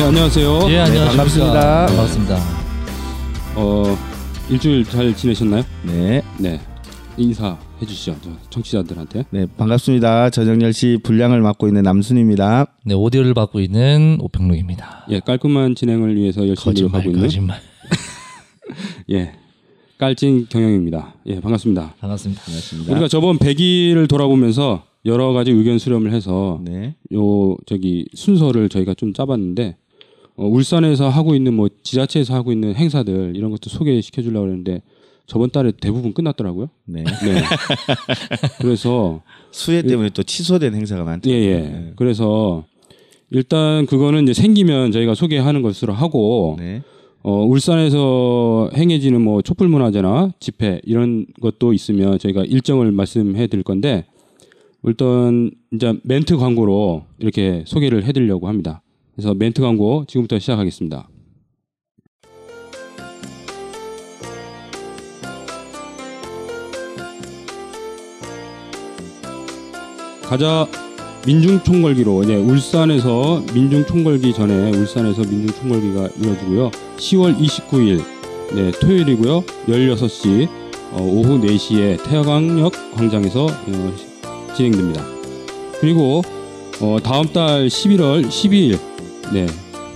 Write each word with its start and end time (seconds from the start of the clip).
네, 0.00 0.06
안녕하세요. 0.06 0.60
예, 0.70 0.78
안녕하십니까. 0.78 1.08
반갑습니다. 1.08 1.86
반갑습니다. 1.88 2.38
어, 3.54 3.84
일주일 4.48 4.82
잘 4.82 5.14
지내셨나요? 5.14 5.62
네, 5.82 6.22
네. 6.38 6.58
인사해 7.18 7.58
주시죠. 7.86 8.16
저 8.22 8.30
청취자들한테. 8.48 9.26
네 9.28 9.46
반갑습니다. 9.58 10.30
저정열 10.30 10.72
씨 10.72 10.98
분량을 11.02 11.42
맡고 11.42 11.68
있는 11.68 11.82
남순입니다. 11.82 12.78
네, 12.86 12.94
오디오를 12.94 13.34
받고 13.34 13.60
있는 13.60 14.16
오평록입니다. 14.22 15.04
예, 15.10 15.20
깔끔한 15.20 15.74
진행을 15.74 16.16
위해서 16.16 16.48
열심히 16.48 16.64
거짓말, 16.64 16.92
노력하고 17.02 17.10
있는 17.10 17.22
거짓말. 17.22 17.60
예. 19.12 19.32
깔찐 19.98 20.46
경영입니다. 20.48 21.16
예, 21.26 21.40
반갑습니다. 21.40 21.96
반갑습니다. 22.00 22.40
반갑습니다. 22.40 22.92
우리가 22.92 23.06
저번 23.08 23.36
100일을 23.36 24.08
돌아보면서 24.08 24.84
여러 25.04 25.34
가지 25.34 25.50
의견 25.50 25.78
수렴을 25.78 26.14
해서 26.14 26.58
네, 26.64 26.94
요 27.12 27.58
저기 27.66 28.06
순서를 28.14 28.70
저희가 28.70 28.94
좀 28.94 29.12
짜봤는데 29.12 29.76
어, 30.36 30.46
울산에서 30.46 31.08
하고 31.08 31.34
있는 31.34 31.54
뭐 31.54 31.68
지자체에서 31.82 32.34
하고 32.34 32.52
있는 32.52 32.74
행사들 32.74 33.34
이런 33.36 33.50
것도 33.50 33.70
소개시켜 33.70 34.22
주려고 34.22 34.46
했는데 34.46 34.82
저번 35.26 35.50
달에 35.50 35.72
대부분 35.80 36.12
끝났더라고요. 36.12 36.70
네. 36.86 37.04
네. 37.04 37.42
그래서 38.60 39.22
수해 39.52 39.82
때문에 39.82 40.10
또 40.10 40.22
취소된 40.22 40.74
행사가 40.74 41.04
많죠. 41.04 41.30
예, 41.30 41.34
예. 41.34 41.92
그래서 41.94 42.64
일단 43.30 43.86
그거는 43.86 44.24
이제 44.24 44.32
생기면 44.32 44.90
저희가 44.90 45.14
소개하는 45.14 45.62
것으로 45.62 45.92
하고 45.92 46.56
네, 46.58 46.82
어, 47.22 47.44
울산에서 47.44 48.70
행해지는 48.74 49.20
뭐 49.20 49.40
촛불 49.42 49.68
문화제나 49.68 50.32
집회 50.40 50.80
이런 50.84 51.26
것도 51.40 51.72
있으면 51.74 52.18
저희가 52.18 52.44
일정을 52.44 52.90
말씀해 52.90 53.46
드릴 53.46 53.62
건데 53.62 54.06
일단 54.82 55.50
이제 55.72 55.94
멘트 56.02 56.38
광고로 56.38 57.04
이렇게 57.18 57.62
소개를 57.66 58.04
해 58.04 58.12
드리려고 58.12 58.48
합니다. 58.48 58.82
그래서 59.14 59.34
멘트 59.34 59.60
광고 59.62 60.04
지금부터 60.06 60.38
시작하겠습니다. 60.38 61.08
가자 70.22 70.66
민중 71.26 71.60
총궐기로 71.64 72.22
이제 72.22 72.36
울산에서 72.36 73.42
민중 73.52 73.84
총궐기 73.84 74.32
전에 74.32 74.70
울산에서 74.70 75.22
민중 75.22 75.48
총궐기가 75.48 76.08
이루어지고요. 76.16 76.70
10월 76.96 77.36
29일 77.36 78.02
네, 78.54 78.70
토요일이고요. 78.70 79.42
16시 79.68 80.48
어, 80.92 81.02
오후 81.02 81.40
4시에 81.40 82.02
태화강역 82.04 82.72
광장에서 82.94 83.46
어, 83.46 83.94
진행됩니다. 84.56 85.04
그리고 85.80 86.22
어, 86.80 86.98
다음 87.02 87.26
달 87.32 87.66
11월 87.66 88.26
12일 88.26 88.89
네, 89.32 89.46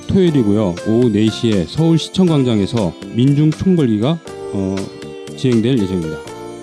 토요일이고요. 0.08 0.74
오후 0.86 1.10
4시에 1.10 1.66
서울시청광장에서 1.68 2.92
민중 3.14 3.50
총궐기가 3.50 4.18
어, 4.52 4.76
진행될 5.36 5.78
예정입니다. 5.78 6.18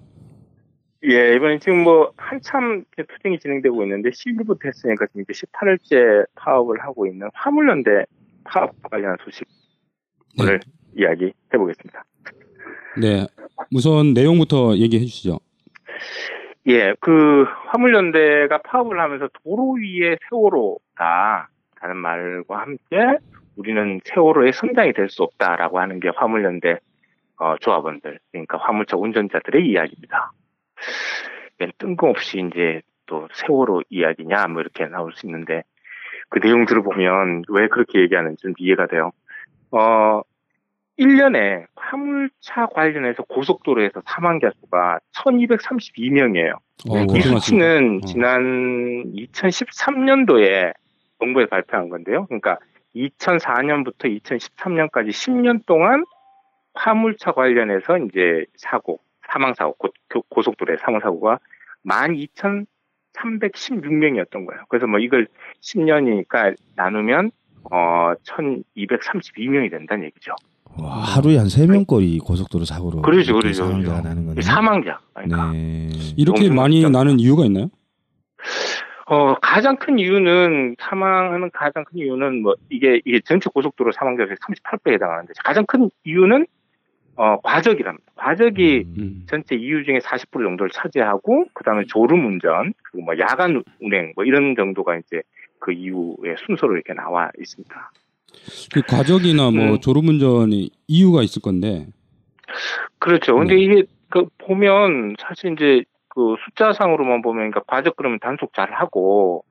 예, 1.06 1.34
이번에 1.34 1.58
지금 1.58 1.82
뭐 1.82 2.12
한참 2.16 2.84
이렇게 2.96 3.12
투쟁이 3.12 3.38
진행되고 3.38 3.82
있는데 3.82 4.10
10일부터 4.10 4.66
했으니까 4.66 5.06
지금 5.08 5.22
이제 5.22 5.32
18일째 5.32 6.26
파업을 6.34 6.80
하고 6.80 7.06
있는 7.06 7.28
화물연대 7.34 8.06
파업 8.44 8.70
관련한 8.82 9.16
소식을 9.22 10.60
이야기 10.96 11.26
해 11.52 11.58
보겠습니다. 11.58 12.04
네. 13.00 13.26
우선 13.72 14.14
내용부터 14.14 14.76
얘기해 14.76 15.04
주시죠. 15.04 15.38
예, 16.68 16.94
그 17.00 17.44
화물연대가 17.66 18.58
파업을 18.62 18.98
하면서 18.98 19.28
도로 19.42 19.72
위에 19.72 20.16
세월호다 20.30 21.48
라는 21.82 21.96
말과 21.98 22.60
함께 22.62 23.18
우리는 23.56 24.00
세월호의 24.04 24.54
선장이 24.54 24.94
될 24.94 25.08
수 25.10 25.22
없다라고 25.22 25.78
하는 25.78 26.00
게 26.00 26.08
화물연대 26.14 26.78
어, 27.36 27.56
조합원들 27.60 28.18
그러니까 28.32 28.58
화물차 28.58 28.96
운전자들의 28.96 29.68
이야기입니다. 29.68 30.32
맨 31.58 31.72
뜬금없이 31.78 32.42
이제 32.50 32.82
또 33.06 33.28
세월호 33.34 33.82
이야기냐 33.90 34.46
뭐 34.48 34.60
이렇게 34.62 34.86
나올 34.86 35.12
수 35.12 35.26
있는데 35.26 35.62
그 36.28 36.40
내용 36.40 36.64
들어보면 36.64 37.44
왜 37.48 37.68
그렇게 37.68 38.00
얘기하는지 38.00 38.42
좀 38.42 38.54
이해가 38.58 38.86
돼요. 38.86 39.12
어, 39.70 40.22
1년에 40.98 41.66
화물차 41.74 42.66
관련해서 42.72 43.24
고속도로에서 43.24 44.02
사망자 44.06 44.50
수가 44.60 45.00
1232명이에요. 45.12 46.54
어, 46.88 46.94
네, 46.94 47.06
이. 47.18 47.20
수치는 47.20 48.00
어. 48.02 48.06
지난 48.06 49.12
2013년도에 49.14 50.72
정부에 51.18 51.46
발표한 51.46 51.88
건데요. 51.88 52.26
그러니까 52.26 52.58
2004년부터 52.94 54.04
2013년까지 54.22 55.08
10년 55.08 55.66
동안 55.66 56.04
화물차 56.74 57.32
관련해서 57.32 57.98
이제 57.98 58.44
사고, 58.56 59.00
사망사고, 59.30 59.74
고, 60.28 60.42
속도로의 60.42 60.78
사망사고가 60.78 61.38
12,316명이었던 61.86 64.46
거예요. 64.46 64.62
그래서 64.68 64.86
뭐 64.86 64.98
이걸 64.98 65.28
10년이니까 65.60 66.56
나누면 66.76 67.30
어 67.70 68.12
1,232명이 68.24 69.70
된다는 69.70 70.04
얘기죠. 70.04 70.32
와, 70.78 70.98
하루에 70.98 71.38
한세 71.38 71.66
명거리 71.66 72.18
고속도로 72.18 72.64
사고로 72.64 73.02
그러죠, 73.02 73.34
그러죠, 73.34 73.66
사망자가. 73.66 74.00
나는 74.00 74.26
거네요. 74.26 74.42
사망자. 74.42 74.98
그러니까 75.14 75.52
네. 75.52 75.88
이렇게 76.16 76.50
많이 76.50 76.80
심각하다. 76.80 76.98
나는 76.98 77.20
이유가 77.20 77.44
있나요? 77.44 77.68
어, 79.06 79.34
가장 79.34 79.76
큰 79.76 79.98
이유는, 79.98 80.76
사망하는 80.80 81.50
가장 81.52 81.84
큰 81.84 81.98
이유는 81.98 82.42
뭐, 82.42 82.54
이게, 82.70 83.02
이게 83.04 83.20
전체 83.20 83.50
고속도로 83.50 83.92
사망자 83.92 84.24
수 84.26 84.34
38배에 84.34 84.94
해당하는데, 84.94 85.32
가장 85.44 85.66
큰 85.66 85.90
이유는 86.04 86.46
어, 87.16 87.40
과적이랍니다. 87.42 88.12
과적이 88.16 88.84
음. 88.98 89.26
전체 89.28 89.54
이유 89.54 89.84
중에 89.84 89.98
40% 89.98 90.32
정도를 90.32 90.70
차지하고 90.70 91.46
그 91.52 91.64
다음에 91.64 91.84
졸음 91.86 92.26
운전 92.26 92.72
그리고 92.82 93.06
뭐 93.06 93.18
야간 93.18 93.62
운행 93.80 94.12
뭐 94.16 94.24
이런 94.24 94.54
정도가 94.56 94.96
이제 94.96 95.22
그 95.58 95.72
이유의 95.72 96.36
순서로 96.46 96.74
이렇게 96.74 96.92
나와 96.92 97.30
있습니다. 97.38 97.92
그 98.72 98.82
과적이나 98.82 99.50
뭐 99.50 99.74
음. 99.74 99.80
졸음 99.80 100.08
운전이 100.08 100.70
이유가 100.88 101.22
있을 101.22 101.40
건데. 101.40 101.86
그렇죠. 102.98 103.36
근데 103.36 103.54
네. 103.54 103.60
이게 103.62 103.84
그 104.08 104.26
보면 104.38 105.16
사실 105.18 105.52
이제 105.52 105.84
그 106.08 106.36
숫자상으로만 106.44 107.22
보면 107.22 107.50
그러니까 107.50 107.60
과적 107.66 107.96
그러면 107.96 108.18
단속 108.20 108.52
잘 108.54 108.72
하고 108.72 109.44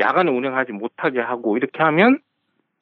야간에 0.00 0.30
운행하지 0.30 0.72
못하게 0.72 1.20
하고 1.20 1.56
이렇게 1.56 1.82
하면 1.82 2.18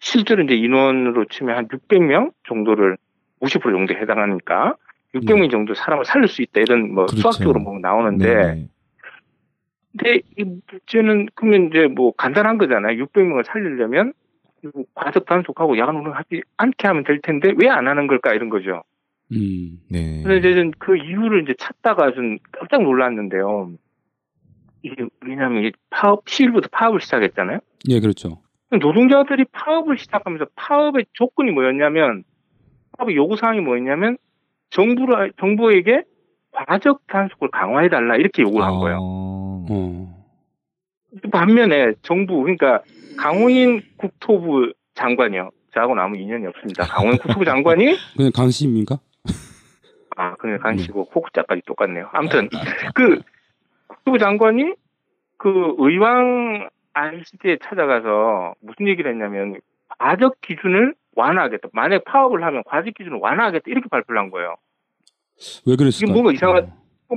실제로 0.00 0.43
이제 0.43 0.55
인원으로 0.55 1.27
치면 1.27 1.56
한 1.56 1.69
600명 1.69 2.32
정도를 2.49 2.97
50% 3.40 3.62
정도에 3.62 3.96
해당하니까 3.98 4.76
600명 5.14 5.50
정도 5.50 5.75
사람을 5.75 6.04
살릴 6.04 6.28
수 6.28 6.42
있다 6.42 6.60
이런 6.60 6.94
뭐 6.94 7.06
그렇죠. 7.06 7.20
수학적으로 7.22 7.62
보면 7.64 7.81
나오는데 7.81 8.34
네네. 8.34 8.69
근데 9.92 10.20
이 10.38 10.44
문제는 10.44 11.28
그러면 11.34 11.69
이제 11.69 11.88
뭐 11.88 12.12
간단한 12.12 12.58
거잖아요. 12.58 13.04
600명을 13.04 13.44
살리려면 13.44 14.12
과적 14.94 15.26
단속하고 15.26 15.78
야간 15.78 15.96
운행하지 15.96 16.42
않게 16.58 16.87
하면 16.87 17.04
될 17.04 17.20
텐데 17.22 17.52
왜 17.56 17.69
안 17.69 17.88
하는 17.88 18.06
걸까 18.06 18.32
이런 18.34 18.50
거죠. 18.50 18.82
음. 19.32 19.81
네. 19.88 20.22
그래서 20.22 20.46
이제 20.48 20.70
그 20.78 20.96
이유를 20.96 21.43
이제 21.43 21.54
찾다가 21.58 22.12
좀 22.12 22.38
깜짝 22.52 22.82
놀랐는데요. 22.82 23.72
이게 24.82 25.06
왜냐하면 25.22 25.64
이게 25.64 25.72
파업 25.90 26.28
시일부터 26.28 26.69
파업을 26.70 27.00
시작했잖아요. 27.00 27.58
예, 27.88 28.00
그렇죠. 28.00 28.40
노동자들이 28.70 29.46
파업을 29.50 29.98
시작하면서 29.98 30.46
파업의 30.54 31.06
조건이 31.14 31.50
뭐였냐면 31.50 32.22
파업의 33.00 33.17
요구 33.17 33.37
사항이 33.37 33.61
뭐였냐면 33.61 34.17
정부라 34.70 35.31
정부에게 35.38 36.05
과적 36.52 37.06
단속을 37.06 37.50
강화해 37.50 37.88
달라 37.88 38.17
이렇게 38.17 38.43
요구를 38.43 38.64
한 38.64 38.79
거예요. 38.79 38.99
어. 39.00 39.67
어. 39.69 40.26
반면에 41.32 41.94
정부 42.02 42.43
그러니까 42.43 42.82
강호인 43.17 43.82
국토부 43.97 44.73
장관이요. 44.94 45.50
저하고는 45.75 46.02
아무 46.02 46.17
인연이 46.17 46.47
없습니다. 46.47 46.85
강호인 46.85 47.19
국토부 47.19 47.44
장관이 47.44 47.97
그냥 48.17 48.32
강 48.35 48.50
씨입니까? 48.50 48.99
아 50.17 50.35
그냥 50.37 50.58
강 50.58 50.76
씨고 50.76 51.08
호국자까지 51.14 51.62
똑같네요. 51.67 52.08
아무튼 52.12 52.49
그 52.94 53.20
국토부 53.87 54.19
장관이 54.19 54.75
그 55.37 55.75
의왕 55.79 56.69
ICT에 56.93 57.58
찾아가서 57.62 58.55
무슨 58.61 58.88
얘기를 58.88 59.11
했냐면 59.11 59.61
과적 59.99 60.41
기준을 60.41 60.94
완화하겠다. 61.20 61.69
만약 61.72 62.05
파업을 62.05 62.43
하면 62.43 62.62
과적 62.67 62.94
기준을 62.94 63.19
완화하겠다 63.20 63.64
이렇게 63.67 63.88
발표를 63.88 64.20
한 64.20 64.31
거예요. 64.31 64.56
왜 65.67 65.76
그랬을까? 65.76 66.05
이게 66.05 66.12
뭔가 66.12 66.32
이상하- 66.32 66.67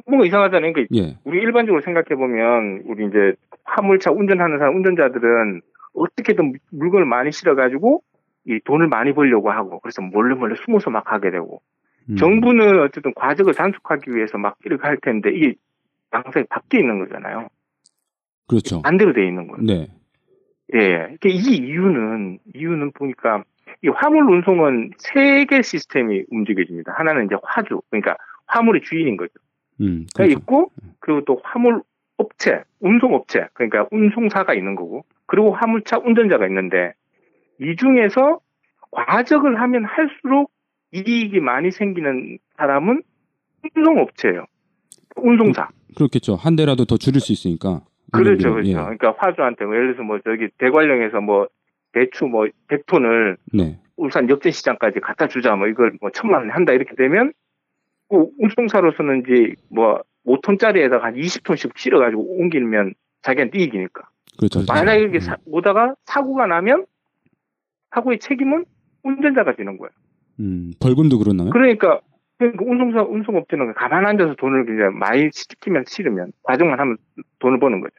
뭔가 0.08 0.26
이상하잖아요. 0.26 0.74
그러니까 0.74 0.96
예. 0.96 1.18
우리 1.24 1.40
일반적으로 1.40 1.82
생각해 1.82 2.16
보면 2.16 2.84
우리 2.86 3.06
이제 3.08 3.34
화물차 3.64 4.12
운전하는 4.12 4.58
사람 4.60 4.76
운전자들은 4.76 5.62
어떻게든 5.96 6.54
물건을 6.72 7.06
많이 7.06 7.32
실어가지고 7.32 8.02
이 8.46 8.60
돈을 8.66 8.88
많이 8.88 9.14
벌려고 9.14 9.52
하고 9.52 9.80
그래서 9.80 10.02
몰래 10.02 10.36
몰래 10.36 10.56
숨어서 10.66 10.90
막 10.90 11.12
하게 11.12 11.32
되고 11.32 11.62
음. 12.10 12.16
정부는 12.18 12.82
어쨌든 12.82 13.14
과적을 13.14 13.54
단속하기 13.54 14.12
위해서 14.16 14.38
막 14.38 14.58
이렇게 14.66 14.82
할 14.86 14.98
텐데 14.98 15.30
이게 15.34 15.54
양상이 16.14 16.46
바뀌어 16.50 16.80
있는 16.82 17.00
거잖아요. 17.00 17.48
그렇죠. 18.48 18.82
반대로 18.82 19.14
돼 19.14 19.26
있는 19.28 19.48
거예요. 19.48 19.64
네. 19.66 19.88
예. 20.74 20.80
그러니까 21.20 21.30
이 21.30 21.38
이유는 21.38 22.40
이유는 22.56 22.92
보니까 22.94 23.44
이 23.84 23.88
화물 23.90 24.30
운송은 24.30 24.92
세 24.98 25.46
개 25.46 25.62
시스템이 25.62 26.24
움직여집니다. 26.30 26.94
하나는 26.94 27.26
이제 27.26 27.36
화주 27.44 27.82
그러니까 27.90 28.18
화물의 28.48 28.82
주인인 28.84 29.18
거죠. 29.18 29.32
음. 29.82 30.06
가 30.16 30.24
그렇죠. 30.24 30.40
있고 30.40 30.72
그리고 31.00 31.24
또 31.26 31.42
화물 31.44 31.82
업체, 32.18 32.64
운송 32.80 33.14
업체 33.16 33.48
그러니까 33.54 33.88
운송사가 33.92 34.54
있는 34.54 34.76
거고 34.76 35.04
그리고 35.26 35.54
화물차 35.54 36.00
운전자가 36.00 36.48
있는데 36.48 36.94
이 37.60 37.76
중에서 37.76 38.40
과적을 38.92 39.60
하면 39.60 39.86
할수록 39.86 40.52
이익이 40.92 41.40
많이 41.40 41.72
생기는 41.72 42.38
사람은 42.58 43.02
운송 43.76 43.98
업체예요. 44.00 44.46
운송사. 45.16 45.70
그렇겠죠. 45.96 46.36
한 46.36 46.56
대라도 46.56 46.86
더 46.86 46.98
줄일 46.98 47.20
수 47.20 47.32
있으니까. 47.32 47.82
그렇죠. 48.12 48.52
그렇죠. 48.52 48.70
예. 48.70 48.74
그러니까 48.74 49.16
화주한테 49.18 49.66
뭐 49.66 49.74
예를 49.76 49.94
들어서 49.94 50.04
뭐 50.04 50.20
저기 50.24 50.50
대관령에서 50.60 51.20
뭐 51.22 51.48
대추 51.94 52.26
뭐 52.26 52.48
100톤을 52.68 53.38
네. 53.54 53.80
울산 53.96 54.30
역전시장까지 54.30 55.00
갖다 55.00 55.28
주자 55.28 55.56
뭐 55.56 55.68
이걸 55.68 55.94
뭐 56.02 56.10
천만 56.12 56.42
원에 56.42 56.52
한다 56.52 56.74
이렇게 56.74 56.96
되면 56.96 57.32
그 58.10 58.28
운송사로서는 58.40 59.24
이제 59.26 59.54
뭐 59.70 60.02
5톤짜리에다가 60.26 61.02
한 61.02 61.16
20톤씩 61.16 61.78
실어가지고 61.78 62.40
옮기면 62.40 62.94
자기한테 63.22 63.60
이익이니까. 63.60 64.04
그렇죠. 64.38 64.64
만약에 64.68 65.00
이렇게 65.00 65.18
음. 65.18 65.20
사- 65.20 65.38
오다가 65.46 65.96
사고가 66.06 66.48
나면 66.48 66.86
사고의 67.92 68.20
책임은 68.20 68.66
운전자가 69.04 69.56
지는 69.56 69.78
거예요. 69.78 69.92
음. 70.40 70.72
벌금도 70.82 71.20
그렇나요? 71.20 71.50
그러니까 71.52 72.00
그러니까 72.38 72.66
운송사 72.66 73.04
운송업체는 73.04 73.74
가만 73.76 74.06
앉아서 74.08 74.36
돈을 74.36 74.66
그냥 74.66 74.98
많이 74.98 75.30
시키면 75.32 75.84
실으면 75.88 76.32
과정만 76.44 76.80
하면 76.80 76.98
돈을 77.40 77.60
버는 77.60 77.82
거죠. 77.82 77.94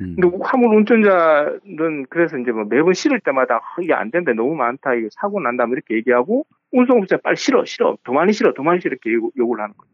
음. 0.00 0.16
근데 0.18 0.36
화물 0.42 0.74
운전자는 0.76 2.06
그래서 2.08 2.38
이제 2.38 2.50
뭐 2.52 2.64
매번 2.64 2.94
실을 2.94 3.20
때마다 3.20 3.56
아, 3.56 3.60
이게 3.80 3.92
안 3.92 4.10
된다 4.10 4.32
너무 4.32 4.54
많다 4.54 4.94
이거 4.94 5.08
사고 5.12 5.40
난다 5.40 5.66
뭐 5.66 5.74
이렇게 5.74 5.94
얘기하고 5.96 6.46
운송업체 6.72 7.18
빨리 7.18 7.36
실어 7.36 7.64
실어 7.64 7.96
더 8.04 8.12
많이 8.12 8.32
실어 8.32 8.54
더 8.54 8.62
많이 8.62 8.80
실어 8.80 8.92
이렇게 8.92 9.12
요구- 9.12 9.32
요구를 9.36 9.62
하는 9.62 9.74
거예요. 9.76 9.92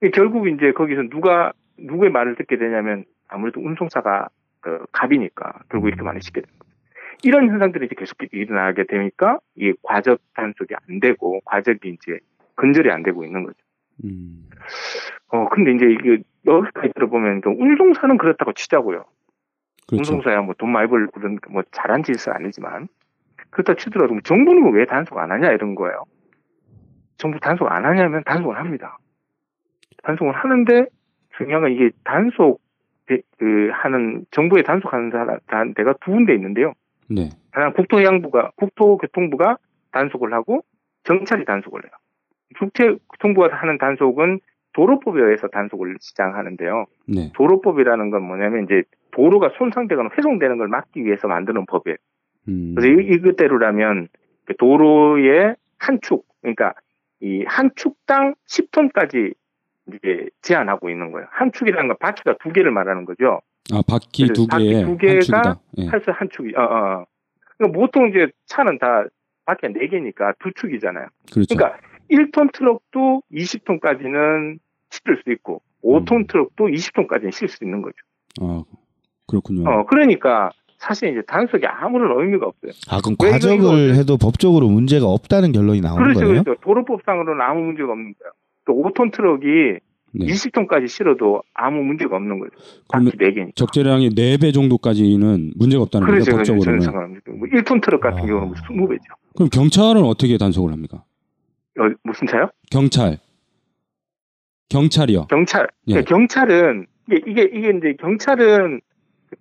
이게 0.00 0.10
결국 0.10 0.48
이제 0.48 0.72
거기서 0.72 1.02
누가 1.10 1.52
누구의 1.78 2.10
말을 2.10 2.36
듣게 2.36 2.56
되냐면 2.56 3.04
아무래도 3.28 3.60
운송사가 3.60 4.28
그 4.60 4.84
갑이니까 4.92 5.60
결국 5.70 5.88
이렇게 5.88 6.02
많이 6.02 6.20
시게 6.22 6.40
되는 6.40 6.58
거죠. 6.58 6.72
이런 7.24 7.48
현상들이 7.48 7.86
이제 7.86 7.94
계속 7.96 8.16
일어나게 8.32 8.84
되니까 8.84 9.38
이 9.56 9.72
과적 9.82 10.20
단속이 10.34 10.74
안 10.88 11.00
되고 11.00 11.40
과적이 11.44 11.90
이제 11.90 12.18
근절이 12.56 12.90
안 12.90 13.02
되고 13.02 13.24
있는 13.24 13.44
거죠. 13.44 13.58
음. 14.04 14.48
어 15.28 15.48
근데 15.50 15.72
이제 15.72 15.86
이게 15.86 16.22
여기까지 16.46 16.92
들어보면 16.94 17.42
좀 17.42 17.60
운송사는 17.60 18.18
그렇다고 18.18 18.52
치자고요. 18.52 19.04
그렇죠. 19.88 19.96
운송사야 20.14 20.42
뭐 20.42 20.54
돈 20.58 20.70
많이 20.72 20.88
벌고 20.88 21.10
그런 21.12 21.38
뭐 21.50 21.62
잘한 21.72 22.02
짓은 22.02 22.32
아니지만 22.32 22.88
그렇다 23.50 23.74
치더라도 23.74 24.18
정부는 24.22 24.72
왜 24.72 24.86
단속 24.86 25.18
안 25.18 25.30
하냐 25.30 25.50
이런 25.52 25.74
거예요. 25.74 26.04
정부 27.18 27.38
단속 27.40 27.70
안 27.70 27.84
하냐면 27.84 28.22
단속을 28.24 28.56
합니다. 28.58 28.98
단속을 30.02 30.32
하는데 30.34 30.86
중요한 31.36 31.62
건 31.62 31.72
이게 31.72 31.90
단속 32.04 32.60
대- 33.06 33.22
그 33.38 33.70
하는 33.72 34.24
정부에 34.30 34.62
단속하는 34.62 35.10
사람 35.10 35.38
단- 35.46 35.74
데가 35.74 35.94
두 36.00 36.12
군데 36.12 36.34
있는데요. 36.34 36.72
네. 37.08 37.28
하나 37.52 37.72
국토해양부가 37.72 38.52
국토교통부가 38.56 39.58
단속을 39.92 40.32
하고 40.32 40.64
경찰이 41.04 41.44
단속을 41.44 41.82
해요. 41.84 41.90
국토교통부가 42.58 43.54
하는 43.54 43.78
단속은 43.78 44.40
도로법에 44.74 45.20
의해서 45.20 45.48
단속을 45.48 45.96
시작하는데요. 46.00 46.86
네. 47.08 47.30
도로법이라는 47.34 48.10
건 48.10 48.22
뭐냐면 48.22 48.64
이제 48.64 48.82
도로가 49.12 49.50
손상되거나 49.58 50.10
훼손되는 50.16 50.58
걸 50.58 50.68
막기 50.68 51.04
위해서 51.04 51.28
만드는 51.28 51.66
법이에요. 51.66 51.96
음. 52.48 52.74
그래서 52.76 53.00
이, 53.00 53.14
이것대로라면 53.14 54.08
그 54.46 54.56
도로의 54.56 55.56
한 55.78 55.98
축, 56.00 56.24
그러니까 56.40 56.74
이 57.20 57.44
한 57.46 57.70
축당 57.76 58.34
10톤까지 58.48 59.34
이제 59.88 60.28
제한하고 60.42 60.90
있는 60.90 61.12
거예요. 61.12 61.26
한 61.30 61.52
축이라는 61.52 61.88
건 61.88 61.96
바퀴가 62.00 62.36
두 62.42 62.52
개를 62.52 62.70
말하는 62.72 63.04
거죠. 63.04 63.40
아, 63.72 63.82
바퀴 63.86 64.26
두 64.28 64.46
바퀴 64.46 64.70
개에 64.70 64.82
두한 64.82 64.98
개가 64.98 65.20
축이다. 65.20 65.60
예. 65.78 65.86
할수 65.86 66.10
한 66.10 66.28
축이, 66.30 66.52
어, 66.56 66.62
어. 66.62 67.04
그러니까 67.58 67.78
보통 67.78 68.08
이제 68.08 68.28
차는 68.46 68.78
다 68.78 69.04
바퀴가 69.44 69.72
네 69.72 69.86
개니까 69.88 70.34
두 70.40 70.50
축이잖아요. 70.54 71.06
그렇죠. 71.32 71.54
그러니까 71.54 71.78
1톤 72.12 72.52
트럭도 72.52 73.22
20톤까지는 73.32 74.58
실을 74.90 75.20
수 75.24 75.32
있고 75.32 75.62
5톤 75.84 76.12
음. 76.12 76.26
트럭도 76.26 76.66
20톤까지는 76.66 77.32
실을 77.32 77.48
수 77.48 77.64
있는 77.64 77.82
거죠. 77.82 77.96
아, 78.40 78.62
그렇군요. 79.26 79.68
어, 79.68 79.86
그러니까 79.86 80.50
사실 80.78 81.10
이제 81.10 81.22
단속이 81.26 81.64
아무런 81.66 82.20
의미가 82.20 82.46
없어요. 82.46 82.72
아 82.90 83.00
그럼 83.00 83.16
과적을 83.16 83.94
해도 83.94 84.16
법적으로 84.16 84.68
문제가 84.68 85.06
없다는 85.06 85.52
결론이 85.52 85.80
나오는 85.80 86.02
그렇죠, 86.02 86.20
거예요? 86.26 86.42
그렇죠. 86.42 86.60
도로법상으로는 86.62 87.40
아무 87.40 87.60
문제가 87.62 87.92
없는 87.92 88.14
거예요. 88.18 88.32
또 88.66 88.74
5톤 88.74 89.12
트럭이 89.12 89.78
네. 90.14 90.26
20톤까지 90.26 90.88
실어도 90.88 91.42
아무 91.54 91.82
문제가 91.82 92.16
없는 92.16 92.38
거죠. 92.38 92.50
바퀴 92.92 93.06
4개니까. 93.10 93.54
적재량의 93.54 94.10
4배 94.10 94.52
정도까지는 94.52 95.52
문제가 95.56 95.82
없다는 95.84 96.06
거죠, 96.06 96.32
그렇죠, 96.32 96.32
그렇죠. 96.32 96.44
저는 96.44 96.58
법적으로는. 96.58 96.80
상관없습니다. 96.82 97.30
뭐 97.38 97.48
1톤 97.48 97.82
트럭 97.82 98.00
같은 98.00 98.18
아. 98.18 98.26
경우는 98.26 98.48
뭐 98.76 98.88
20배죠. 98.88 99.14
그럼 99.36 99.48
경찰은 99.50 100.02
어떻게 100.02 100.36
단속을 100.36 100.72
합니까? 100.72 101.04
어, 101.78 101.90
무슨 102.04 102.26
차요? 102.26 102.48
경찰. 102.70 103.18
경찰이요. 104.68 105.26
경찰. 105.28 105.68
예. 105.88 105.96
네, 105.96 106.02
경찰은 106.02 106.86
이게, 107.10 107.22
이게 107.26 107.42
이게 107.42 107.70
이제 107.76 107.94
경찰은 108.00 108.80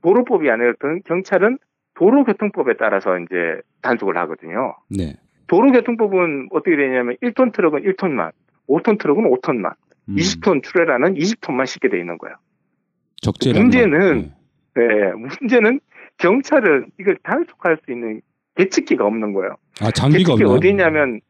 도로법이 0.02 0.50
아니라 0.50 0.74
경- 0.80 1.02
경찰은 1.06 1.58
도로교통법에 1.96 2.74
따라서 2.78 3.18
이제 3.20 3.62
단속을 3.82 4.18
하거든요. 4.18 4.76
네. 4.90 5.16
도로교통법은 5.48 6.50
어떻게 6.52 6.76
되냐면 6.76 7.16
1톤 7.22 7.54
트럭은 7.54 7.82
1톤만, 7.84 8.32
5톤 8.68 9.00
트럭은 9.00 9.30
5톤만, 9.30 9.74
음. 10.10 10.16
20톤 10.16 10.64
출애라는 10.64 11.16
20톤만 11.16 11.66
싣게 11.66 11.90
돼 11.90 12.00
있는 12.00 12.18
거예요. 12.18 12.36
적재라는 13.22 13.62
문제는 13.62 14.22
거. 14.30 14.82
네, 14.82 15.12
문제는 15.14 15.80
경찰은 16.18 16.92
이걸 17.00 17.18
단속할 17.24 17.78
수 17.86 17.92
있는 17.92 18.22
계측기가 18.66 19.06
없는 19.06 19.34
거예요. 19.34 19.56
네. 19.80 19.88
아 19.88 19.92
장비가 19.92 20.30
계측기 20.36 20.44
없나요? 20.44 20.58
어디 20.58 20.70
있냐면 20.70 21.22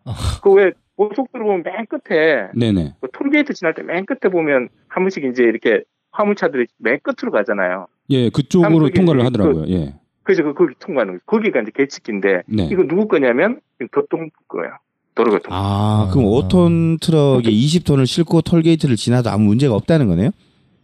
그왜 0.44 0.72
고속도로 0.96 1.46
보면 1.46 1.64
맨 1.64 1.86
끝에 1.88 2.50
네네. 2.56 2.96
그 3.02 3.08
톨게이트 3.12 3.54
지날 3.54 3.74
때 3.74 3.82
맨 3.84 4.06
끝에 4.06 4.32
보면 4.32 4.70
한 4.88 5.04
번씩 5.04 5.24
이제 5.26 5.44
이렇게 5.44 5.84
화물차들이 6.12 6.68
맨 6.78 7.00
끝으로 7.02 7.32
가잖아요. 7.32 7.88
예, 8.10 8.30
그쪽으로 8.30 8.90
통과를 8.90 9.20
그- 9.22 9.26
하더라고요. 9.26 9.66
예. 9.70 9.96
그래서 10.24 10.44
그 10.44 10.54
거기 10.54 10.74
통과하는 10.80 11.14
거예요. 11.14 11.20
거기가 11.26 11.62
이제 11.62 11.72
계측기인데 11.74 12.44
네. 12.48 12.70
이거 12.72 12.84
누구 12.84 13.08
거냐면 13.08 13.60
교통부 13.92 14.30
거예요. 14.48 14.74
도로교통. 15.16 15.50
아, 15.52 16.10
그럼 16.14 16.26
아. 16.26 16.30
5톤 16.30 17.02
트럭에 17.02 17.42
20톤을 17.44 18.06
싣고 18.06 18.42
톨게이트를 18.42 18.96
지나도 18.96 19.30
아무 19.30 19.46
문제가 19.46 19.74
없다는 19.76 20.08
거네요? 20.08 20.30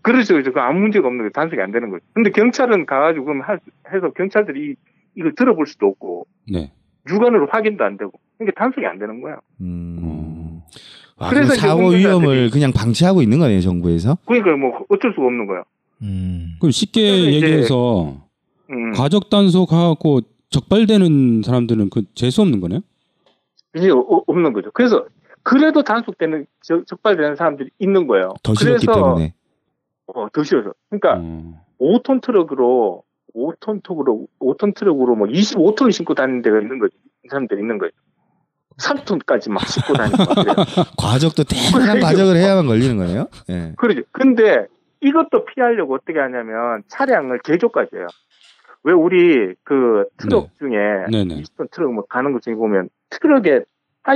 그렇죠, 0.02 0.34
그렇죠. 0.34 0.52
그 0.54 0.60
아무 0.60 0.80
문제가 0.80 1.08
없는 1.08 1.26
거 1.26 1.30
단속이 1.34 1.62
안 1.62 1.72
되는 1.72 1.90
거죠. 1.92 2.04
근데 2.14 2.32
경찰은 2.32 2.86
가가지고 2.86 3.26
그럼 3.26 3.42
할- 3.42 3.60
해서 3.94 4.10
경찰들이 4.12 4.76
이걸 5.18 5.34
들어볼 5.36 5.68
수도 5.68 5.88
없고 5.88 6.28
네. 6.52 6.72
육안으로 7.10 7.48
확인도 7.52 7.84
안 7.84 7.98
되고 7.98 8.12
그러니까 8.38 8.60
단속이 8.64 8.86
안 8.86 9.00
되는 9.00 9.22
거예요. 9.22 9.38
음. 9.62 10.62
아, 11.18 11.30
그래서 11.30 11.48
그래서 11.50 11.54
이제 11.56 11.68
사고 11.68 11.90
위험을 11.90 12.50
그냥 12.52 12.72
방치하고 12.72 13.22
있는 13.24 13.40
거네요, 13.40 13.60
정부에서? 13.62 14.18
그러니까 14.28 14.56
뭐 14.56 14.86
어쩔 14.90 15.12
수가 15.14 15.26
없는 15.26 15.48
거예요. 15.48 15.64
음. 16.04 16.56
그럼 16.60 16.72
쉽게 16.72 17.02
그래서 17.02 17.28
이제- 17.30 17.36
얘기해서 17.48 18.18
음. 18.70 18.92
과적 18.94 19.30
단속하고 19.30 20.22
적발되는 20.50 21.42
사람들은 21.44 21.90
그 21.90 22.04
재수 22.14 22.42
없는 22.42 22.60
거네요? 22.62 22.82
이제 23.76 23.90
어- 23.90 24.24
없는 24.28 24.54
거죠. 24.54 24.70
그래서 24.74 25.06
그래도 25.44 25.82
단속되는 25.84 26.46
적- 26.62 26.86
적발되는 26.86 27.36
사람들이 27.36 27.70
있는 27.80 28.06
거예요. 28.08 28.34
더 28.44 28.54
싫었기 28.54 28.86
그래서 28.86 29.02
때문에. 29.04 29.34
어, 30.14 30.28
더 30.32 30.44
싫어서. 30.44 30.74
그러니까 30.90 31.16
어. 31.20 31.62
5톤 31.80 32.22
트럭으로 32.22 33.04
5톤 33.38 33.84
트럭으로 33.84 34.28
5톤 34.40 34.76
트럭으로 34.76 35.16
뭐 35.16 35.28
25톤을 35.28 35.92
싣고 35.92 36.16
다니는 36.16 36.42
데가 36.42 36.60
있는. 36.60 36.80
이 37.24 37.28
사람들이 37.30 37.62
있는 37.62 37.78
거죠. 37.78 37.94
3톤까지 38.80 39.52
막 39.52 39.68
싣고 39.68 39.94
다니고. 39.94 40.18
과적도 40.98 41.44
대단한 41.44 42.00
과적을 42.00 42.36
해야만 42.36 42.68
걸리는 42.68 42.98
거네요? 42.98 43.28
예. 43.50 43.74
그러죠. 43.78 44.02
근데 44.12 44.68
이것도 45.02 45.46
피하려고 45.46 45.96
어떻게 45.96 46.20
하냐면 46.20 46.84
차량을 46.88 47.40
개조까지 47.44 47.96
해요. 47.96 48.08
왜 48.84 48.94
우리 48.94 49.54
그 49.64 50.06
트럭 50.18 50.50
중에 50.60 51.06
네네. 51.12 51.42
20톤 51.42 51.72
트럭 51.72 51.94
뭐 51.94 52.06
가는 52.06 52.32
것 52.32 52.42
중에 52.42 52.56
보면 52.56 52.90
트럭에 53.10 53.64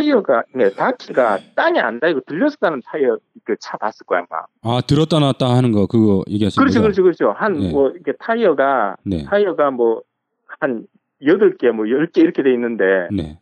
타이어가 0.01 0.43
네, 0.55 0.73
바퀴가 0.73 1.39
땅에 1.55 1.79
안 1.79 1.99
닿고 1.99 2.21
들려서 2.21 2.55
가는 2.61 2.81
타이어 2.85 3.17
그 3.43 3.55
차 3.59 3.77
봤을 3.77 4.05
거야 4.05 4.23
아마. 4.29 4.43
아 4.77 4.81
들었다 4.81 5.19
놨다 5.19 5.49
하는 5.49 5.71
거 5.73 5.85
그거 5.87 6.23
얘기하시는 6.29 6.63
그렇죠? 6.63 6.81
그렇죠, 6.81 7.03
그렇죠. 7.03 7.31
한 7.37 7.53
네. 7.53 7.71
뭐 7.71 7.89
이렇게 7.89 8.13
타이어가 8.19 8.95
네. 9.03 9.25
타이어가 9.25 9.71
뭐한 9.71 10.87
여덟 11.27 11.57
개, 11.57 11.69
뭐열개 11.71 12.21
이렇게 12.21 12.41
돼 12.41 12.53
있는데 12.53 12.83
네. 13.11 13.37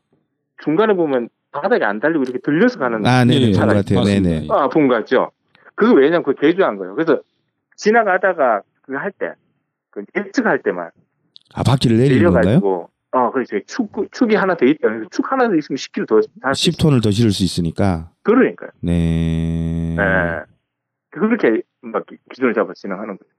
중간에 0.63 0.95
보면 0.95 1.29
바닥에 1.51 1.85
안 1.85 1.99
달리고 1.99 2.23
이렇게 2.23 2.39
들려서 2.39 2.79
가는 2.79 3.05
아, 3.05 3.23
네네, 3.23 3.49
예, 3.49 3.51
본것 3.53 3.75
같아요. 3.75 4.03
네네. 4.03 4.43
예. 4.43 4.47
아, 4.49 4.67
본거 4.69 4.93
같죠? 4.95 5.31
그거 5.75 5.93
왜냐면 5.93 6.23
그 6.23 6.33
개조한 6.33 6.77
거예요. 6.77 6.95
그래서 6.95 7.19
지나가다가 7.75 8.61
그거 8.81 8.97
할 8.97 9.11
때, 9.11 9.31
그 9.91 10.03
예측할 10.17 10.61
때만 10.63 10.89
아, 11.53 11.63
바퀴를 11.63 11.97
내리는 11.97 12.31
건가요? 12.31 12.87
어, 13.11 13.31
그렇죠. 13.31 13.59
축, 13.65 13.89
축이 14.11 14.35
하나 14.35 14.55
더 14.55 14.65
있다. 14.65 14.87
축 15.11 15.31
하나 15.31 15.47
더 15.47 15.55
있으면 15.55 15.77
10km 15.77 16.07
더, 16.07 16.15
할수 16.41 16.69
있어요. 16.69 16.91
10톤을 16.91 17.03
더 17.03 17.11
실을 17.11 17.31
수 17.31 17.43
있으니까. 17.43 18.11
그러니까요. 18.23 18.69
네. 18.81 19.95
네. 19.97 20.39
그렇게 21.11 21.61
막 21.81 22.05
기- 22.05 22.17
기준을 22.29 22.53
잡아 22.53 22.73
진행하는 22.75 23.17
거죠. 23.17 23.29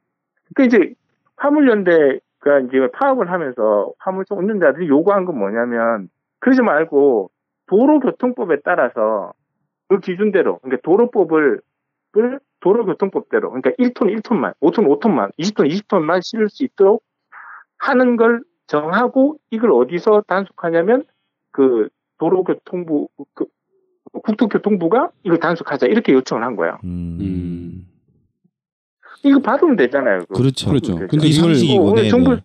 그 0.54 0.64
이제 0.64 0.94
화물연대가 1.36 2.60
이제 2.66 2.88
파업을 2.92 3.30
하면서 3.30 3.92
화물차 3.98 4.34
운전자들이 4.34 4.88
요구한 4.88 5.24
건 5.24 5.38
뭐냐면 5.38 6.08
그러지 6.40 6.62
말고 6.62 7.30
도로교통법에 7.66 8.58
따라서 8.64 9.32
그 9.88 10.00
기준대로 10.00 10.58
그러니까 10.58 10.80
도로법을 10.82 11.60
을 12.16 12.40
도로교통법대로 12.58 13.50
그러니까 13.50 13.70
1톤 13.78 14.12
1톤만 14.20 14.54
5톤 14.60 14.98
5톤만 15.00 15.30
20톤 15.38 15.70
20톤만 15.70 16.22
실을 16.22 16.48
수 16.48 16.64
있도록 16.64 17.04
하는 17.78 18.16
걸 18.16 18.42
정하고 18.70 19.36
이걸 19.50 19.72
어디서 19.72 20.22
단속하냐면 20.28 21.04
그 21.50 21.88
도로교통부 22.18 23.08
그 23.34 23.46
국토교통부가 24.12 25.10
이걸 25.24 25.40
단속하자 25.40 25.86
이렇게 25.86 26.12
요청을 26.12 26.44
한 26.44 26.54
거예요. 26.54 26.78
음. 26.84 27.18
음. 27.20 27.86
이거 29.24 29.40
받으면 29.40 29.74
되잖아요. 29.76 30.20
그거. 30.20 30.34
그렇죠. 30.38 30.68
그렇죠. 30.70 30.94
되죠. 30.94 31.08
근데 31.08 31.26
이 31.26 31.30
이걸 31.30 31.50
어, 31.90 31.94
네네. 31.96 32.08
정부 32.10 32.36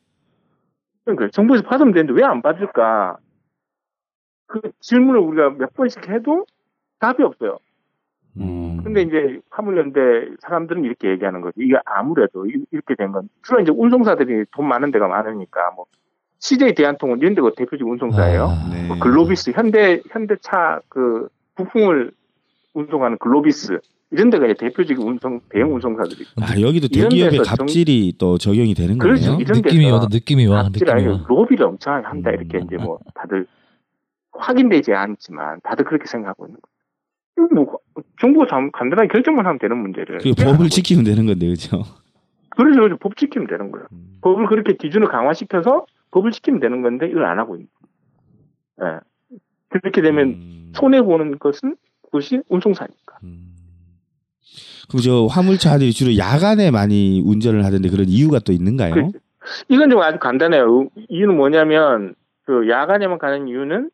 그러니까 1.05 1.29
정부에서 1.31 1.63
받으면 1.63 1.93
되는데 1.93 2.13
왜 2.19 2.25
안 2.27 2.41
받을까? 2.41 3.17
그 4.47 4.61
질문을 4.79 5.19
우리가 5.19 5.49
몇 5.51 5.73
번씩 5.75 6.09
해도 6.09 6.45
답이 6.99 7.21
없어요. 7.21 7.59
음. 8.37 8.81
근데 8.83 9.01
이제 9.03 9.39
화물연대 9.51 9.99
사람들은 10.39 10.83
이렇게 10.85 11.09
얘기하는 11.09 11.41
거죠. 11.41 11.53
이게 11.61 11.75
아무래도 11.85 12.47
이- 12.47 12.65
이렇게 12.71 12.95
된 12.95 13.11
건 13.11 13.29
주로 13.43 13.59
이제 13.59 13.71
운송사들이 13.71 14.45
돈 14.51 14.67
많은 14.67 14.89
데가 14.91 15.07
많으니까 15.07 15.71
뭐 15.75 15.85
CJ 16.45 16.75
대한통운 16.75 17.19
이런 17.19 17.33
데가 17.33 17.49
대표적 17.57 17.87
운송사예요. 17.87 18.43
아, 18.47 18.69
네. 18.71 18.85
뭐 18.87 18.99
글로비스 18.99 19.51
현대 19.55 19.99
현대차 20.11 20.79
그 20.89 21.27
부품을 21.55 22.11
운송하는 22.75 23.17
글로비스 23.17 23.79
이런 24.11 24.29
데가 24.29 24.45
이제 24.45 24.53
대표적인 24.59 25.01
운송 25.07 25.39
대형 25.49 25.73
운송사들이 25.73 26.23
아, 26.41 26.61
여기도 26.61 26.87
이런 26.91 27.09
대기업의 27.09 27.31
데서 27.39 27.43
정- 27.43 27.55
갑질이 27.65 28.13
또 28.19 28.37
적용이 28.37 28.75
되는 28.75 28.99
그렇죠. 28.99 29.31
거네요. 29.31 29.39
이런 29.41 29.61
느낌이 29.61 29.89
와, 29.91 30.07
느낌이 30.11 30.45
와, 30.45 30.63
갑질 30.63 30.85
느낌이 30.85 30.91
아니고 30.91 31.11
와. 31.13 31.25
로비를 31.27 31.65
엄청 31.65 32.05
한다 32.05 32.29
이렇게 32.29 32.59
음. 32.59 32.63
이제 32.65 32.77
뭐 32.77 32.99
다들 33.15 33.47
확인되지 34.33 34.93
않지만 34.93 35.61
다들 35.63 35.85
그렇게 35.85 36.05
생각하고 36.05 36.45
있는 36.45 36.59
거예요. 36.61 37.49
뭐 37.55 37.79
정부가 38.21 38.45
참 38.49 38.69
간단하게 38.71 39.07
결정만 39.07 39.45
하면 39.47 39.57
되는 39.57 39.77
문제를 39.77 40.19
그 40.19 40.31
법을 40.37 40.69
지키면 40.69 41.05
되는 41.05 41.25
건데, 41.25 41.47
그렇죠? 41.47 41.81
그래서 42.49 42.79
그래서 42.79 42.97
법 42.99 43.17
지키면 43.17 43.47
되는 43.47 43.71
거예요. 43.71 43.87
음. 43.91 44.17
법을 44.21 44.45
그렇게 44.47 44.73
기준을 44.77 45.07
강화시켜서 45.07 45.85
법을 46.15 46.31
지키면 46.31 46.61
되는 46.61 46.81
건데 46.81 47.07
이걸 47.07 47.25
안 47.25 47.39
하고 47.39 47.55
있는 47.55 47.67
거예요. 48.77 48.95
예. 48.95 49.37
그렇게 49.67 50.01
되면 50.01 50.27
음. 50.29 50.71
손해 50.73 51.01
보는 51.01 51.37
것은 51.39 51.75
그것이 52.03 52.41
운송사니까. 52.47 53.17
음. 53.23 53.53
그럼 54.89 55.01
저 55.01 55.25
화물차들이 55.25 55.91
주로 55.91 56.15
야간에 56.17 56.71
많이 56.71 57.21
운전을 57.25 57.65
하던데 57.65 57.89
그런 57.89 58.07
이유가 58.07 58.39
또 58.39 58.53
있는가요? 58.53 58.93
그- 58.93 59.19
이건 59.67 59.89
좀 59.89 60.01
아주 60.01 60.17
간단해요. 60.19 60.87
이유는 61.09 61.35
뭐냐면 61.35 62.15
그 62.45 62.69
야간에만 62.69 63.17
가는 63.19 63.47
이유는 63.49 63.91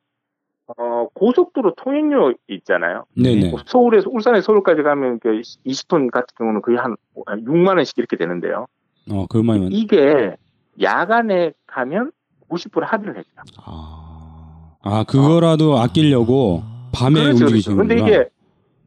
어 0.77 1.07
고속도로 1.13 1.73
통행료 1.75 2.33
있잖아요. 2.47 3.05
네네. 3.15 3.49
뭐 3.49 3.59
서울에서 3.65 4.09
울산에서 4.11 4.45
서울까지 4.45 4.83
가면 4.83 5.19
그 5.19 5.41
20톤 5.65 6.11
같은 6.11 6.27
경우는 6.37 6.61
거의 6.61 6.77
한 6.77 6.95
6만 7.25 7.77
원씩 7.77 7.97
이렇게 7.97 8.15
되는데요. 8.15 8.67
어 9.09 9.25
그만이면 9.27 9.71
이게 9.71 10.35
야간에 10.81 11.53
가면 11.67 12.11
50% 12.49 12.81
할인을 12.81 13.17
해줘요. 13.17 13.43
아, 13.63 14.75
아 14.81 15.03
그거라도 15.05 15.77
아 15.77 15.87
끼려고 15.87 16.63
밤에 16.93 17.21
그렇죠, 17.21 17.45
그렇죠. 17.45 17.45
움직이시는구나. 17.45 17.95
근데 17.95 18.01
이게 18.01 18.29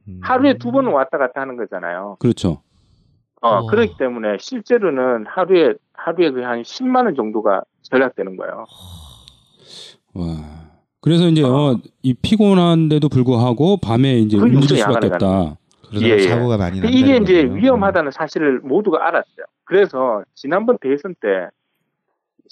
음. 0.08 0.20
하루에 0.22 0.58
두 0.58 0.70
번은 0.70 0.92
왔다 0.92 1.18
갔다 1.18 1.40
하는 1.40 1.56
거잖아요. 1.56 2.16
그렇죠. 2.18 2.62
어, 3.40 3.48
어. 3.48 3.66
그렇기 3.66 3.96
때문에 3.98 4.36
실제로는 4.40 5.26
하루에 5.26 5.74
하루에 5.92 6.30
거의 6.30 6.44
한 6.44 6.62
10만 6.62 7.04
원 7.04 7.14
정도가 7.14 7.62
절약되는 7.82 8.36
거예요. 8.36 8.64
와. 10.14 10.24
그래서 11.00 11.28
이제 11.28 11.42
어, 11.42 11.78
이 12.02 12.14
피곤한데도 12.14 13.10
불구하고 13.10 13.76
밤에 13.76 14.14
이제 14.14 14.38
움직일 14.38 14.78
수밖에 14.78 15.06
없다. 15.08 15.56
그러다 15.88 16.06
예, 16.06 16.10
예. 16.12 16.18
사고가 16.20 16.56
많이 16.56 16.80
난다. 16.80 16.96
이게 16.96 17.16
이제 17.16 17.44
위험하다는 17.44 18.10
사실을 18.10 18.60
모두가 18.60 19.06
알았어요. 19.06 19.44
그래서 19.64 20.24
지난번 20.34 20.78
대선 20.80 21.14
때 21.20 21.48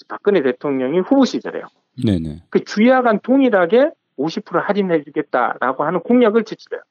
박근혜 0.07 0.41
대통령이 0.41 0.99
후보 0.99 1.25
시절에요. 1.25 1.67
네네. 2.03 2.43
그 2.49 2.63
주야간 2.63 3.19
동일하게 3.21 3.91
50% 4.17 4.61
할인해주겠다라고 4.61 5.83
하는 5.83 5.99
공약을 6.01 6.43
제출해요. 6.43 6.81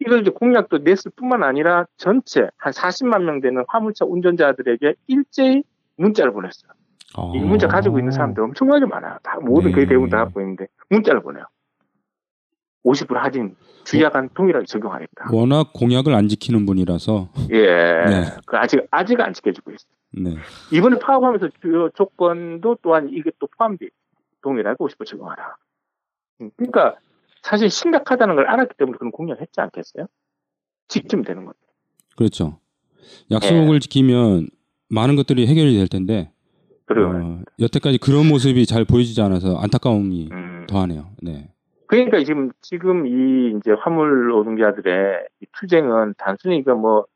이걸 0.00 0.22
이제 0.22 0.30
공약도 0.30 0.78
냈을 0.78 1.10
뿐만 1.14 1.42
아니라 1.42 1.86
전체 1.96 2.48
한 2.56 2.72
40만 2.72 3.22
명 3.22 3.40
되는 3.40 3.64
화물차 3.68 4.06
운전자들에게 4.06 4.94
일제히 5.08 5.62
문자를 5.96 6.32
보냈어요. 6.32 6.72
어. 7.16 7.32
이 7.34 7.40
문자 7.40 7.68
가지고 7.68 7.98
있는 7.98 8.12
사람들 8.12 8.42
엄청나게 8.42 8.86
많아요. 8.86 9.18
다 9.22 9.38
모든 9.40 9.70
네. 9.70 9.74
거의 9.74 9.86
대부분 9.86 10.08
다 10.08 10.18
갖고 10.24 10.40
있는데 10.40 10.66
문자를 10.88 11.22
보내요. 11.22 11.44
50% 12.84 13.14
할인 13.14 13.56
주야간 13.84 14.30
동일하게 14.34 14.66
적용하겠다. 14.66 15.30
워낙 15.32 15.72
공약을 15.72 16.14
안 16.14 16.28
지키는 16.28 16.66
분이라서. 16.66 17.30
예, 17.50 17.66
네. 18.06 18.24
그 18.46 18.56
아직 18.56 18.86
아직 18.90 19.20
안 19.20 19.32
지켜주고 19.32 19.72
있어요. 19.72 19.90
네. 20.12 20.36
이번에 20.72 20.98
파업하면서 20.98 21.48
주요 21.60 21.90
조건도 21.90 22.78
또한 22.82 23.08
이게 23.12 23.30
또 23.38 23.46
포함돼. 23.46 23.88
동일하게 24.42 24.76
50% 24.78 25.06
적용하라. 25.06 25.56
음, 26.40 26.50
그러니까 26.56 26.96
사실 27.42 27.70
심각하다는 27.70 28.36
걸 28.36 28.48
알았기 28.48 28.74
때문에 28.78 28.96
그런 28.98 29.12
공약을 29.12 29.42
했지 29.42 29.60
않겠어요? 29.60 30.06
지키면 30.88 31.24
되는 31.24 31.44
거죠. 31.44 31.58
그렇죠. 32.16 32.58
약속을 33.30 33.76
예. 33.76 33.78
지키면 33.80 34.48
많은 34.88 35.16
것들이 35.16 35.46
해결이 35.46 35.76
될 35.76 35.88
텐데 35.88 36.32
그리고 36.86 37.10
어, 37.10 37.42
여태까지 37.60 37.98
그런 37.98 38.28
모습이 38.28 38.66
잘 38.66 38.84
보여지지 38.84 39.20
않아서 39.22 39.56
안타까움이 39.58 40.28
음, 40.32 40.66
더하네요. 40.68 41.10
네. 41.22 41.48
그러니까 41.90 42.22
지금 42.22 42.52
지금 42.60 43.04
이 43.04 43.56
이제 43.56 43.72
화물 43.72 44.28
노동자들의 44.28 45.26
이 45.40 45.46
투쟁은 45.50 46.14
단순히 46.18 46.62
그뭐 46.62 47.06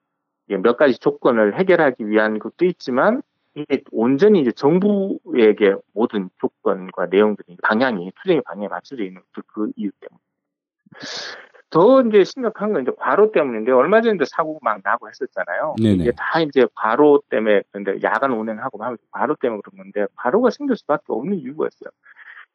몇 0.49 0.76
가지 0.76 0.99
조건을 0.99 1.57
해결하기 1.61 2.09
위한 2.09 2.40
것도 2.40 2.64
있지만 2.64 3.23
이게 3.54 3.85
온전히 3.93 4.40
이제 4.40 4.50
정부에게 4.50 5.76
모든 5.93 6.28
조건과 6.40 7.07
내용들이 7.07 7.57
방향이 7.62 8.11
투쟁의 8.21 8.43
방향에 8.43 8.66
맞춰져 8.66 9.04
있는 9.04 9.23
그, 9.33 9.43
그 9.47 9.71
이유 9.76 9.93
때문에 10.00 10.21
더 11.71 12.02
이제 12.02 12.25
심각한 12.25 12.73
건 12.73 12.83
이제 12.83 12.90
과로 12.99 13.31
때문인데 13.31 13.71
얼마 13.71 14.00
전에도 14.00 14.25
사고 14.25 14.59
막 14.61 14.81
나고 14.83 15.09
했었잖아요. 15.09 15.76
네네. 15.81 16.02
이게 16.02 16.12
다 16.16 16.40
이제 16.40 16.66
과로 16.75 17.23
때문에 17.31 17.62
근데 17.71 18.02
야간 18.02 18.33
운행하고 18.33 18.83
하면 18.83 18.99
과로 19.12 19.37
때문에 19.37 19.61
그런 19.64 19.85
건데 19.85 20.07
과로가 20.16 20.50
생길 20.50 20.76
수밖에 20.76 21.04
없는 21.11 21.37
이유가 21.37 21.69
있어요. 21.69 21.90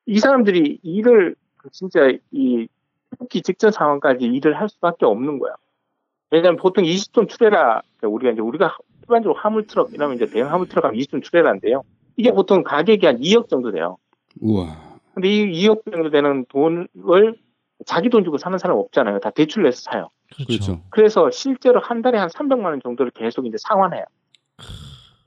이 0.06 0.20
사람들이 0.20 0.82
일을 0.84 1.36
진짜 1.72 2.12
이 2.32 2.68
죽기 3.20 3.42
직전 3.42 3.72
상황까지 3.72 4.26
일을 4.26 4.60
할 4.60 4.70
수밖에 4.70 5.06
없는 5.06 5.40
거야. 5.40 5.54
왜냐하면 6.32 6.58
보통 6.58 6.84
20톤 6.84 7.28
트레라 7.30 7.82
그러니까 7.98 8.08
우리가 8.08 8.32
이제 8.32 8.42
우리가 8.42 8.78
일반적으로 9.02 9.40
화물 9.40 9.66
트럭 9.66 9.94
이러면 9.94 10.16
이제 10.16 10.26
대형 10.28 10.52
화물 10.52 10.68
트럭 10.68 10.86
하면 10.86 10.98
20톤 11.00 11.24
트레라인데요. 11.24 11.82
이게 12.18 12.32
보통 12.32 12.64
가격이 12.64 13.06
한 13.06 13.18
2억 13.20 13.50
정도 13.50 13.72
돼요. 13.72 13.98
우와. 14.42 14.78
근데 15.16 15.28
이 15.28 15.52
2억 15.68 15.92
정도 15.92 16.10
되는 16.12 16.46
돈을 16.50 16.88
자기 17.86 18.10
돈 18.10 18.24
주고 18.24 18.38
사는 18.38 18.58
사람 18.58 18.78
없잖아요. 18.78 19.20
다 19.20 19.32
대출 19.32 19.64
내서 19.64 19.82
사요. 19.82 20.10
그렇죠. 20.46 20.82
그래서 20.92 21.32
실제로 21.32 21.80
한 21.80 22.02
달에 22.04 22.18
한 22.20 22.30
300만 22.30 22.66
원 22.66 22.82
정도를 22.82 23.12
계속 23.12 23.46
이제 23.48 23.58
상환해요. 23.60 24.04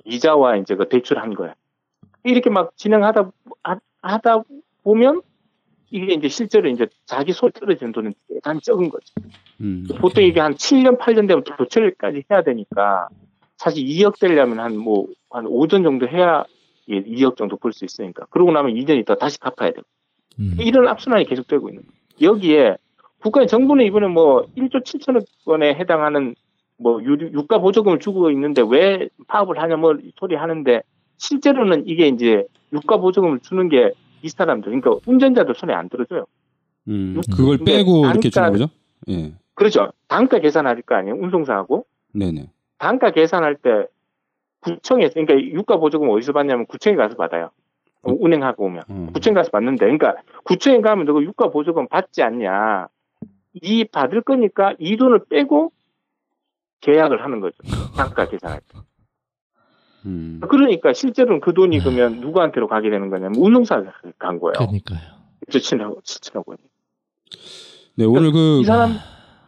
이자와 0.05 0.57
이제 0.57 0.75
그 0.77 0.89
대출한 0.89 1.35
거예요. 1.35 1.55
이렇게 2.25 2.51
막 2.51 2.77
진행하다 2.77 3.31
하- 3.63 3.81
하다 4.03 4.43
보면 4.85 5.23
이게 5.93 6.15
이제 6.15 6.29
실제로 6.29 6.69
이제 6.69 6.87
자기 7.07 7.33
손 7.33 7.51
떨어지는 7.53 7.93
돈은 7.93 8.15
대단히 8.29 8.61
적은 8.61 8.89
거죠. 8.89 9.05
음. 9.61 9.85
보통 10.01 10.25
이게 10.25 10.41
한 10.41 10.55
7년, 10.55 10.99
8년 10.99 11.29
되면 11.29 11.45
교체까지 11.45 12.25
해야 12.31 12.43
되니까 12.43 13.09
사실 13.59 13.85
2억 13.85 14.19
되려면 14.19 14.59
한 14.61 14.75
뭐 14.77 15.07
한 15.31 15.45
5전 15.47 15.83
정도 15.83 16.09
해야 16.09 16.45
예, 16.89 17.03
2억 17.03 17.37
정도 17.37 17.57
벌 17.57 17.73
수 17.73 17.85
있으니까. 17.85 18.27
그러고 18.31 18.53
나면 18.53 18.75
2년 18.75 18.99
있다 19.01 19.15
다시 19.17 19.39
갚아야 19.39 19.71
되고. 19.71 19.87
음. 20.41 20.57
이런 20.61 20.89
악순환이 20.89 21.25
계속되고 21.27 21.69
있는 21.69 21.83
거예요. 21.83 22.33
여기에 22.35 22.77
국가 23.23 23.47
정부는 23.47 23.85
이번에 23.87 24.09
뭐 24.09 24.47
1조 24.57 24.83
7천억 24.85 25.25
원에 25.47 25.75
해당하는 25.75 26.35
뭐 26.79 27.01
유- 27.05 27.31
유가 27.33 27.59
보조금을 27.59 28.01
주고 28.01 28.31
있는데 28.33 28.63
왜 28.69 29.09
파업을 29.29 29.61
하냐 29.63 29.77
뭐 29.77 29.95
소리 30.19 30.35
하는데 30.35 30.83
실제로는 31.19 31.85
이게 31.87 32.09
이제 32.09 32.45
유가 32.73 32.97
보조금을 32.97 33.39
주는 33.41 33.69
게 33.69 33.93
이 34.23 34.29
사람들 34.29 34.71
그러니까 34.71 35.03
운전자들 35.07 35.55
손에 35.55 35.73
안 35.73 35.89
들어줘요. 35.89 36.27
음. 36.89 37.21
그걸 37.35 37.59
빼고 37.59 38.07
이렇게 38.07 38.31
주는 38.31 38.51
거죠? 38.51 38.69
예. 39.09 39.33
그렇죠. 39.55 39.93
단가 40.09 40.39
계산할 40.39 40.83
거 40.83 40.95
아니에요. 40.95 41.17
운송사하고 41.17 41.85
네네. 42.13 42.51
단가 42.79 43.11
계산할 43.11 43.57
때 43.57 43.87
구청에서 44.61 45.15
그러니까 45.15 45.39
유가 45.41 45.77
보조금 45.77 46.09
어디서 46.11 46.33
받냐면 46.33 46.67
구청에 46.67 46.97
가서 46.97 47.17
받아요. 47.17 47.51
어, 48.03 48.13
운행하고 48.19 48.65
오면. 48.65 48.83
어. 48.89 49.09
구청 49.13 49.35
가서 49.35 49.51
받는데, 49.51 49.85
그러니까 49.85 50.17
구청에 50.45 50.81
가면 50.81 51.05
너가 51.07 51.21
유가 51.23 51.51
보조금 51.51 51.87
받지 51.89 52.23
않냐. 52.23 52.89
이 53.55 53.85
받을 53.85 54.23
거니까 54.23 54.75
이 54.79 54.97
돈을 54.97 55.27
빼고 55.29 55.73
계약을 56.81 57.23
하는 57.23 57.41
거죠. 57.41 57.57
단가 57.97 58.29
계산할 58.29 58.61
때. 58.61 58.79
음. 60.07 60.41
그러니까 60.49 60.93
실제로는 60.93 61.41
그 61.41 61.53
돈이 61.55 61.79
그러면 61.81 62.21
누구한테로 62.21 62.69
가게 62.69 62.91
되는 62.91 63.11
거냐면 63.11 63.35
운송사에 63.37 63.83
간 64.19 64.39
거예요. 64.41 64.53
그러니까요. 64.55 65.01
7천억, 65.51 66.03
7천억 66.05 66.45
원이. 66.47 66.59
네, 67.97 68.05
오늘 68.05 68.33
그이 68.33 68.65
사람, 68.65 68.93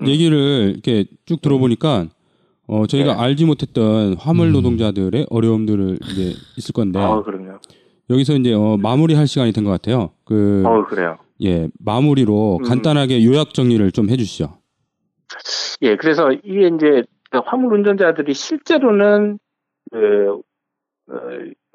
음. 0.01 0.07
얘기를 0.07 0.73
이렇게 0.75 1.07
쭉 1.27 1.41
들어보니까 1.41 2.07
어, 2.67 2.87
저희가 2.87 3.15
네. 3.15 3.21
알지 3.21 3.45
못했던 3.45 4.15
화물 4.19 4.49
음. 4.49 4.53
노동자들의 4.53 5.27
어려움들을 5.31 5.99
이제 6.11 6.35
있을 6.57 6.73
건데 6.73 6.99
어, 6.99 7.23
그럼요. 7.23 7.59
여기서 8.11 8.35
이제 8.35 8.53
어, 8.53 8.77
마무리할 8.79 9.27
시간이 9.27 9.53
된 9.53 9.65
것 9.65 9.71
같아요. 9.71 10.11
그 10.25 10.63
어, 10.67 10.85
그래요. 10.87 11.19
예, 11.43 11.69
마무리로 11.79 12.59
음. 12.59 12.65
간단하게 12.65 13.25
요약 13.25 13.55
정리를 13.55 13.91
좀 13.93 14.09
해주시죠. 14.11 14.59
예, 15.83 15.97
그래서 15.97 16.31
이게 16.33 16.69
이제 16.69 17.03
그 17.31 17.41
화물 17.45 17.75
운전자들이 17.75 18.33
실제로는 18.35 19.39
그 19.95 20.41
어, 21.09 21.15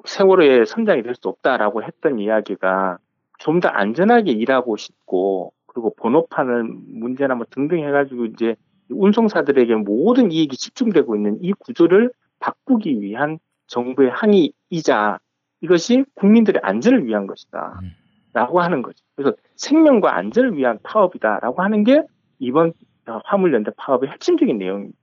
세월호의 0.04 0.66
선장이 0.66 1.02
될 1.02 1.14
수 1.14 1.28
없다라고 1.28 1.82
했던 1.82 2.18
이야기가 2.18 2.98
좀 3.38 3.60
더 3.60 3.68
안전하게 3.68 4.32
일하고 4.32 4.76
싶고 4.76 5.52
그리고 5.66 5.94
번호판을 5.96 6.64
문제나 6.64 7.34
뭐 7.36 7.46
등등 7.50 7.78
해가지고 7.86 8.26
이제 8.26 8.56
운송사들에게 8.90 9.76
모든 9.76 10.30
이익이 10.32 10.56
집중되고 10.56 11.16
있는 11.16 11.38
이 11.40 11.52
구조를 11.52 12.12
바꾸기 12.40 13.00
위한 13.00 13.38
정부의 13.68 14.10
항의이자 14.10 15.20
이것이 15.62 16.04
국민들의 16.14 16.60
안전을 16.64 17.06
위한 17.06 17.26
것이다. 17.26 17.78
음. 17.82 17.90
라고 18.32 18.60
하는 18.60 18.82
거죠. 18.82 19.04
그래서 19.16 19.36
생명과 19.56 20.16
안전을 20.16 20.56
위한 20.56 20.78
파업이다 20.82 21.40
라고 21.40 21.62
하는 21.62 21.84
게 21.84 22.02
이번 22.38 22.72
어, 23.06 23.20
화물연대 23.24 23.72
파업의 23.76 24.10
핵심적인 24.10 24.58
내용입니다. 24.58 24.98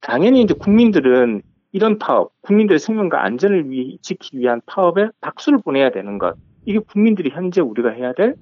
당연히 0.00 0.42
이제 0.42 0.54
국민들은 0.54 1.42
이런 1.72 1.98
파업, 1.98 2.32
국민들의 2.42 2.78
생명과 2.78 3.24
안전을 3.24 3.70
위, 3.70 3.98
지키기 4.02 4.38
위한 4.38 4.60
파업에 4.66 5.08
박수를 5.20 5.60
보내야 5.64 5.90
되는 5.90 6.18
것. 6.18 6.34
이게 6.66 6.78
국민들이 6.78 7.30
현재 7.30 7.60
우리가 7.60 7.90
해야 7.90 8.12
될 8.12 8.34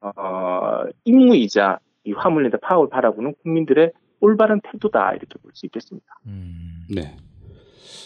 어, 0.00 0.82
임무이자 1.04 1.78
이 2.04 2.12
화물연대 2.12 2.58
파업을 2.58 2.88
바라보는 2.90 3.34
국민들의 3.42 3.92
올바른 4.20 4.60
태도다 4.62 5.10
이렇게 5.12 5.38
볼 5.40 5.52
수 5.54 5.66
있겠습니다. 5.66 6.06
음. 6.26 6.86
네. 6.94 7.16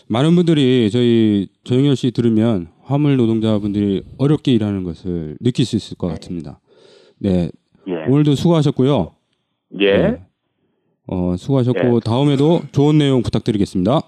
많은 0.09 0.35
분들이 0.37 0.91
저희 0.91 1.49
조영열 1.65 1.97
씨 1.97 2.11
들으면 2.13 2.69
화물 2.83 3.17
노동자분들이 3.17 4.05
어렵게 4.19 4.53
일하는 4.53 4.85
것을 4.85 5.37
느낄 5.41 5.65
수 5.65 5.77
있을 5.77 5.97
것 5.97 6.07
같습니다. 6.09 6.61
네, 7.19 7.51
예, 7.89 8.05
오늘도 8.07 8.35
수고하셨고요. 8.37 9.15
예, 9.81 9.97
네. 9.97 10.27
어, 11.09 11.37
수고하셨고 11.37 11.97
예. 11.97 12.01
다음에도 12.05 12.61
좋은 12.73 12.99
내용 12.99 13.23
부탁드리겠습니다. 13.23 14.01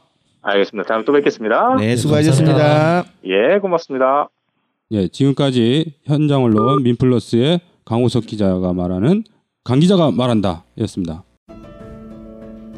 알겠습니다. 0.50 0.88
다음에 0.88 1.04
또 1.04 1.12
뵙겠습니다. 1.12 1.76
네, 1.76 1.96
수고하셨습니다. 1.96 2.58
감사합니다. 2.58 3.12
예, 3.24 3.58
고맙습니다. 3.58 4.28
예, 4.90 5.08
지금까지 5.08 5.94
현장 6.04 6.44
언론 6.44 6.82
민플러스의 6.82 7.60
강호석 7.84 8.26
기자가 8.26 8.72
말하는 8.72 9.24
강 9.64 9.80
기자가 9.80 10.10
말한다 10.10 10.64
였습니다. 10.78 11.24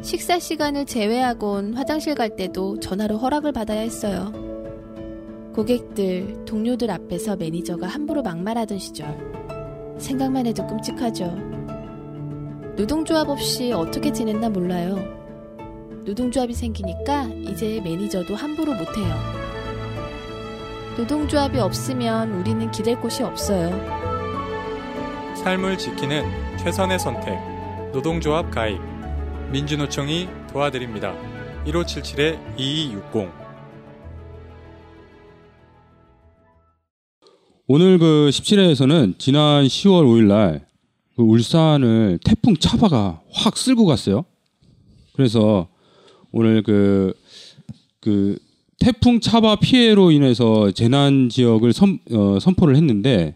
식사 0.01 0.39
시간을 0.39 0.85
제외하곤 0.85 1.75
화장실 1.75 2.15
갈 2.15 2.35
때도 2.35 2.79
전화로 2.79 3.17
허락을 3.17 3.51
받아야 3.51 3.81
했어요. 3.81 4.33
고객들, 5.53 6.45
동료들 6.45 6.89
앞에서 6.89 7.35
매니저가 7.35 7.87
함부로 7.87 8.23
막말하던 8.23 8.79
시절. 8.79 9.07
생각만 9.97 10.47
해도 10.47 10.65
끔찍하죠. 10.65 11.25
노동조합 12.75 13.29
없이 13.29 13.71
어떻게 13.73 14.11
지냈나 14.11 14.49
몰라요. 14.49 15.20
노동조합이 16.05 16.53
생기니까 16.53 17.25
이제 17.49 17.79
매니저도 17.83 18.35
함부로 18.35 18.73
못해요. 18.73 19.15
노동조합이 20.97 21.59
없으면 21.59 22.31
우리는 22.33 22.69
기댈 22.71 22.99
곳이 22.99 23.23
없어요. 23.23 23.69
삶을 25.35 25.77
지키는 25.77 26.57
최선의 26.57 26.99
선택. 26.99 27.39
노동조합 27.93 28.51
가입. 28.51 28.79
민주노총이 29.51 30.27
도와드립니다. 30.51 31.15
1577-2260. 31.65 33.31
오늘 37.67 37.97
그 37.97 38.29
17회에서는 38.31 39.17
지난 39.17 39.65
10월 39.65 40.03
5일 40.05 40.27
날 40.27 40.71
그 41.15 41.23
울산을 41.23 42.19
태풍 42.23 42.55
차바가 42.55 43.21
확 43.31 43.57
쓸고 43.57 43.85
갔어요. 43.85 44.25
그래서 45.13 45.67
오늘 46.31 46.63
그, 46.63 47.13
그 47.99 48.37
태풍 48.79 49.19
차바 49.19 49.57
피해로 49.57 50.11
인해서 50.11 50.71
재난 50.71 51.29
지역을 51.29 51.73
선, 51.73 51.99
어, 52.11 52.39
선포를 52.39 52.75
했는데 52.75 53.35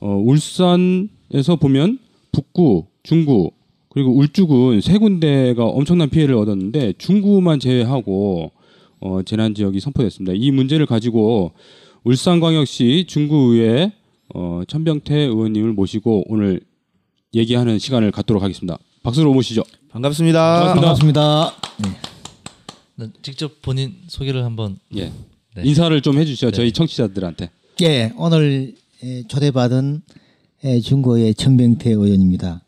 어, 0.00 0.14
울산에서 0.16 1.56
보면 1.60 1.98
북구, 2.32 2.86
중구 3.02 3.50
그리고 3.90 4.14
울주군 4.14 4.80
세 4.80 4.98
군데가 4.98 5.64
엄청난 5.64 6.10
피해를 6.10 6.34
얻었는데 6.34 6.94
중구만 6.98 7.60
제외하고 7.60 8.52
어, 9.00 9.20
재난 9.24 9.54
지역이 9.54 9.80
선포됐습니다. 9.80 10.34
이 10.36 10.50
문제를 10.50 10.86
가지고 10.86 11.52
울산광역시 12.04 13.06
중구의회 13.08 13.92
어, 14.34 14.62
천병태 14.68 15.14
의원님을 15.14 15.72
모시고 15.72 16.24
오늘 16.28 16.60
얘기하는 17.34 17.78
시간을 17.78 18.10
갖도록 18.10 18.42
하겠습니다. 18.42 18.78
박수로 19.02 19.32
모시죠. 19.32 19.62
반갑습니다. 19.90 20.74
반갑습니다. 20.74 21.52
네, 21.82 21.88
직접 23.22 23.62
본인 23.62 23.94
소개를 24.08 24.44
한번 24.44 24.78
예. 24.94 25.12
네. 25.54 25.62
인사를 25.64 26.00
좀 26.02 26.18
해주시죠. 26.18 26.50
저희 26.50 26.72
청취자들한테. 26.72 27.50
예, 27.82 28.12
오늘 28.16 28.74
예, 29.02 29.22
초대받은 29.28 30.02
예, 30.64 30.80
중고의 30.80 31.34
천병태 31.34 31.90
의원입니다. 31.90 32.62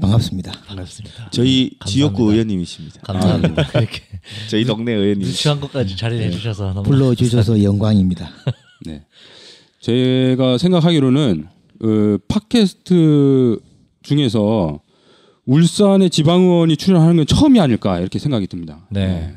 반갑습니다. 0.00 0.50
반갑습니다. 0.66 1.30
저희 1.30 1.70
감사합니다. 1.78 1.86
지역구 1.86 2.32
의원님이십니다. 2.32 3.00
감사합니다. 3.02 3.62
이렇게 3.78 4.02
저희 4.50 4.64
동네 4.64 4.92
의원님. 4.92 5.26
유치한 5.28 5.60
것까지 5.60 5.96
자리를 5.96 6.24
해주셔서 6.26 6.72
너무 6.74 6.82
불러주셔서 6.82 7.62
영광입니다. 7.62 8.28
네. 8.86 9.04
제가 9.80 10.58
생각하기로는 10.58 11.46
그 11.80 12.18
팟캐스트 12.26 13.60
중에서 14.02 14.80
울산의 15.46 16.10
지방의원이 16.10 16.76
출연하는 16.76 17.16
건 17.16 17.26
처음이 17.26 17.60
아닐까 17.60 18.00
이렇게 18.00 18.18
생각이 18.18 18.46
듭니다. 18.48 18.86
네. 18.90 19.36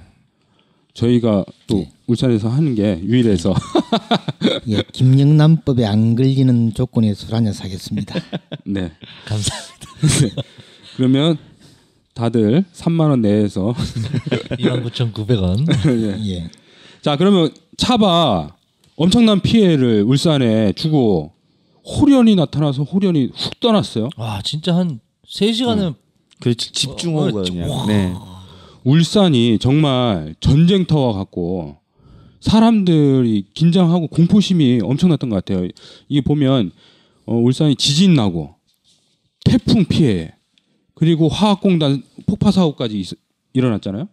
저희가 0.97 1.45
또 1.67 1.85
울산에서 2.07 2.49
하는 2.49 2.73
게 2.73 2.99
유일해서 3.03 3.53
예, 4.67 4.81
김영란법에 4.91 5.85
안 5.85 6.15
걸리는 6.15 6.73
조건에 6.73 7.13
술 7.13 7.35
한잔 7.35 7.53
사겠습니다. 7.53 8.15
네. 8.65 8.91
감사합니다. 9.25 10.41
그러면 10.95 11.37
다들 12.15 12.65
3만 12.73 13.09
원 13.11 13.21
내에서 13.21 13.75
29,900원. 14.57 15.67
예, 16.25 16.49
자 17.01 17.15
그러면 17.15 17.51
차바 17.77 18.55
엄청난 18.95 19.39
피해를 19.39 20.01
울산에 20.01 20.73
주고 20.73 21.33
호련이 21.85 22.35
나타나서 22.35 22.83
호련이 22.83 23.29
훅 23.35 23.59
떠났어요. 23.59 24.09
와 24.17 24.41
진짜 24.43 24.75
한 24.75 24.99
3시간은 25.29 25.93
그렇지 26.39 26.71
집중호우가 26.71 27.41
어, 27.41 27.43
그냥. 27.43 27.87
네. 27.87 28.13
울산이 28.91 29.59
정말 29.59 30.33
전쟁터와 30.39 31.11
같고 31.11 31.75
사람들이 32.39 33.47
긴장하고 33.53 34.07
공포심이 34.07 34.79
엄청났던 34.81 35.29
것 35.29 35.35
같아요. 35.43 35.67
이게 36.07 36.21
보면 36.21 36.71
어, 37.25 37.35
울산이 37.35 37.75
지진 37.75 38.13
나고 38.13 38.55
태풍 39.43 39.83
피해 39.83 40.33
그리고 40.95 41.27
화학공단 41.27 42.01
폭파 42.27 42.51
사고까지 42.51 42.99
있- 43.01 43.19
일어났잖아요. 43.51 44.07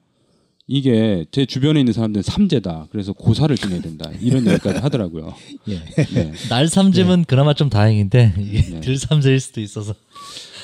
이게 0.66 1.24
제 1.30 1.46
주변에 1.46 1.78
있는 1.78 1.92
사람들은 1.92 2.22
삼재다. 2.24 2.88
그래서 2.90 3.12
고사를 3.12 3.54
지내야 3.56 3.80
된다. 3.80 4.10
이런 4.20 4.44
얘기까지 4.50 4.80
하더라고요. 4.80 5.34
예. 5.68 5.74
네. 6.14 6.32
날 6.48 6.66
삼재면 6.66 7.26
그나마 7.26 7.54
좀 7.54 7.70
다행인데 7.70 8.34
네. 8.37 8.80
들 8.80 8.96
삼재일 8.98 9.38
수도 9.38 9.60
있어서 9.60 9.94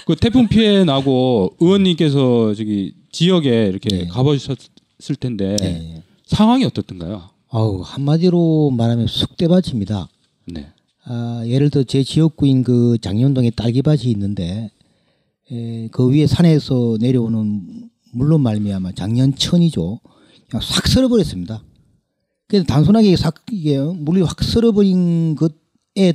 그 0.06 0.16
태풍 0.16 0.48
피해 0.48 0.82
나고 0.82 1.54
의원님께서 1.60 2.54
저기 2.54 2.94
지역에 3.12 3.66
이렇게 3.66 3.88
네. 3.88 4.06
가보셨을 4.06 5.16
텐데 5.18 5.56
예, 5.62 5.66
예. 5.66 6.02
상황이 6.26 6.64
어떻던가요? 6.64 7.30
아우 7.48 7.80
한마디로 7.82 8.70
말하면 8.70 9.06
쑥대밭입니다. 9.06 10.08
네. 10.46 10.72
아, 11.04 11.42
예를 11.46 11.70
들어 11.70 11.82
제 11.82 12.02
지역구인 12.02 12.62
그 12.62 12.98
장년동에 13.00 13.50
딸기밭이 13.50 14.02
있는데 14.04 14.70
에, 15.50 15.88
그 15.88 16.08
위에 16.10 16.26
산에서 16.26 16.96
내려오는 17.00 17.90
물로 18.12 18.38
말미암아 18.38 18.92
장년천이죠. 18.92 20.00
그냥 20.48 20.62
싹 20.62 20.86
쓸어버렸습니다. 20.86 21.62
그래서 22.46 22.64
단순하게 22.66 23.16
싹 23.16 23.34
이게 23.50 23.78
물이 23.78 24.22
확 24.22 24.42
쓸어버린 24.42 25.36
것의 25.36 26.14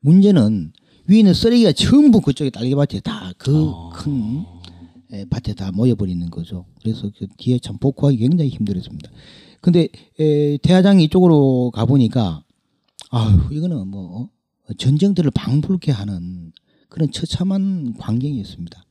문제는 0.00 0.72
위에 1.06 1.18
있는 1.18 1.34
쓰레기가 1.34 1.72
전부 1.72 2.20
그쪽에 2.20 2.50
딸기밭에 2.50 3.00
다 3.00 3.32
그큰 3.38 4.44
밭에 5.30 5.54
다 5.54 5.70
모여버리는 5.72 6.28
거죠. 6.30 6.66
그래서 6.82 7.10
그 7.18 7.26
뒤에 7.38 7.58
참 7.58 7.78
복구하기 7.78 8.18
굉장히 8.18 8.50
힘들었습니다. 8.50 9.10
근데 9.60 9.88
에, 10.20 10.56
대화장이 10.58 11.04
이쪽으로 11.04 11.70
가보니까 11.74 12.42
아유 13.10 13.40
이거는 13.50 13.88
뭐 13.88 14.22
어? 14.22 14.28
전쟁들을 14.76 15.30
방불케 15.34 15.92
하는 15.92 16.52
그런 16.88 17.10
처참한 17.10 17.94
광경이었습니다. 17.98 18.84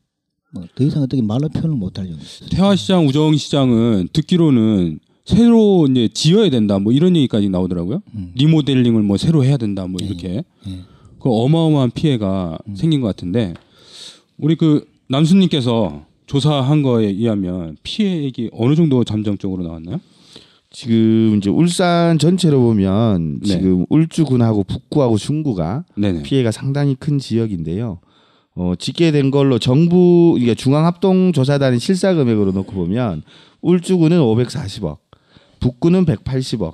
뭐 0.53 0.65
더 0.75 0.84
이상 0.84 1.03
어떻게 1.03 1.21
말로 1.21 1.49
표현을 1.49 1.75
못할 1.75 2.08
정도. 2.08 2.23
태화시장, 2.49 3.06
우정시장은 3.08 4.10
듣기로는 4.13 4.99
새로 5.25 5.88
이제 5.91 6.08
지어야 6.13 6.49
된다 6.49 6.80
뭐 6.80 6.93
이런 6.93 7.15
얘기까지 7.15 7.49
나오더라고요. 7.49 8.01
음. 8.15 8.32
리모델링을 8.36 9.03
뭐 9.03 9.17
새로 9.17 9.43
해야 9.43 9.58
된다 9.58 9.86
뭐 9.86 9.97
네. 9.99 10.08
이렇게 10.08 10.43
예. 10.67 10.80
그 11.19 11.30
어마어마한 11.30 11.91
피해가 11.91 12.58
음. 12.65 12.75
생긴 12.75 13.01
것 13.01 13.08
같은데 13.08 13.53
우리 14.38 14.56
그 14.56 14.86
남수님께서 15.10 16.06
조사한 16.27 16.83
거에 16.83 17.07
의하면 17.07 17.77
피해액이 17.83 18.51
어느 18.53 18.75
정도 18.75 19.03
잠정적으로 19.03 19.63
나왔나요? 19.63 19.99
지금 20.69 21.37
이제 21.37 21.49
울산 21.49 22.19
전체로 22.19 22.61
보면 22.61 23.39
네. 23.39 23.47
지금 23.47 23.85
울주군하고 23.89 24.65
북구하고 24.65 25.17
중구가 25.17 25.85
네네. 25.95 26.23
피해가 26.23 26.51
상당히 26.51 26.95
큰 26.95 27.17
지역인데요. 27.17 27.99
어, 28.55 28.73
집계된 28.77 29.31
걸로 29.31 29.59
정부 29.59 30.33
그러니까 30.33 30.55
중앙합동조사단의 30.55 31.79
실사 31.79 32.13
금액으로 32.13 32.51
놓고 32.51 32.73
보면 32.73 33.23
울주군은 33.61 34.19
540억, 34.19 34.97
북구는 35.59 36.05
180억, 36.05 36.73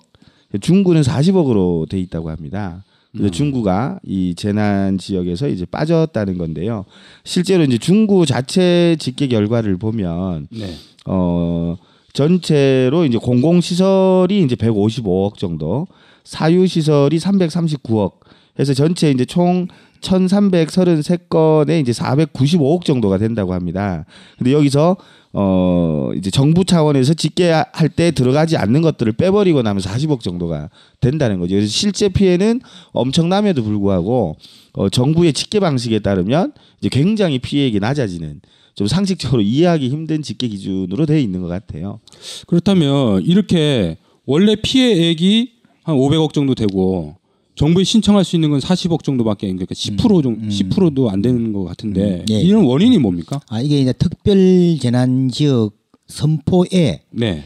중구는 0.60 1.02
40억으로 1.02 1.88
돼 1.88 2.00
있다고 2.00 2.30
합니다. 2.30 2.84
그래서 3.16 3.32
중구가 3.32 4.00
이 4.04 4.34
재난 4.36 4.98
지역에서 4.98 5.48
이제 5.48 5.66
빠졌다는 5.66 6.38
건데요. 6.38 6.86
실제로 7.24 7.64
이제 7.64 7.78
중구 7.78 8.26
자체 8.26 8.96
집계 9.00 9.28
결과를 9.28 9.78
보면 9.78 10.48
네. 10.52 10.74
어 11.06 11.78
전체로 12.14 13.06
이제 13.06 13.18
공공 13.18 13.62
시설이 13.62 14.44
이제 14.44 14.56
155억 14.56 15.38
정도, 15.38 15.88
사유 16.24 16.68
시설이 16.68 17.18
339억 17.18 18.14
해서 18.60 18.74
전체 18.74 19.10
이제 19.10 19.26
총 19.26 19.68
1,333건에 20.02 21.82
이제 21.82 21.92
495억 21.92 22.84
정도가 22.84 23.18
된다고 23.18 23.54
합니다. 23.54 24.06
근데 24.38 24.54
여기서 24.54 24.98
어 25.34 26.12
이제 26.16 26.30
정부 26.30 26.64
차원에서 26.64 27.16
집계할 27.16 27.90
때 27.96 28.12
들어가지 28.12 28.56
않는 28.56 28.84
것들을 28.84 29.14
빼버리고 29.14 29.64
나면 29.64 29.82
40억 29.82 30.20
정도가 30.22 30.70
된다는 31.02 31.40
거죠. 31.40 31.56
그래서 31.56 31.72
실제 31.72 32.08
피해는 32.08 32.62
엄청남에도 32.92 33.64
불구하고 33.64 34.38
어 34.74 34.90
정부의 34.90 35.34
집계 35.34 35.60
방식에 35.60 36.00
따르면 36.00 36.54
이제 36.80 36.90
굉장히 36.90 37.40
피해액이 37.40 37.80
낮아지는 37.80 38.42
좀 38.76 38.88
상식적으로 38.88 39.42
이해하기 39.42 39.90
힘든 39.90 40.22
집계 40.22 40.48
기준으로 40.48 41.08
되어 41.08 41.18
있는 41.18 41.42
것 41.42 41.48
같아요. 41.48 42.00
그렇다면 42.46 43.24
이렇게 43.24 43.98
원래 44.26 44.56
피해액이 44.56 45.52
한 45.84 45.96
500억 45.96 46.34
정도 46.34 46.54
되고 46.56 47.16
정부에 47.56 47.84
신청할 47.84 48.24
수 48.24 48.36
있는 48.36 48.50
건 48.50 48.60
40억 48.60 49.04
정도밖에 49.04 49.48
안 49.48 49.56
그러니까 49.56 49.74
10% 49.76 50.24
정도 50.24 50.42
10%도 50.42 51.10
안 51.10 51.22
되는 51.22 51.54
것 51.54 51.64
같은데 51.64 52.22
음, 52.22 52.26
예. 52.30 52.42
이런 52.42 52.64
원인이 52.64 52.98
뭡니까? 52.98 53.40
아 53.48 53.62
이게 53.62 53.80
이제 53.80 53.94
특별 53.94 54.78
재난 54.80 55.30
지역 55.30 55.72
선포에 56.08 57.04
네. 57.12 57.44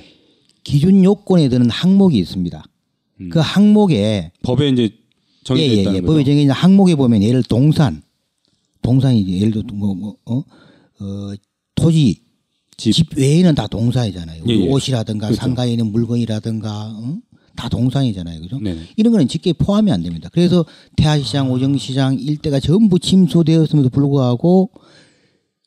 기준 0.64 1.04
요건에 1.04 1.50
드는 1.50 1.70
항목이 1.70 2.18
있습니다. 2.18 2.64
음. 3.22 3.30
그 3.30 3.40
항목에 3.40 4.32
법에 4.44 4.70
이제 4.70 4.90
정해져 5.44 5.76
예, 5.76 5.78
예, 5.78 5.96
예. 5.96 6.02
법에 6.02 6.24
정해진 6.24 6.52
항목에 6.52 6.96
보면 6.96 7.24
예를 7.24 7.42
들어 7.44 7.58
동산, 7.58 8.02
동산이 8.82 9.28
예를 9.40 9.52
들어 9.52 9.64
뭐, 9.74 9.94
뭐 9.94 10.16
어? 10.26 10.44
어, 11.00 11.34
토지, 11.76 12.22
집. 12.76 12.92
집. 12.94 13.18
외에는 13.18 13.56
다 13.56 13.68
동산이잖아요. 13.68 14.44
예, 14.48 14.54
예. 14.54 14.68
옷이라든가 14.70 15.28
그렇죠. 15.28 15.42
상가에 15.42 15.72
있는 15.72 15.92
물건이라든가 15.92 16.92
어? 16.96 17.18
다 17.58 17.68
동산이잖아요, 17.68 18.40
그죠? 18.42 18.60
네네. 18.60 18.82
이런 18.96 19.12
거는 19.12 19.28
집계에 19.28 19.52
포함이 19.52 19.92
안 19.92 20.04
됩니다. 20.04 20.30
그래서 20.32 20.64
태화시장, 20.96 21.52
오정시장 21.52 22.18
일대가 22.20 22.62
전부 22.62 23.00
침수되었음에도 23.00 23.90
불구하고 23.90 24.70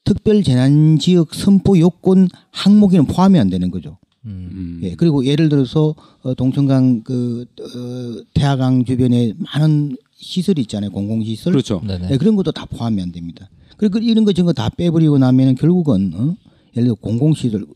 특별 0.04 0.42
재난 0.42 0.98
지역 0.98 1.34
선포 1.34 1.78
요건 1.78 2.28
항목에는 2.52 3.04
포함이 3.06 3.38
안 3.38 3.50
되는 3.50 3.70
거죠. 3.70 3.98
음. 4.24 4.80
예, 4.82 4.94
그리고 4.94 5.24
예를 5.24 5.48
들어서 5.48 5.94
어, 6.22 6.34
동천강 6.34 7.02
그 7.02 7.46
어, 7.60 8.24
태화강 8.34 8.84
주변에 8.84 9.34
많은 9.38 9.96
시설이 10.16 10.62
있잖아요, 10.62 10.90
공공시설. 10.90 11.52
그렇죠. 11.52 11.82
예, 12.10 12.16
그런 12.16 12.36
것도 12.36 12.52
다 12.52 12.66
포함이 12.66 13.00
안 13.02 13.12
됩니다. 13.12 13.50
그리고 13.76 13.98
이런 13.98 14.24
거 14.24 14.32
저런 14.32 14.46
거다 14.46 14.68
빼버리고 14.70 15.18
나면은 15.18 15.54
결국은 15.54 16.12
어? 16.14 16.36
예를 16.76 16.88
들어 16.88 16.94
공공시설, 16.94 17.66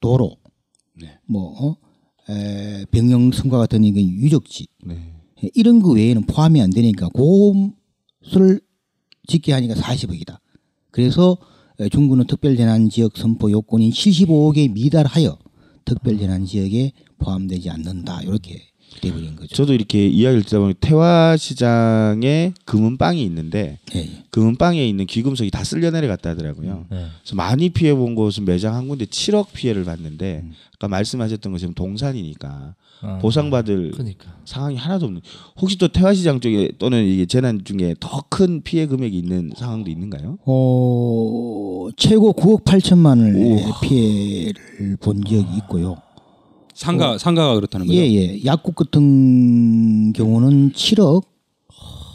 도로, 0.00 0.36
네. 0.94 1.18
뭐 1.26 1.54
어? 1.60 1.76
에, 2.30 2.84
병영 2.90 3.32
성과 3.32 3.58
같은 3.58 3.84
이거 3.84 4.00
유적지 4.00 4.66
네. 4.84 4.96
예, 5.44 5.50
이런 5.54 5.80
거 5.80 5.92
외에는 5.92 6.22
포함이 6.22 6.60
안 6.60 6.70
되니까 6.70 7.08
그것을 7.10 8.60
짓게 9.26 9.52
하니까 9.52 9.74
40억이다. 9.74 10.38
그래서 10.90 11.36
에, 11.80 11.88
중구는 11.88 12.26
특별재난지역 12.26 13.16
선포 13.16 13.50
요건인 13.50 13.90
75억에 13.90 14.72
미달하여 14.72 15.38
특별재난지역에 15.84 16.92
포함되지 17.18 17.70
않는다. 17.70 18.22
이렇게 18.22 18.62
돼버린 19.02 19.36
거죠. 19.36 19.54
저도 19.54 19.74
이렇게 19.74 20.06
이야기를 20.08 20.44
듣다 20.44 20.58
보니 20.60 20.74
태화 20.80 21.36
시장에 21.38 22.52
금은방이 22.64 23.22
있는데 23.24 23.78
예, 23.94 23.98
예. 24.00 24.24
금은방에 24.30 24.86
있는 24.88 25.06
귀금속이 25.06 25.50
다 25.50 25.62
쓸려 25.62 25.90
내려갔다 25.90 26.30
하더라고요. 26.30 26.86
네. 26.90 27.06
그래서 27.22 27.36
많이 27.36 27.68
피해 27.68 27.94
본 27.94 28.14
곳은 28.14 28.44
매장 28.44 28.74
한 28.74 28.88
군데 28.88 29.04
7억 29.04 29.48
피해를 29.52 29.84
봤는데 29.84 30.40
음. 30.44 30.52
아까 30.76 30.88
말씀하셨던 30.88 31.52
것처럼 31.52 31.74
동산이니까 31.74 32.74
아, 33.00 33.18
보상받을 33.18 33.92
그러니까. 33.92 34.24
상황이 34.44 34.76
하나도 34.76 35.06
없는. 35.06 35.20
혹시 35.60 35.78
또 35.78 35.86
태화 35.88 36.12
시장 36.14 36.40
쪽에 36.40 36.72
또는 36.78 37.04
이게 37.04 37.26
재난 37.26 37.62
중에 37.64 37.94
더 38.00 38.22
큰 38.30 38.62
피해 38.62 38.86
금액이 38.86 39.16
있는 39.18 39.50
상황도 39.56 39.90
있는가요? 39.90 40.38
어, 40.44 41.88
최고 41.96 42.32
9억 42.32 42.64
8천만을 42.64 43.34
우와. 43.36 43.80
피해를 43.80 44.96
본 45.00 45.22
적이 45.24 45.46
있고요. 45.58 45.96
상가 46.78 47.18
상가가 47.18 47.54
그렇다는 47.56 47.86
거죠. 47.88 47.98
예, 47.98 48.06
예. 48.06 48.40
약국 48.44 48.76
같은 48.76 50.12
경우는 50.12 50.70
7억. 50.72 51.24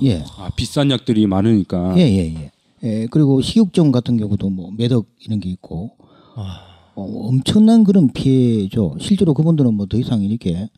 예. 0.03 0.23
아, 0.37 0.49
비싼 0.55 0.89
약들이 0.89 1.27
많으니까. 1.27 1.95
예, 1.97 2.01
예, 2.03 2.33
예. 2.33 2.51
예, 2.83 3.07
그리고 3.11 3.41
식육점 3.41 3.91
같은 3.91 4.15
경우도 4.17 4.49
뭐 4.49 4.71
매덕 4.77 5.07
이런 5.25 5.41
게 5.41 5.49
있고 5.49 5.91
아. 6.35 6.61
어, 6.95 7.03
엄청난 7.27 7.83
그런 7.83 8.11
피해죠. 8.13 8.95
실제로 9.01 9.33
그분들은 9.33 9.73
뭐 9.73 9.85
더 9.87 9.97
이상 9.97 10.21
이렇게 10.21 10.69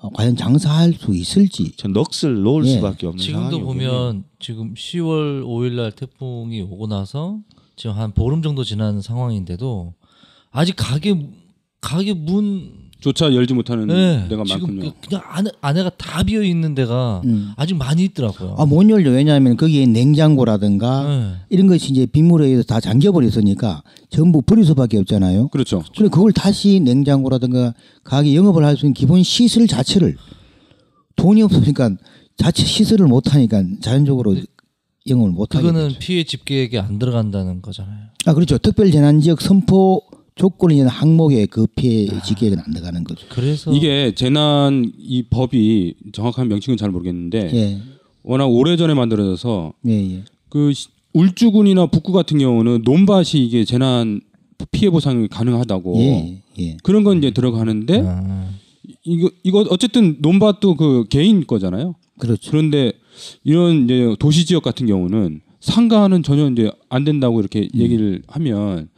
어, 0.00 0.10
과연 0.10 0.36
장사할 0.36 0.92
수 0.92 1.12
있을지. 1.12 1.72
전 1.76 1.92
넋을 1.92 2.42
놓을 2.42 2.64
예. 2.66 2.74
수밖에 2.74 3.08
없는 3.08 3.18
지금도 3.24 3.60
보면 3.60 4.22
지금 4.38 4.74
10월 4.74 5.42
5일 5.44 5.72
날 5.72 5.90
태풍이 5.90 6.62
오고 6.62 6.86
나서 6.86 7.40
지금 7.74 7.96
한 7.96 8.12
보름 8.12 8.40
정도 8.42 8.62
지난 8.62 9.00
상황인데도 9.00 9.94
아직 10.52 10.74
가게 10.76 11.28
가게 11.80 12.14
문 12.14 12.81
조차 13.02 13.34
열지 13.34 13.52
못하는 13.52 13.88
네, 13.88 14.26
데가 14.28 14.44
많군요. 14.48 14.80
그- 14.80 15.08
그냥 15.08 15.22
안에 15.28 15.50
안에가 15.60 15.90
다 15.98 16.22
비어 16.22 16.42
있는 16.42 16.74
데가 16.76 17.20
음. 17.24 17.50
아직 17.56 17.74
많이 17.74 18.04
있더라고요. 18.04 18.54
아, 18.56 18.64
못 18.64 18.88
열죠. 18.88 19.10
왜냐하면 19.10 19.56
거기에 19.56 19.86
냉장고라든가 19.86 21.04
네. 21.08 21.32
이런 21.50 21.66
것이 21.66 21.90
이제 21.90 22.06
빗물에 22.06 22.46
의해서 22.46 22.62
다 22.62 22.78
잠겨버렸으니까 22.80 23.82
전부 24.08 24.40
버릴 24.40 24.64
수밖에 24.64 24.98
없잖아요. 24.98 25.48
그렇죠. 25.48 25.82
그래 25.96 26.08
그걸 26.08 26.32
다시 26.32 26.78
냉장고라든가 26.80 27.74
가게 28.04 28.36
영업을 28.36 28.64
할 28.64 28.76
수 28.76 28.86
있는 28.86 28.94
기본 28.94 29.22
시설 29.24 29.66
자체를 29.66 30.16
돈이 31.16 31.42
없으니까 31.42 31.90
자체 32.36 32.64
시설을 32.64 33.06
못 33.08 33.34
하니까 33.34 33.62
자연적으로 33.80 34.36
영업을 35.08 35.32
못 35.32 35.56
하게 35.56 35.66
그거는. 35.66 35.94
피해 35.98 36.22
집계액에 36.22 36.78
안 36.78 37.00
들어간다는 37.00 37.60
거잖아요. 37.62 37.98
아 38.26 38.32
그렇죠. 38.34 38.58
특별 38.58 38.90
재난 38.92 39.20
지역 39.20 39.40
선포 39.40 40.00
조건이 40.34 40.76
있는 40.76 40.88
항목에 40.88 41.46
그 41.46 41.66
피해 41.66 42.06
지역은 42.24 42.58
안 42.58 42.72
들어가는 42.72 43.04
거죠. 43.04 43.26
그래서 43.28 43.72
이게 43.72 44.12
재난 44.14 44.90
이 44.98 45.22
법이 45.24 45.94
정확한 46.12 46.48
명칭은 46.48 46.76
잘 46.76 46.90
모르겠는데 46.90 47.50
예, 47.54 47.78
워낙 48.22 48.46
오래 48.46 48.76
전에 48.76 48.94
만들어져서 48.94 49.72
예, 49.88 49.92
예. 50.16 50.24
그 50.48 50.72
시- 50.72 50.88
울주군이나 51.14 51.86
북구 51.86 52.12
같은 52.12 52.38
경우는 52.38 52.82
논밭이 52.84 53.44
이게 53.44 53.64
재난 53.64 54.20
피해 54.70 54.90
보상이 54.90 55.28
가능하다고 55.28 55.98
예, 55.98 56.38
예. 56.60 56.76
그런 56.82 57.04
건 57.04 57.18
이제 57.18 57.30
들어가는데 57.30 58.02
아, 58.06 58.48
이거 59.04 59.30
이거 59.42 59.66
어쨌든 59.68 60.16
논밭도 60.20 60.76
그 60.76 61.04
개인 61.10 61.46
거잖아요. 61.46 61.94
그렇죠. 62.18 62.50
그런데 62.50 62.92
이런 63.44 63.84
이제 63.84 64.14
도시 64.18 64.46
지역 64.46 64.62
같은 64.62 64.86
경우는 64.86 65.40
상가는 65.60 66.22
전혀 66.22 66.48
이제 66.50 66.70
안 66.88 67.04
된다고 67.04 67.40
이렇게 67.40 67.68
음. 67.74 67.80
얘기를 67.80 68.22
하면 68.28 68.88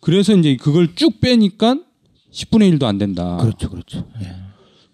그래서 0.00 0.34
이제 0.36 0.56
그걸 0.56 0.94
쭉 0.94 1.20
빼니까 1.20 1.78
10분의 2.32 2.78
1도 2.78 2.84
안 2.84 2.98
된다. 2.98 3.36
그렇죠, 3.40 3.70
그렇죠. 3.70 4.04
예. 4.22 4.28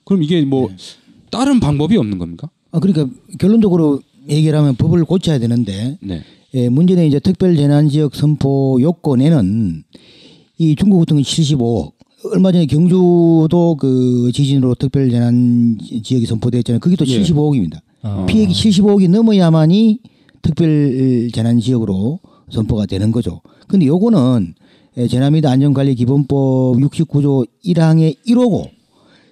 그럼 0.04 0.22
이게 0.22 0.42
뭐 0.42 0.68
네. 0.68 0.76
다른 1.30 1.60
방법이 1.60 1.96
없는 1.96 2.18
겁니까? 2.18 2.48
아 2.70 2.80
그러니까 2.80 3.14
결론적으로 3.38 4.00
얘기를 4.28 4.58
하면 4.58 4.76
법을 4.76 5.04
고쳐야 5.04 5.38
되는데 5.38 5.98
네. 6.00 6.22
예, 6.54 6.68
문제는 6.68 7.06
이제 7.06 7.18
특별 7.18 7.56
재난 7.56 7.88
지역 7.88 8.14
선포 8.14 8.78
요건에는 8.80 9.82
이 10.58 10.76
중국 10.76 11.00
같은 11.00 11.16
건 11.16 11.24
75억. 11.24 11.92
얼마 12.32 12.52
전에 12.52 12.64
경주도 12.66 13.76
그 13.78 14.30
지진으로 14.32 14.74
특별 14.76 15.10
재난 15.10 15.76
지역이 16.02 16.24
선포됐잖아요. 16.26 16.80
그게 16.80 16.96
또 16.96 17.06
예. 17.06 17.20
75억입니다. 17.20 17.80
아. 18.02 18.24
피해액이 18.26 18.52
75억이 18.52 19.10
넘어야만이 19.10 20.00
특별 20.40 21.28
재난 21.34 21.58
지역으로 21.60 22.20
선포가 22.50 22.86
되는 22.86 23.10
거죠. 23.12 23.40
근데 23.66 23.86
요거는 23.86 24.54
예, 24.58 24.63
재난및 24.96 25.44
안전관리 25.44 25.96
기본법 25.96 26.76
69조 26.76 27.46
1항의 27.64 28.16
1호고 28.26 28.70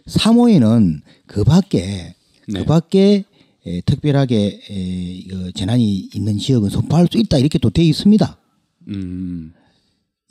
3호에는 0.09 1.01
그 1.27 1.44
밖에 1.44 2.14
네. 2.48 2.59
그 2.61 2.64
밖에 2.64 3.25
에, 3.64 3.81
특별하게 3.83 4.61
에, 4.68 4.75
이거 4.75 5.53
재난이 5.53 6.11
있는 6.14 6.37
지역은 6.38 6.68
선포할 6.68 7.07
수 7.11 7.16
있다 7.18 7.38
이렇게 7.38 7.59
또 7.59 7.70
돼 7.70 7.85
있습니다. 7.85 8.37
음. 8.88 9.53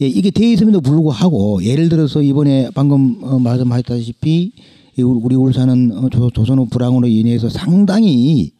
예, 0.02 0.08
이게 0.08 0.32
돼 0.32 0.52
있음에도 0.52 0.82
불구하고 0.82 1.64
예를 1.64 1.88
들어서 1.88 2.22
이번에 2.22 2.70
방금 2.74 3.24
어, 3.24 3.40
말씀하셨다시피 3.40 4.52
이 4.98 5.02
우리 5.02 5.36
울산은 5.36 5.92
어, 5.98 6.10
조, 6.10 6.30
조선호 6.30 6.66
불황으로 6.66 7.08
인해서 7.08 7.48
상당히 7.48 8.52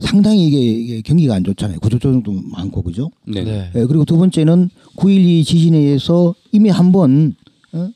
상당히 0.00 0.46
이게, 0.46 0.58
이게 0.60 1.00
경기가 1.02 1.34
안 1.34 1.44
좋잖아요. 1.44 1.78
구조조정도 1.80 2.32
많고 2.32 2.82
그죠? 2.82 3.10
네. 3.26 3.42
네. 3.44 3.70
네. 3.72 3.80
예, 3.80 3.84
그리고 3.86 4.04
두 4.04 4.16
번째는 4.18 4.70
9.12 4.96 5.44
지진에 5.44 5.78
의해서 5.78 6.34
이미 6.52 6.68
한번 6.70 7.34
어? 7.72 7.88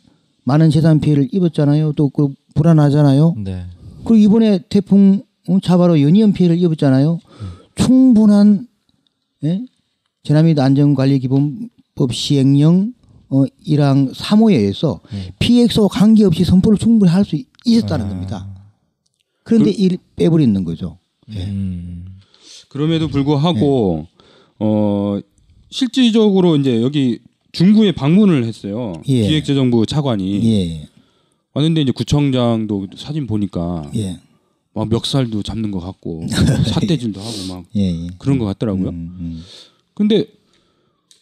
많은 0.44 0.70
재산 0.70 1.00
피해를 1.00 1.28
입었잖아요. 1.32 1.92
또 1.92 2.08
그 2.08 2.28
불안하잖아요. 2.54 3.34
네. 3.44 3.64
그리고 4.04 4.16
이번에 4.16 4.60
태풍 4.68 5.22
어, 5.48 5.58
차바로 5.62 6.00
연이은 6.00 6.32
피해를 6.32 6.58
입었잖아요. 6.58 7.18
충분한 7.76 8.66
예? 9.44 9.62
재난및 10.24 10.58
안전관리기본법 10.58 12.12
시행령 12.12 12.92
어, 13.28 13.44
1항 13.66 14.12
3호에 14.14 14.54
의해서 14.54 15.00
피해액소 15.38 15.88
관계없이 15.88 16.44
선포를 16.44 16.78
충분히 16.78 17.10
할 17.12 17.24
수 17.24 17.36
있었다는 17.64 18.08
겁니다. 18.08 18.48
그런데 19.44 19.70
이를 19.70 19.98
빼버리는 20.16 20.64
거죠. 20.64 20.98
예. 21.34 21.44
음. 21.44 22.06
그럼에도 22.68 23.08
불구하고 23.08 24.06
어 24.58 25.18
실질적으로 25.70 26.56
이제 26.56 26.82
여기 26.82 27.20
중구에 27.52 27.92
방문을 27.92 28.44
했어요. 28.44 28.92
예. 29.08 29.26
기획재정부 29.26 29.86
차관이 29.86 30.52
예, 30.52 30.88
왔는데 31.54 31.82
이제 31.82 31.92
구청장도 31.92 32.88
사진 32.96 33.26
보니까 33.26 33.90
예, 33.96 34.18
막 34.72 34.88
멱살도 34.88 35.42
잡는 35.42 35.70
것 35.70 35.80
같고 35.80 36.26
삿대질도 36.66 37.20
하고 37.20 37.36
막 37.48 37.64
예, 37.76 38.04
예. 38.04 38.08
그런 38.18 38.38
것 38.38 38.44
같더라고요. 38.46 38.90
음, 38.90 39.16
음. 39.18 39.42
근데 39.94 40.26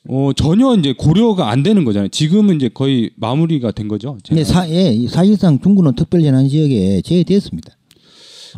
어 0.07 0.33
전혀 0.35 0.75
이제 0.77 0.93
고려가 0.93 1.51
안 1.51 1.63
되는 1.63 1.85
거잖아요. 1.85 2.09
지금은 2.09 2.57
이제 2.57 2.69
거의 2.69 3.11
마무리가 3.17 3.71
된 3.73 3.89
거죠. 3.89 4.19
제가. 4.23 4.45
사, 4.45 4.69
예, 4.69 5.07
사실상 5.09 5.59
중구는 5.61 5.95
특별재난 5.95 6.49
지역에 6.49 7.01
제외됐습니다. 7.03 7.77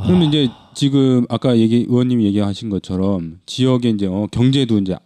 그러면 0.02 0.28
이제 0.28 0.48
지금 0.74 1.24
아까 1.28 1.58
얘기 1.58 1.86
의원님이 1.88 2.24
얘기하신 2.26 2.70
것처럼 2.70 3.40
지역의 3.46 3.92
이제 3.92 4.06
어, 4.06 4.26
경제도 4.30 4.78
이제 4.78 4.96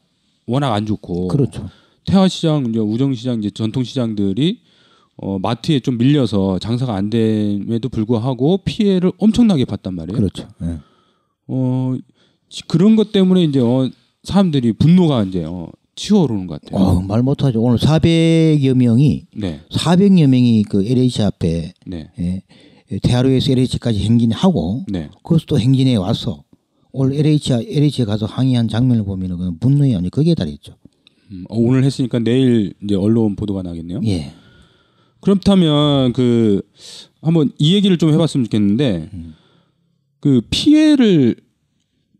워낙 0.46 0.72
안 0.74 0.86
좋고 0.86 1.28
그렇죠. 1.28 1.68
태화 2.04 2.28
시장, 2.28 2.66
이제 2.68 2.78
우정 2.78 3.14
시장, 3.14 3.38
이제 3.38 3.50
전통 3.50 3.82
시장들이 3.82 4.60
어, 5.16 5.38
마트에 5.38 5.80
좀 5.80 5.96
밀려서 5.96 6.58
장사가 6.58 6.94
안 6.94 7.08
됨에도 7.08 7.88
불구하고 7.88 8.58
피해를 8.58 9.12
엄청나게 9.18 9.64
봤단 9.64 9.94
말이에요. 9.94 10.16
그렇죠. 10.16 10.48
예. 10.62 10.78
어, 11.46 11.94
지- 12.48 12.62
그런 12.66 12.96
것 12.96 13.12
때문에 13.12 13.42
이제 13.44 13.60
어, 13.60 13.88
사람들이 14.24 14.72
분노가 14.74 15.22
이제 15.24 15.44
어, 15.44 15.68
치어오르는 15.94 16.46
것 16.48 16.60
같아요. 16.60 16.80
어, 16.84 17.00
말 17.00 17.22
못하죠. 17.22 17.62
오늘 17.62 17.78
400여 17.78 18.74
명이 18.74 19.26
네, 19.36 19.60
400여 19.70 20.26
명이 20.26 20.64
그 20.64 20.84
LH 20.84 21.22
앞에 21.22 21.72
네, 21.86 22.10
예, 22.18 22.42
대하루에서 23.02 23.52
LH까지 23.52 24.00
행진하고 24.04 24.84
네. 24.88 25.10
거기서 25.22 25.46
또 25.46 25.58
행진해 25.58 25.96
와서 25.96 26.44
오늘 26.92 27.16
LH 27.16 27.52
LH에 27.52 28.04
가서 28.04 28.26
항의한 28.26 28.68
장면을 28.68 29.04
보면은 29.04 29.36
그 29.36 29.58
분노의 29.58 29.96
아니 29.96 30.10
거기에 30.10 30.34
달했죠. 30.34 30.76
음, 31.30 31.44
어, 31.48 31.56
오늘 31.58 31.84
했으니까 31.84 32.18
내일 32.18 32.74
이제 32.82 32.94
언론 32.94 33.36
보도가 33.36 33.62
나겠네요. 33.62 34.00
예. 34.04 34.32
그렇다면 35.20 36.12
그 36.12 36.62
한번 37.22 37.50
이 37.58 37.74
얘기를 37.74 37.96
좀 37.96 38.12
해봤으면 38.12 38.44
좋겠는데 38.44 39.10
그 40.20 40.42
피해를 40.50 41.36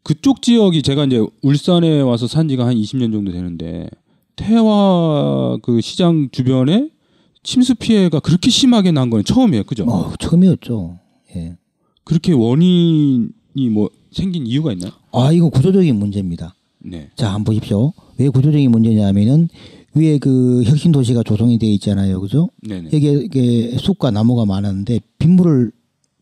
그쪽 0.02 0.42
지역이 0.42 0.82
제가 0.82 1.04
이제 1.04 1.22
울산에 1.42 2.00
와서 2.00 2.26
산 2.26 2.48
지가 2.48 2.66
한 2.66 2.74
20년 2.74 3.12
정도 3.12 3.30
되는데 3.30 3.88
태화 4.36 5.58
그 5.62 5.80
시장 5.80 6.28
주변에 6.32 6.90
침수 7.44 7.74
피해가 7.76 8.20
그렇게 8.20 8.50
심하게 8.50 8.90
난 8.90 9.10
건 9.10 9.22
처음이에요, 9.22 9.64
그죠? 9.64 9.84
어, 9.84 10.12
처음이었죠. 10.18 10.98
예. 11.36 11.56
그렇게 12.04 12.32
원인이 12.32 13.68
뭐 13.70 13.88
생긴 14.10 14.46
이유가 14.46 14.72
있나요? 14.72 14.92
아, 15.12 15.30
이거 15.32 15.48
구조적인 15.50 15.96
문제입니다. 15.98 16.54
네, 16.80 17.10
자, 17.16 17.28
한번 17.28 17.44
보십시오. 17.54 17.92
왜 18.18 18.28
구조적인 18.28 18.70
문제냐면은 18.70 19.48
위에 19.94 20.18
그 20.18 20.62
혁신 20.64 20.90
도시가 20.92 21.22
조성이 21.22 21.58
돼 21.58 21.66
있잖아요. 21.74 22.20
그죠? 22.20 22.48
네, 22.62 22.80
네. 22.82 22.90
여기에 22.92 23.12
이게 23.24 23.76
숲과 23.78 24.10
나무가 24.10 24.44
많았는데 24.44 25.00
빗물을 25.18 25.70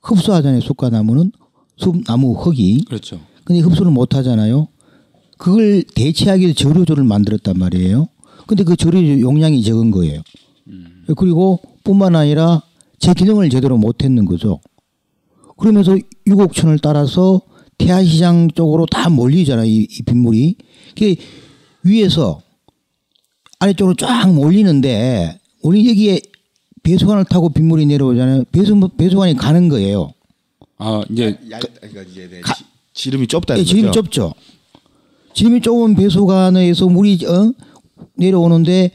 흡수하잖아요. 0.03 0.61
쑥과나무는 0.61 1.33
숲 1.79 2.05
나무 2.05 2.35
흙이. 2.35 2.85
그렇죠. 2.85 3.19
근데 3.45 3.61
흡수를 3.61 3.91
못 3.91 4.15
하잖아요. 4.15 4.69
그걸 5.39 5.83
대체하기 5.95 6.43
위해서 6.43 6.57
저류조를 6.59 7.03
만들었단 7.05 7.59
말이에요. 7.59 8.09
근데 8.47 8.63
그 8.65 8.77
저류조 8.77 9.21
용량이 9.21 9.63
적은 9.63 9.91
거예요. 9.91 10.21
그리고 11.17 11.61
뿐만 11.85 12.17
아니라 12.17 12.63
제 12.99 13.13
기능을 13.13 13.51
제대로 13.51 13.77
못 13.77 14.05
했는 14.05 14.25
거죠. 14.25 14.61
그러면서 15.57 15.97
유곡천을 16.27 16.79
따라서 16.79 17.41
태화시장 17.79 18.49
쪽으로 18.55 18.87
다 18.87 19.09
몰리잖아요. 19.09 19.67
이, 19.67 19.89
이 19.91 20.03
빗물이. 20.03 20.57
그 20.97 21.15
위에서 21.83 22.41
아래쪽으로 23.59 23.95
쫙 23.97 24.33
몰리는데 24.33 25.39
우리 25.63 25.89
여기에 25.89 26.21
배수관을 26.83 27.25
타고 27.25 27.49
빗물이 27.49 27.87
내려오잖아요. 27.87 28.45
배수 28.53 28.79
배수관이 28.97 29.35
가는 29.35 29.69
거예요. 29.69 30.13
아 30.79 31.03
이제 31.11 31.39
야, 31.51 31.59
그러니까 31.61 32.03
이제 32.03 32.29
네, 32.29 32.41
지, 32.41 32.65
지름이 32.95 33.29
좁다는 33.29 33.61
예, 33.61 33.65
지름이 33.65 33.87
거죠. 33.87 34.03
좁죠. 34.03 34.35
지름이 35.35 35.61
좁은 35.61 35.95
배수관에서 35.95 36.89
물이 36.89 37.25
어? 37.27 37.53
내려오는데 38.17 38.91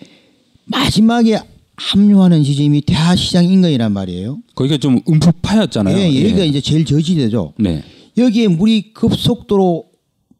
마지막에 0.65 1.39
합류하는 1.77 2.43
지점이 2.43 2.81
대하시장 2.81 3.45
인근이란 3.45 3.91
말이에요. 3.91 4.39
거기가 4.55 4.77
좀 4.77 4.99
움푹 5.05 5.41
파였잖아요. 5.41 5.95
예, 5.97 6.23
여기가 6.25 6.43
이제 6.43 6.59
제일 6.59 6.83
저지대죠. 6.85 7.53
네. 7.59 7.83
여기에 8.17 8.47
물이 8.49 8.93
급속도로 8.93 9.85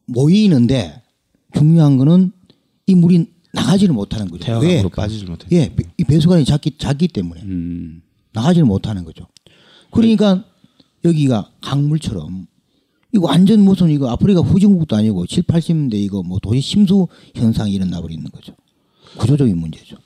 모이는데 0.06 1.00
중요한 1.56 1.96
거는 1.96 2.32
이 2.86 2.94
물이 2.94 3.26
나가지를 3.52 3.94
못하는 3.94 4.28
거죠. 4.28 4.52
왜? 4.52 4.60
태화강으로 4.60 4.88
빠지지 4.90 5.24
못해. 5.26 5.46
예, 5.52 5.72
이 5.96 6.04
배수관이 6.04 6.44
작기 6.44 6.72
작기 6.76 7.08
때문에 7.08 7.40
음. 7.42 8.02
나가지를 8.32 8.66
못하는 8.66 9.04
거죠. 9.04 9.26
그러니까 9.90 10.44
여기가 11.04 11.50
강물처럼 11.60 12.46
이거 13.14 13.26
완전 13.26 13.60
무슨 13.60 13.90
이거 13.90 14.10
아프리카 14.10 14.40
후진국도 14.40 14.96
아니고 14.96 15.26
7, 15.26 15.44
80년대 15.44 15.94
이거 15.94 16.22
뭐 16.22 16.38
도시 16.40 16.60
심수 16.60 17.06
현상이 17.34 17.72
일어나 17.72 18.00
버리는 18.00 18.22
거죠. 18.24 18.54
구조적인 19.16 19.56
문제죠. 19.56 19.96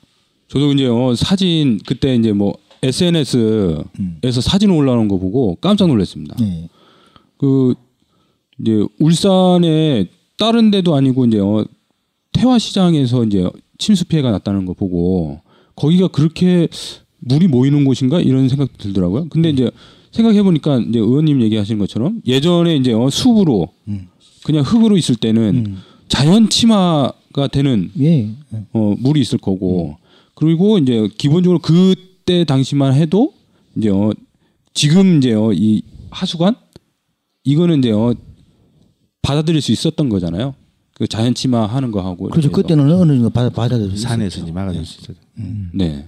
저도 0.53 0.71
이제 0.73 0.85
어, 0.85 1.15
사진 1.15 1.79
그때 1.83 2.13
이제 2.13 2.31
뭐 2.31 2.53
SNS에서 2.83 3.83
음. 3.99 4.19
사진 4.21 4.69
올라오는 4.69 5.07
거 5.07 5.17
보고 5.17 5.55
깜짝 5.55 5.87
놀랐습니다. 5.87 6.35
네. 6.39 6.69
그 7.39 7.73
이제 8.61 8.85
울산에 8.99 10.05
다른 10.37 10.69
데도 10.69 10.93
아니고 10.93 11.25
이제 11.25 11.39
어, 11.39 11.65
태화 12.33 12.59
시장에서 12.59 13.23
이제 13.23 13.49
침수 13.79 14.05
피해가 14.05 14.29
났다는 14.29 14.67
거 14.67 14.73
보고 14.73 15.39
거기가 15.75 16.09
그렇게 16.09 16.67
물이 17.17 17.47
모이는 17.47 17.83
곳인가 17.83 18.19
이런 18.19 18.47
생각 18.47 18.77
들더라고요. 18.77 19.29
근데 19.29 19.49
이제 19.49 19.71
생각해 20.11 20.43
보니까 20.43 20.77
이제 20.77 20.99
의원님 20.99 21.41
얘기하신 21.41 21.79
것처럼 21.79 22.21
예전에 22.27 22.75
이제 22.75 22.93
어, 22.93 23.09
숲으로 23.09 23.69
음. 23.87 24.07
그냥 24.43 24.63
흙으로 24.63 24.97
있을 24.97 25.15
때는 25.15 25.65
음. 25.65 25.77
자연 26.07 26.47
침하가 26.49 27.47
되는 27.51 27.89
예. 27.99 28.29
어, 28.73 28.93
물이 28.99 29.19
있을 29.19 29.39
거고 29.39 29.97
그리고 30.35 30.77
이제 30.77 31.07
기본적으로 31.17 31.59
그때 31.59 32.43
당시만 32.43 32.93
해도 32.93 33.33
이제 33.75 33.89
어, 33.89 34.11
지금 34.73 35.17
이제 35.17 35.33
어, 35.33 35.51
이 35.53 35.83
하수관 36.09 36.55
이거는 37.43 37.79
이제 37.79 37.91
어, 37.91 38.13
받아들일 39.21 39.61
수 39.61 39.71
있었던 39.71 40.09
거잖아요. 40.09 40.55
그 40.95 41.07
자연 41.07 41.33
침하하는 41.33 41.91
거 41.91 42.01
하고 42.01 42.29
그렇죠. 42.29 42.51
그때는 42.51 42.89
어느 42.91 43.13
정도 43.13 43.29
받아 43.29 43.49
받아들일 43.49 43.97
수 43.97 44.03
산에서 44.03 44.27
있었죠. 44.27 44.43
이제 44.43 44.51
막아줄 44.51 44.85
수 44.85 45.01
있어요. 45.01 45.17
네. 45.73 46.07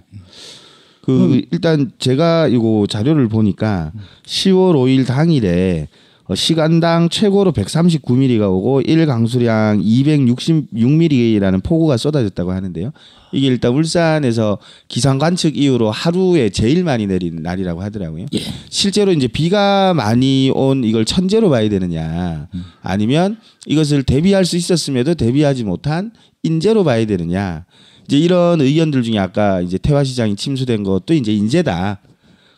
그 1.02 1.42
일단 1.52 1.92
제가 2.00 2.48
이거 2.48 2.86
자료를 2.90 3.28
보니까 3.28 3.92
10월 4.26 4.74
5일 4.74 5.06
당일에 5.08 5.88
어, 5.88 6.05
시간당 6.34 7.10
최고로 7.10 7.52
139mm가 7.52 8.50
오고 8.52 8.82
1 8.82 9.06
강수량 9.06 9.80
266mm라는 9.84 11.62
폭우가 11.62 11.98
쏟아졌다고 11.98 12.52
하는데요. 12.52 12.92
이게 13.32 13.46
일단 13.48 13.74
울산에서 13.74 14.58
기상 14.88 15.20
관측 15.20 15.56
이후로 15.56 15.92
하루에 15.92 16.50
제일 16.50 16.84
많이 16.84 17.06
내린 17.06 17.44
날이라고 17.44 17.84
하더라고요. 17.84 18.26
실제로 18.70 19.12
이제 19.12 19.28
비가 19.28 19.94
많이 19.94 20.52
온 20.56 20.84
이걸 20.84 21.06
천재로 21.06 21.52
봐야 21.52 21.70
되느냐, 21.70 22.48
아니면 22.82 23.38
이것을 23.68 24.02
대비할 24.02 24.46
수 24.46 24.58
있었음에도 24.58 25.14
대비하지 25.14 25.64
못한 25.64 26.12
인재로 26.42 26.84
봐야 26.84 27.06
되느냐. 27.06 27.66
이제 28.08 28.18
이런 28.18 28.62
의견들 28.62 29.04
중에 29.04 29.20
아까 29.20 29.62
이제 29.62 29.78
태화시장이 29.78 30.36
침수된 30.38 30.84
것도 30.84 31.14
이제 31.14 31.34
인재다. 31.34 32.00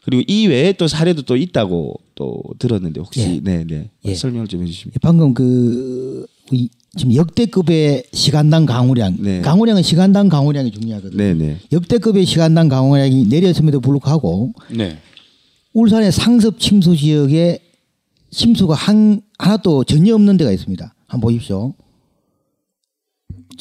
그리고 0.03 0.23
이 0.27 0.47
외에 0.47 0.71
또 0.71 0.87
사례도 0.87 1.23
또 1.23 1.35
있다고 1.35 1.99
또 2.17 2.41
들었는데 2.57 2.99
혹시 2.99 3.39
네네 3.43 3.91
예. 4.05 4.15
설명을 4.15 4.47
좀 4.47 4.63
해주시면. 4.63 4.93
방금 5.01 5.33
그 5.35 6.25
이- 6.51 6.67
지금 6.97 7.13
역대급의 7.13 8.05
시간당 8.11 8.65
강우량, 8.65 9.17
네. 9.19 9.41
강우량은 9.41 9.83
시간당 9.83 10.29
강우량이 10.29 10.71
중요하거든요. 10.71 11.15
네네. 11.15 11.57
역대급의 11.71 12.25
시간당 12.25 12.69
강우량이 12.69 13.27
내렸음에도 13.27 13.79
불구하고 13.79 14.53
네. 14.75 14.97
울산의 15.73 16.11
상습 16.11 16.59
침수 16.59 16.95
지역에 16.97 17.59
침수가 18.31 18.73
한 18.73 19.21
하나도 19.37 19.83
전혀 19.83 20.15
없는 20.15 20.37
데가 20.37 20.51
있습니다. 20.51 20.93
한번 21.05 21.21
보십시오. 21.31 21.73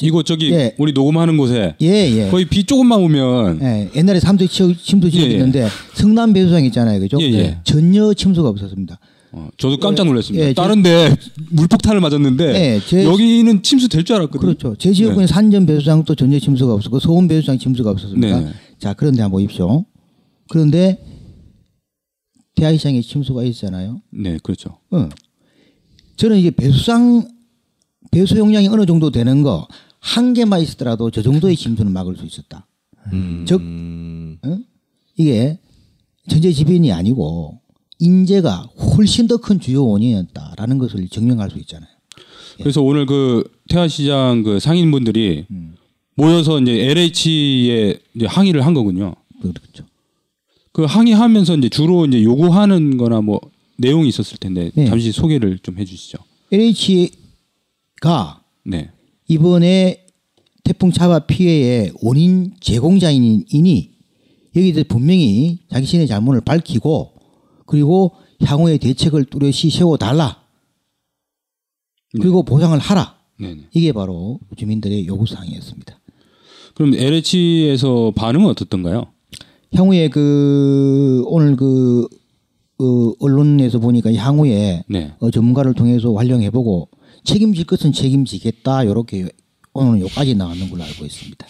이거 0.01 0.23
저기 0.23 0.51
예. 0.51 0.75
우리 0.77 0.91
녹음하는 0.93 1.37
곳에 1.37 1.75
예, 1.81 1.87
예. 1.87 2.29
거의 2.29 2.45
비 2.45 2.63
조금만 2.63 2.99
오면 2.99 3.59
예, 3.61 3.89
옛날에 3.95 4.19
삼도 4.19 4.47
치- 4.47 4.75
침수 4.77 5.09
지역이 5.09 5.27
예, 5.29 5.31
예. 5.31 5.33
있는데 5.37 5.67
성남 5.95 6.33
배수장 6.33 6.63
있잖아요, 6.65 6.99
그죠? 6.99 7.17
전혀 7.63 8.13
침수가 8.13 8.47
없었습니다. 8.49 8.99
어, 9.33 9.49
저도 9.57 9.77
깜짝 9.77 10.05
놀랐습니다. 10.05 10.53
다른데 10.53 11.15
물폭탄을 11.51 11.99
맞았는데 11.99 12.45
예, 12.75 12.79
제- 12.87 13.03
여기는 13.03 13.61
침수 13.63 13.89
될 13.89 14.03
줄 14.03 14.15
알았거든요. 14.15 14.39
그렇죠. 14.39 14.75
제 14.77 14.93
지역은 14.93 15.27
산전 15.27 15.65
배수장도 15.65 16.15
전혀 16.15 16.39
침수가 16.39 16.73
없었고 16.73 16.99
서운 16.99 17.27
배수장 17.27 17.57
침수가 17.57 17.89
없었습니다. 17.91 18.39
네. 18.39 18.51
자, 18.79 18.93
그런데 18.93 19.21
한번 19.21 19.41
보십시오. 19.43 19.85
그런데 20.49 21.03
대하시장에 22.55 23.01
침수가 23.01 23.43
있잖아요. 23.43 24.01
네, 24.11 24.37
그렇죠. 24.41 24.77
어. 24.91 25.09
저는 26.15 26.37
이게 26.37 26.49
배수장 26.51 27.27
배수 28.09 28.37
용량이 28.37 28.67
어느 28.69 28.85
정도 28.85 29.11
되는 29.11 29.43
거 29.43 29.67
한 30.07 30.33
개만 30.33 30.61
있었더라도 30.61 31.11
저 31.11 31.21
정도의 31.21 31.57
침수는 31.57 31.91
막을 31.91 32.15
수 32.15 32.25
있었다. 32.25 32.65
즉 33.45 33.59
음, 33.61 34.37
어? 34.45 34.57
이게 35.17 35.59
전제지변이 36.29 36.93
아니고 36.93 37.59
인재가 37.99 38.69
훨씬 38.95 39.27
더 39.27 39.37
큰 39.37 39.59
주요 39.59 39.85
원인이었다라는 39.85 40.77
것을 40.77 41.07
증명할 41.09 41.49
수 41.51 41.57
있잖아요. 41.59 41.89
그래서 42.57 42.81
오늘 42.81 43.05
그 43.05 43.43
태화시장 43.69 44.43
그 44.43 44.59
상인분들이 44.59 45.45
음. 45.51 45.75
모여서 46.15 46.59
이제 46.61 46.71
LH에 46.71 47.99
이제 48.15 48.25
항의를 48.25 48.65
한 48.65 48.73
거군요. 48.73 49.13
그렇죠. 49.41 49.85
그 50.71 50.85
항의하면서 50.85 51.57
이제 51.57 51.69
주로 51.69 52.05
이제 52.05 52.23
요구하는 52.23 52.95
거나 52.97 53.19
뭐 53.21 53.41
내용이 53.77 54.07
있었을 54.07 54.37
텐데 54.37 54.71
네. 54.73 54.85
잠시 54.87 55.11
소개를 55.11 55.59
좀 55.59 55.77
해주시죠. 55.77 56.17
LH가 56.51 58.41
네. 58.63 58.89
이번에 59.27 60.05
태풍 60.63 60.91
차바 60.91 61.27
피해의 61.27 61.91
원인 62.01 62.53
제공자인이 62.59 63.91
여기서 64.55 64.83
분명히 64.87 65.59
자신의 65.69 66.07
잘못을 66.07 66.41
밝히고 66.41 67.13
그리고 67.65 68.13
향후의 68.43 68.79
대책을 68.79 69.25
뚜렷이 69.25 69.69
세워달라. 69.69 70.41
그리고 72.19 72.43
보상을 72.43 72.77
하라. 72.77 73.17
네. 73.39 73.53
네. 73.53 73.63
이게 73.73 73.91
바로 73.91 74.39
주민들의 74.55 75.07
요구사항이었습니다. 75.07 75.99
그럼 76.73 76.93
LH에서 76.95 78.13
반응은 78.15 78.47
어떻던가요? 78.47 79.07
향후에 79.73 80.09
그 80.09 81.23
오늘 81.27 81.55
그 81.55 82.07
어, 82.79 83.13
언론에서 83.19 83.79
보니까 83.79 84.13
향후에 84.13 84.83
네. 84.87 85.13
어, 85.19 85.31
전문가를 85.31 85.73
통해서 85.73 86.13
활용해보고 86.13 86.89
책임질 87.27 87.65
것은 87.65 87.91
책임지겠다. 87.91 88.83
이렇게 88.83 89.27
오늘은 89.73 89.99
여기까지 90.01 90.33
나왔는 90.33 90.69
걸로 90.69 90.83
알고 90.83 91.05
있습니다. 91.05 91.45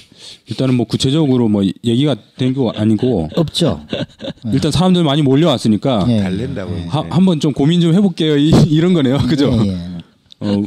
일단은 0.48 0.76
뭐 0.76 0.86
구체적으로 0.86 1.48
뭐 1.48 1.64
얘기가 1.86 2.16
된 2.38 2.54
거 2.54 2.72
아니고 2.76 3.30
없죠. 3.36 3.80
일단 4.52 4.72
사람들 4.72 5.04
많이 5.04 5.22
몰려왔으니까 5.22 6.06
예. 6.10 6.20
달랜다고. 6.22 6.76
하- 6.90 7.06
한번 7.10 7.40
좀 7.40 7.54
고민 7.54 7.80
좀 7.80 7.94
해볼게요. 7.94 8.36
이, 8.38 8.52
이런 8.68 8.94
거네요. 8.94 9.18
그죠? 9.20 9.52
예, 9.66 9.70
예. 9.70 9.78
어, 10.40 10.64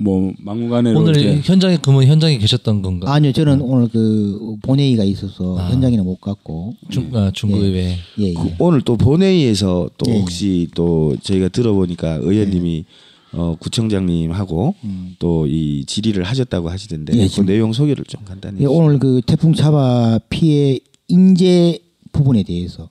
뭐 0.00 0.32
막무가내로 0.38 1.00
오늘 1.00 1.16
이렇게 1.16 1.40
현장에 1.42 1.78
그러면 1.80 2.06
현장에 2.06 2.36
계셨던 2.38 2.82
건가? 2.82 3.12
아니요, 3.12 3.32
저는 3.32 3.62
오늘 3.62 3.88
그 3.88 4.56
본회의가 4.62 5.02
있어서 5.04 5.56
현장에는 5.70 6.04
못 6.04 6.20
갔고. 6.20 6.74
중, 6.90 7.10
아, 7.14 7.30
중구의회. 7.34 7.96
예, 8.20 8.24
예. 8.28 8.34
그 8.34 8.50
오늘 8.58 8.82
또 8.82 8.96
본회의에서 8.98 9.88
또 9.96 10.10
예, 10.10 10.14
예. 10.14 10.20
혹시 10.20 10.68
또 10.74 11.16
저희가 11.22 11.48
들어보니까 11.48 12.18
의원님이 12.22 12.84
어, 13.32 13.56
구청장님하고 13.58 14.74
또이 15.18 15.84
질의를 15.86 16.24
하셨다고 16.24 16.68
하시던데 16.68 17.16
예, 17.16 17.28
그 17.28 17.40
내용 17.40 17.72
소개를 17.72 18.04
좀 18.04 18.24
간단히. 18.24 18.60
예, 18.60 18.66
오늘 18.66 18.98
그 18.98 19.22
태풍 19.26 19.54
차바 19.54 20.20
피해 20.28 20.78
인재 21.08 21.78
부분에 22.12 22.42
대해서 22.42 22.90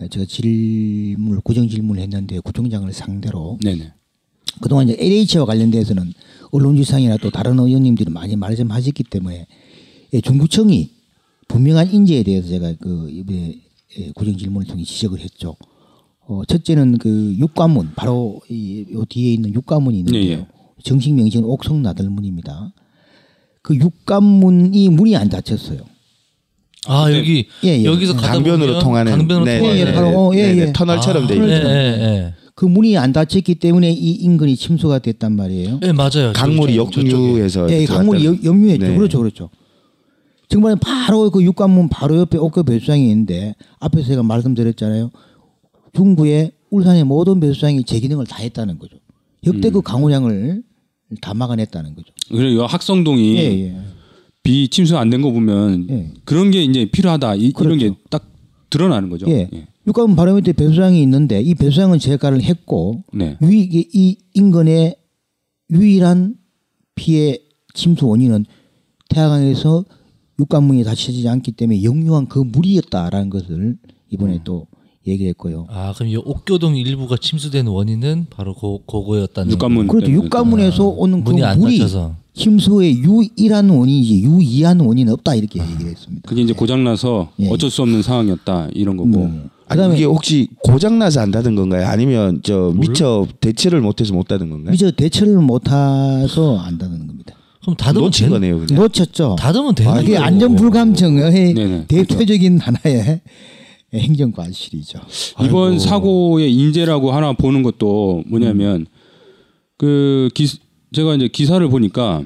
에, 0.00 0.08
제가 0.08 0.24
질문을 0.26 1.40
구정 1.42 1.68
질문을 1.68 2.02
했는데 2.02 2.40
구청장을 2.40 2.90
상대로 2.92 3.58
네네. 3.62 3.92
그동안 4.62 4.88
이제 4.88 4.96
LH와 4.98 5.44
관련돼서는 5.44 6.12
언론지상이나 6.50 7.18
또 7.18 7.30
다른 7.30 7.58
의원님들이 7.58 8.10
많이 8.10 8.36
말씀하셨기 8.36 9.04
때문에 9.04 9.46
예, 10.14 10.20
중구청이 10.20 10.90
분명한 11.48 11.92
인재에 11.92 12.22
대해서 12.22 12.48
제가 12.48 12.74
그 12.80 13.10
이번에 13.10 13.60
예, 13.98 14.12
구정 14.14 14.36
질문을 14.36 14.66
통해 14.66 14.84
지적을 14.84 15.20
했죠. 15.20 15.56
어, 16.28 16.44
첫째는 16.44 16.98
그 16.98 17.34
육관문 17.38 17.92
바로 17.94 18.40
이, 18.48 18.84
요 18.92 19.04
뒤에 19.08 19.34
있는 19.34 19.54
육관문이 19.54 19.98
있는데요. 19.98 20.24
예, 20.24 20.32
예. 20.32 20.46
정식 20.82 21.14
명칭은 21.14 21.48
옥성 21.48 21.82
나들문입니다. 21.82 22.72
그 23.62 23.74
육관문이 23.76 24.88
문이 24.90 25.16
안 25.16 25.28
닫혔어요. 25.28 25.80
아 26.88 27.12
여기 27.12 27.46
예, 27.64 27.80
예. 27.80 27.84
여기서 27.84 28.14
강변으로 28.16 28.78
통하는 28.78 29.10
강변으로 29.10 29.44
네, 29.44 29.58
통하는 29.58 29.80
예, 29.80 29.84
네, 29.84 29.92
바로, 29.92 30.08
네, 30.08 30.14
어, 30.16 30.30
예, 30.34 30.46
네, 30.46 30.54
네, 30.54 30.62
예. 30.68 30.72
터널처럼 30.72 31.26
돼 31.26 31.34
예, 31.34 31.36
있는 31.36 31.50
예, 31.50 31.54
예. 31.54 32.34
그 32.54 32.64
문이 32.64 32.96
안 32.96 33.12
닫혔기 33.12 33.56
때문에 33.56 33.90
이 33.90 34.12
인근이 34.12 34.56
침수가 34.56 35.00
됐단 35.00 35.34
말이에요. 35.36 35.80
예, 35.82 35.92
맞아요. 35.92 36.32
강물이. 36.34 36.76
역류해서 36.76 37.70
예, 37.70 37.82
이 37.82 37.86
강물이 37.86 38.24
역류했죠. 38.24 38.86
네. 38.86 38.96
그렇죠, 38.96 39.18
그렇죠. 39.18 39.50
정말 40.48 40.76
바로 40.80 41.28
그 41.30 41.42
육관문 41.42 41.88
바로 41.88 42.18
옆에 42.18 42.38
옥교 42.38 42.62
배수장이 42.62 43.10
있는데 43.10 43.54
앞에서 43.80 44.06
제가 44.06 44.22
말씀드렸잖아요. 44.22 45.10
중구의 45.96 46.52
울산의 46.70 47.04
모든 47.04 47.40
배수장이 47.40 47.84
제 47.84 47.98
기능을 48.00 48.26
다 48.26 48.36
했다는 48.42 48.78
거죠. 48.78 48.96
역대급 49.46 49.84
강우량을 49.84 50.62
다 51.20 51.32
막아냈다는 51.34 51.94
거죠. 51.94 52.12
그리고 52.28 52.66
학성동이 52.66 53.36
예, 53.36 53.42
예. 53.42 53.76
비 54.42 54.68
침수 54.68 54.96
안 54.98 55.10
된 55.10 55.22
거 55.22 55.30
보면 55.30 55.86
예. 55.90 56.10
그런 56.24 56.50
게 56.50 56.62
이제 56.64 56.84
필요하다 56.86 57.36
이, 57.36 57.52
런 57.52 57.78
그렇죠. 57.78 57.78
게딱 58.04 58.30
드러나는 58.70 59.08
거죠. 59.08 59.26
예. 59.30 59.48
육관문 59.86 60.16
바로 60.16 60.34
밑에 60.34 60.52
배수장이 60.52 61.00
있는데 61.02 61.40
이 61.40 61.54
배수장은 61.54 61.98
제가를 62.00 62.42
했고 62.42 63.04
네. 63.12 63.36
위, 63.40 63.68
이 63.92 64.16
인근의 64.34 64.96
유일한 65.70 66.34
피해 66.96 67.38
침수 67.74 68.08
원인은 68.08 68.46
태화강에서 69.10 69.84
육관문이 70.40 70.82
닫혀지지 70.84 71.28
않기 71.28 71.52
때문에 71.52 71.82
역류한 71.84 72.26
그 72.26 72.40
물이었다라는 72.40 73.30
것을 73.30 73.76
이번에 74.10 74.40
또 74.44 74.66
얘기했고요. 75.06 75.66
아 75.70 75.92
그럼 75.94 76.08
이 76.10 76.16
옥교동 76.16 76.76
일부가 76.76 77.16
침수된 77.20 77.66
원인은 77.66 78.26
바로 78.30 78.54
고, 78.54 78.82
그거였다는 78.86 79.52
육관문 79.52 79.86
그렇죠. 79.86 80.06
때문에. 80.06 80.24
육관문에서 80.24 80.84
오는 80.88 81.22
그 81.24 81.30
문이 81.30 81.44
안 81.44 81.58
물이 81.60 81.78
닫혀서 81.78 82.14
침수의 82.34 82.98
유일한 82.98 83.70
원인이지 83.70 84.22
유이한 84.24 84.80
원인은 84.80 85.12
없다 85.14 85.34
이렇게 85.36 85.60
얘기를 85.62 85.90
했습니다. 85.90 86.28
그게 86.28 86.42
이제 86.42 86.52
고장 86.52 86.84
나서 86.84 87.30
예. 87.40 87.48
어쩔 87.48 87.70
수 87.70 87.82
없는 87.82 88.02
상황이었다 88.02 88.68
이런 88.74 88.96
거고. 88.96 89.08
음. 89.24 89.48
아니, 89.68 89.78
그다음에 89.78 89.96
이게 89.96 90.04
혹시 90.04 90.48
고장 90.62 90.98
나서 90.98 91.20
안 91.20 91.30
닫은 91.30 91.54
건가요? 91.56 91.86
아니면 91.88 92.40
저 92.44 92.72
미처 92.76 93.26
대체를 93.40 93.80
못해서 93.80 94.12
못 94.14 94.28
닫은 94.28 94.48
건가요? 94.50 94.70
미처 94.70 94.90
대처를 94.90 95.38
못해서 95.40 96.58
안 96.58 96.78
닫는 96.78 97.06
겁니다. 97.06 97.34
그럼 97.62 97.74
닫으면 97.76 98.04
놓친 98.04 98.26
된- 98.26 98.30
거네요, 98.34 98.60
그냥. 98.64 98.80
놓쳤죠. 98.82 99.34
닫으면 99.38 99.74
되는 99.74 99.90
아, 99.92 100.00
이게 100.00 100.12
거예요. 100.12 100.22
안전 100.24 100.54
불감증의 100.54 101.54
네네. 101.54 101.86
대표적인 101.88 102.58
하나의 102.60 103.22
행정 103.98 104.32
과실이죠. 104.32 105.00
이번 105.44 105.72
아이고. 105.72 105.78
사고의 105.78 106.52
인재라고 106.52 107.12
하나 107.12 107.32
보는 107.32 107.62
것도 107.62 108.24
뭐냐면 108.26 108.86
그 109.76 110.28
기, 110.34 110.48
제가 110.92 111.14
이제 111.14 111.28
기사를 111.28 111.66
보니까 111.68 112.22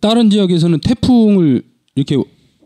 다른 0.00 0.30
지역에서는 0.30 0.80
태풍을 0.80 1.62
이렇게 1.94 2.16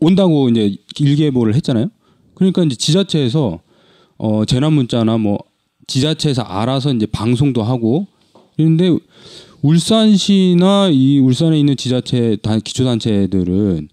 온다고 0.01 0.49
이제 0.49 0.75
일기예보를 0.99 1.55
했잖아요. 1.55 1.89
그러니까 2.33 2.63
이제 2.63 2.75
지자체에서 2.75 3.59
어 4.17 4.45
재난 4.45 4.73
문자나 4.73 5.17
뭐 5.17 5.39
지자체에서 5.87 6.41
알아서 6.41 6.93
이제 6.93 7.05
방송도 7.05 7.63
하고 7.63 8.07
그런데 8.55 8.97
울산시나 9.61 10.89
이 10.91 11.19
울산에 11.19 11.59
있는 11.59 11.75
지자체 11.75 12.37
단 12.41 12.61
기초단체들은 12.61 13.89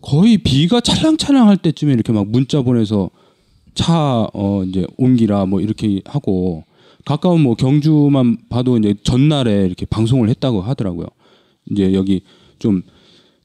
거의 0.00 0.38
비가 0.38 0.80
찰랑찰랑할 0.80 1.56
때쯤에 1.56 1.92
이렇게 1.92 2.12
막 2.12 2.28
문자 2.28 2.62
보내서 2.62 3.10
차 3.74 4.28
어 4.32 4.64
이제 4.64 4.86
옮기라 4.96 5.46
뭐 5.46 5.60
이렇게 5.60 6.00
하고 6.06 6.64
가까운 7.04 7.42
뭐 7.42 7.54
경주만 7.54 8.38
봐도 8.48 8.78
이제 8.78 8.94
전날에 9.02 9.66
이렇게 9.66 9.84
방송을 9.86 10.28
했다고 10.30 10.62
하더라고요. 10.62 11.06
이제 11.70 11.92
여기 11.92 12.22
좀 12.58 12.82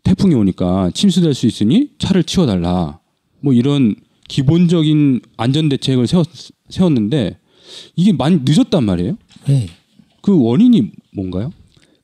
태풍이 0.04 0.34
오니까 0.36 0.92
침수될 0.94 1.34
수 1.34 1.46
있으니 1.46 1.90
차를 2.00 2.24
치워달라. 2.24 3.00
뭐 3.42 3.54
이런 3.54 3.96
기본적인 4.28 5.22
안전 5.38 5.70
대책을 5.70 6.08
세웠, 6.08 6.28
세웠는데 6.70 7.38
이게 7.96 8.14
많이 8.14 8.40
늦었단 8.46 8.84
말이에요. 8.84 9.18
네. 9.48 9.68
그 10.22 10.42
원인이 10.42 10.92
뭔가요? 11.14 11.52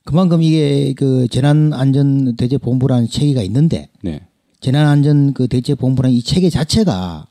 그만큼 0.04 0.42
이게 0.42 0.92
그 0.94 1.26
재난 1.28 1.72
안전 1.72 2.36
대책 2.36 2.60
본부라는 2.62 3.08
체계가 3.08 3.42
있는데 3.42 3.88
네. 4.02 4.20
재난 4.60 4.86
안전 4.86 5.32
그 5.32 5.48
대책 5.48 5.78
본부라는 5.78 6.16
이 6.16 6.22
체계 6.22 6.50
자체가 6.50 7.26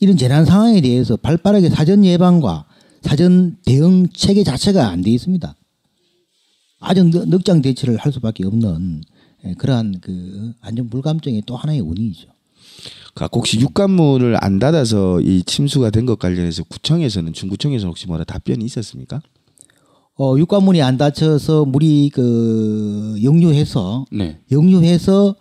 이런 0.00 0.16
재난 0.16 0.44
상황에 0.44 0.80
대해서 0.80 1.16
발빠르게 1.16 1.70
사전 1.70 2.04
예방과 2.04 2.66
사전 3.02 3.56
대응 3.64 4.08
체계 4.12 4.44
자체가 4.44 4.88
안 4.88 5.02
돼 5.02 5.10
있습니다. 5.12 5.54
아주 6.80 7.04
넉- 7.04 7.28
넉장 7.28 7.62
대처를 7.62 7.96
할 7.96 8.12
수밖에 8.12 8.44
없는 8.46 9.02
예, 9.46 9.54
그러한 9.54 10.00
그 10.00 10.52
안전 10.60 10.90
불감증의 10.90 11.42
또 11.46 11.56
하나의 11.56 11.80
원인이죠. 11.80 12.28
그 13.14 13.24
혹시 13.32 13.58
육관문을 13.60 14.36
안 14.44 14.58
닫아서 14.58 15.20
이 15.22 15.42
침수가 15.44 15.90
된 15.90 16.04
것 16.04 16.18
관련해서 16.18 16.64
구청에서는 16.64 17.32
중구청에서 17.32 17.86
혹시 17.86 18.06
뭐라 18.06 18.24
답변이 18.24 18.64
있었습니까? 18.64 19.22
어, 20.18 20.36
육관문이 20.38 20.82
안 20.82 20.98
닫혀서 20.98 21.64
물이 21.66 22.10
그 22.12 23.18
역류해서 23.22 24.06
네. 24.12 24.40
역류해서 24.50 25.34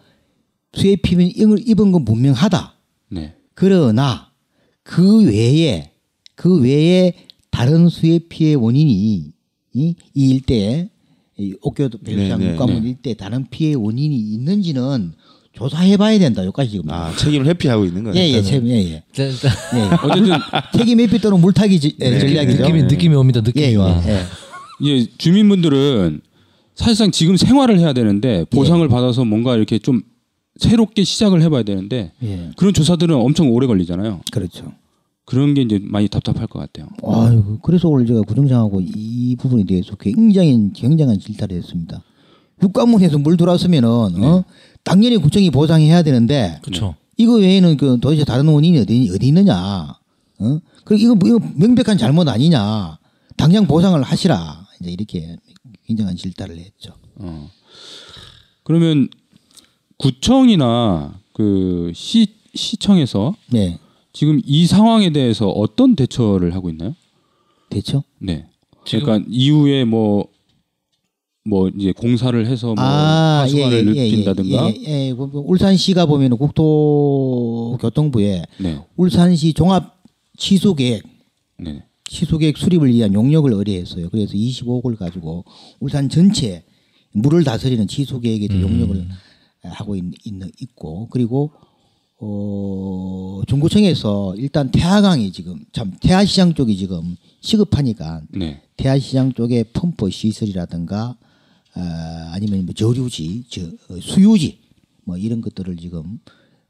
수해 0.73 0.95
피해를 0.97 1.67
입은 1.67 1.91
건 1.91 2.05
분명하다. 2.05 2.73
네. 3.11 3.35
그러나 3.53 4.29
그 4.85 5.23
외에 5.25 5.89
그 6.35 6.59
외에 6.61 7.13
다른 7.49 7.89
수해 7.89 8.19
피해 8.19 8.53
원인이 8.53 8.93
이, 8.93 9.33
이 9.73 9.95
일대에 10.13 10.89
이 11.37 11.55
옥교도 11.61 11.97
배수장 11.99 12.39
네, 12.39 12.45
네, 12.45 12.51
육관문 12.53 12.83
네. 12.83 12.89
일대 12.89 13.13
다른 13.15 13.45
피해 13.49 13.73
원인이 13.73 14.15
있는지는 14.15 15.13
조사해봐야 15.53 16.19
된다. 16.19 16.43
여기까지 16.45 16.69
지금. 16.71 16.89
아 16.89 17.13
책임을 17.15 17.47
회피하고 17.47 17.85
있는 17.85 18.03
거예요. 18.03 18.15
예예 18.17 18.41
예, 18.43 18.61
예, 18.65 18.75
예. 18.91 19.03
일단 19.17 19.51
예. 19.75 19.95
어쨌든 20.03 20.31
책임 20.77 20.99
회피 20.99 21.19
또는 21.19 21.39
물타기 21.41 21.79
지- 21.79 21.95
예, 22.01 22.09
네, 22.11 22.19
전략이죠. 22.19 22.61
느낌이 22.61 22.83
느낌이 22.83 23.15
옵니다. 23.15 23.41
느낌이 23.41 23.65
예, 23.65 23.71
예, 23.71 23.75
와. 23.75 24.03
예. 24.07 24.21
이제 24.81 25.09
주민분들은 25.17 26.21
사실상 26.75 27.09
지금 27.11 27.37
생활을 27.37 27.79
해야 27.79 27.93
되는데 27.93 28.43
보상을 28.51 28.85
받아서 28.89 29.23
뭔가 29.25 29.55
이렇게 29.55 29.79
좀 29.79 30.01
새롭게 30.57 31.03
시작을 31.03 31.41
해봐야 31.41 31.63
되는데 31.63 32.11
예. 32.23 32.51
그런 32.55 32.73
조사들은 32.73 33.15
엄청 33.15 33.51
오래 33.51 33.67
걸리잖아요. 33.67 34.21
그렇죠. 34.31 34.71
그런 35.25 35.53
게 35.53 35.63
이제 35.63 35.79
많이 35.81 36.07
답답할 36.07 36.47
것 36.47 36.59
같아요. 36.59 36.87
아유, 37.03 37.57
그래서 37.63 37.89
오늘 37.89 38.05
제가 38.05 38.21
구청장하고 38.21 38.81
이 38.81 39.35
부분에 39.37 39.63
대해서 39.65 39.95
굉장히 39.95 40.71
굉장한 40.73 41.19
질타를 41.19 41.57
했습니다. 41.57 42.03
육관문에서 42.61 43.17
물 43.17 43.35
들어왔으면은 43.35 43.89
어? 43.89 44.43
당연히 44.83 45.17
구청이 45.17 45.49
보상해야 45.49 46.03
되는데 46.03 46.59
그렇죠. 46.61 46.95
이거 47.17 47.33
외에는 47.35 47.75
그 47.77 47.97
도대체 47.99 48.23
다른 48.23 48.47
원인이 48.47 48.77
어디 48.79 49.09
어디 49.13 49.27
있느냐? 49.27 49.55
어? 50.39 50.59
그 50.83 50.95
이거 50.95 51.17
이거 51.25 51.39
명백한 51.55 51.97
잘못 51.97 52.27
아니냐? 52.27 52.97
당장 53.35 53.65
보상을 53.67 54.01
하시라. 54.01 54.67
이제 54.79 54.91
이렇게 54.91 55.37
굉장한 55.87 56.15
질타를 56.15 56.57
했죠. 56.57 56.93
어. 57.15 57.49
그러면 58.63 59.09
구청이나 59.97 61.19
그 61.33 61.91
시, 61.93 62.27
시청에서 62.53 63.35
네, 63.51 63.79
지금 64.13 64.39
이 64.45 64.65
상황에 64.65 65.11
대해서 65.11 65.49
어떤 65.49 65.95
대처를 65.95 66.55
하고 66.55 66.69
있나요? 66.69 66.95
됐죠? 67.69 68.03
네. 68.19 68.45
그러니까 68.85 69.25
이후에 69.27 69.83
뭐, 69.83 70.27
뭐 71.43 71.69
이제 71.69 71.91
공사를 71.91 72.45
해서 72.45 72.75
뭐 72.75 72.83
하수관을 72.83 73.85
넓힌다든가. 73.85 74.69
예, 74.69 74.75
예, 74.87 75.09
예. 75.09 75.13
그 75.13 75.29
울산시가 75.33 76.05
보면 76.05 76.37
국토교통부에 76.37 78.43
네. 78.59 78.79
울산시 78.95 79.53
종합 79.53 80.01
취소 80.37 80.75
계획 80.75 81.03
네. 81.57 81.83
취소 82.07 82.37
계획 82.37 82.57
수립을 82.57 82.93
위한 82.93 83.13
용역을 83.13 83.51
의뢰했어요. 83.53 84.09
그래서 84.09 84.33
25억을 84.33 84.97
가지고 84.97 85.43
울산 85.79 86.07
전체 86.07 86.63
물을 87.11 87.43
다스리는 87.43 87.87
취소 87.87 88.19
계획에 88.19 88.47
대해 88.47 88.61
용역을 88.61 89.07
하고 89.69 89.95
있, 89.95 90.03
있는 90.25 90.51
있고 90.59 91.07
그리고 91.09 91.51
어 92.17 93.41
중구청에서 93.47 94.35
일단 94.37 94.71
태화강이 94.71 95.31
지금 95.31 95.65
참 95.73 95.91
태화시장 96.01 96.53
쪽이 96.53 96.77
지금 96.77 97.15
시급하니까 97.41 98.21
네. 98.29 98.61
태화시장 98.77 99.33
쪽에 99.33 99.63
펌프 99.63 100.09
시설이라든가 100.09 101.17
아, 101.75 102.31
아니면 102.33 102.65
뭐 102.65 102.73
저류지, 102.73 103.43
저 103.49 103.61
어, 103.89 103.99
수유지 103.99 104.59
뭐 105.03 105.17
이런 105.17 105.41
것들을 105.41 105.75
지금 105.77 106.19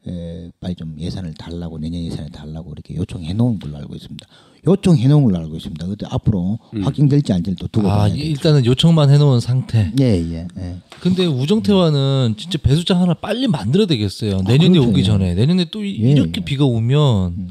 에, 0.08 0.52
빨리 0.60 0.76
좀 0.76 0.96
예산을 1.00 1.34
달라고 1.34 1.80
내년 1.80 2.02
예산을 2.04 2.30
달라고 2.32 2.72
이렇게 2.74 2.96
요청해 2.96 3.34
놓은 3.34 3.60
걸로 3.60 3.78
알고 3.78 3.96
있습니다. 3.96 4.26
요청해 4.68 5.08
놓은 5.08 5.24
걸로 5.24 5.38
알고 5.38 5.56
있습니다. 5.58 5.88
그때 5.88 6.06
앞으로 6.10 6.60
확인될지 6.82 7.34
안 7.34 7.42
될지 7.44 7.60
또 7.60 7.68
두고 7.68 7.90
아 7.90 7.98
봐야 7.98 8.14
돼요. 8.14 8.24
일단은 8.24 8.66
요청만 8.66 9.10
해 9.10 9.18
놓은 9.18 9.40
상태. 9.40 9.92
예, 10.00 10.04
예, 10.06 10.48
예. 10.58 10.78
근데 11.02 11.26
우정태화는 11.26 12.36
진짜 12.38 12.58
배수장 12.60 13.02
하나 13.02 13.14
빨리 13.14 13.48
만들어야 13.48 13.86
되겠어요. 13.88 14.42
내년에 14.42 14.70
그렇죠, 14.74 14.90
오기 14.90 15.00
예. 15.02 15.04
전에 15.04 15.34
내년에 15.36 15.66
또 15.72 15.84
이- 15.84 16.00
예, 16.04 16.12
이렇게 16.12 16.42
예. 16.42 16.46
비가 16.46 16.66
오면 16.66 17.34
아니, 17.38 17.48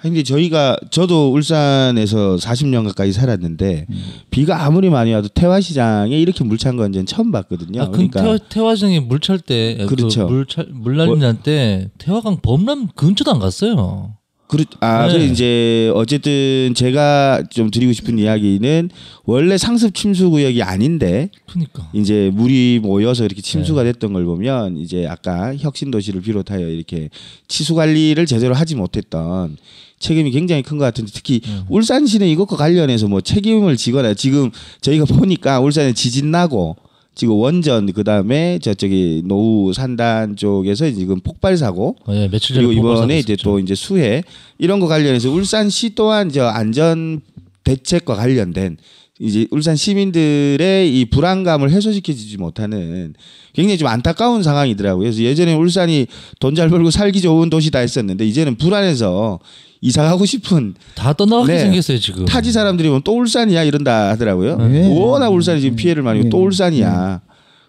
근데 0.00 0.22
저희가 0.22 0.76
저도 0.90 1.32
울산에서 1.32 2.36
40년 2.36 2.84
가까이 2.86 3.12
살았는데 3.12 3.86
음. 3.88 4.04
비가 4.30 4.64
아무리 4.64 4.90
많이 4.90 5.12
와도 5.12 5.28
태화시장에 5.28 6.16
이렇게 6.16 6.44
물찬 6.44 6.76
건 6.76 6.92
저는 6.92 7.06
처음 7.06 7.32
봤거든요. 7.32 7.82
아, 7.82 7.90
그럼 7.90 8.08
그러니까 8.10 8.22
태화, 8.22 8.38
태화장에 8.38 9.00
물찰 9.00 9.38
때, 9.38 9.86
그렇죠. 9.88 10.26
그 10.26 10.32
물찰 10.32 10.66
물날림 10.70 11.18
날때 11.18 11.88
태화강 11.98 12.40
범람 12.42 12.88
근처도 12.94 13.32
안 13.32 13.38
갔어요. 13.38 14.15
그렇 14.48 14.64
아, 14.80 15.08
네. 15.08 15.18
그 15.18 15.24
이제 15.24 15.90
어쨌든 15.94 16.72
제가 16.74 17.42
좀 17.50 17.70
드리고 17.70 17.92
싶은 17.92 18.18
이야기는 18.18 18.90
원래 19.24 19.58
상습 19.58 19.94
침수 19.94 20.30
구역이 20.30 20.62
아닌데 20.62 21.30
그러니까. 21.46 21.88
이제 21.92 22.30
물이 22.32 22.80
모여서 22.82 23.24
이렇게 23.24 23.42
침수가 23.42 23.82
네. 23.82 23.92
됐던 23.92 24.12
걸 24.12 24.24
보면 24.24 24.76
이제 24.76 25.06
아까 25.06 25.54
혁신 25.56 25.90
도시를 25.90 26.20
비롯하여 26.20 26.68
이렇게 26.68 27.10
치수 27.48 27.74
관리를 27.74 28.26
제대로 28.26 28.54
하지 28.54 28.76
못했던 28.76 29.56
책임이 29.98 30.30
굉장히 30.30 30.62
큰 30.62 30.78
것 30.78 30.84
같은데 30.84 31.10
특히 31.12 31.40
네. 31.40 31.62
울산시는 31.68 32.26
이것과 32.28 32.56
관련해서 32.56 33.08
뭐 33.08 33.20
책임을 33.20 33.76
지거나 33.76 34.14
지금 34.14 34.50
저희가 34.80 35.06
보니까 35.06 35.58
울산에 35.60 35.92
지진 35.92 36.30
나고 36.30 36.76
지금 37.16 37.34
원전 37.34 37.90
그 37.94 38.04
다음에 38.04 38.58
저쪽이 38.60 39.22
노후 39.24 39.72
산단 39.72 40.36
쪽에서 40.36 40.90
지금 40.92 41.18
폭발 41.20 41.56
사고 41.56 41.96
며칠 42.30 42.54
전에 42.54 42.66
그리고 42.66 42.72
이번에 42.78 43.18
이제. 43.18 43.36
또 43.42 43.58
이제 43.58 43.74
수해 43.74 44.22
이런 44.58 44.78
거 44.80 44.86
관련해서 44.86 45.30
울산시 45.30 45.94
또한 45.94 46.30
저 46.30 46.44
안전 46.46 47.22
대책과 47.64 48.14
관련된 48.16 48.76
이제 49.18 49.46
울산 49.50 49.76
시민들의 49.76 51.00
이 51.00 51.06
불안감을 51.06 51.70
해소시켜주지 51.70 52.36
못하는 52.36 53.14
굉장히 53.54 53.78
좀 53.78 53.88
안타까운 53.88 54.42
상황이더라고요. 54.42 55.04
그래서 55.04 55.22
예전에 55.22 55.54
울산이 55.54 56.06
돈 56.38 56.54
잘 56.54 56.68
벌고 56.68 56.90
살기 56.90 57.22
좋은 57.22 57.48
도시다 57.48 57.78
했었는데 57.78 58.26
이제는 58.26 58.56
불안해서 58.56 59.38
이사 59.80 60.02
가고 60.02 60.24
싶은 60.24 60.74
다 60.94 61.12
떠나가게 61.12 61.52
네. 61.52 61.58
생겼어요 61.60 61.98
지금. 61.98 62.24
타지 62.24 62.52
사람들이 62.52 62.88
보면 62.88 63.02
또 63.02 63.16
울산이야 63.18 63.64
이런다 63.64 64.10
하더라고요. 64.10 64.56
네. 64.68 64.88
워낙 64.88 65.28
울산이 65.28 65.60
지금 65.60 65.76
피해를 65.76 66.02
많이 66.02 66.20
네. 66.20 66.26
입고 66.26 66.36
또 66.36 66.44
울산이야. 66.44 67.20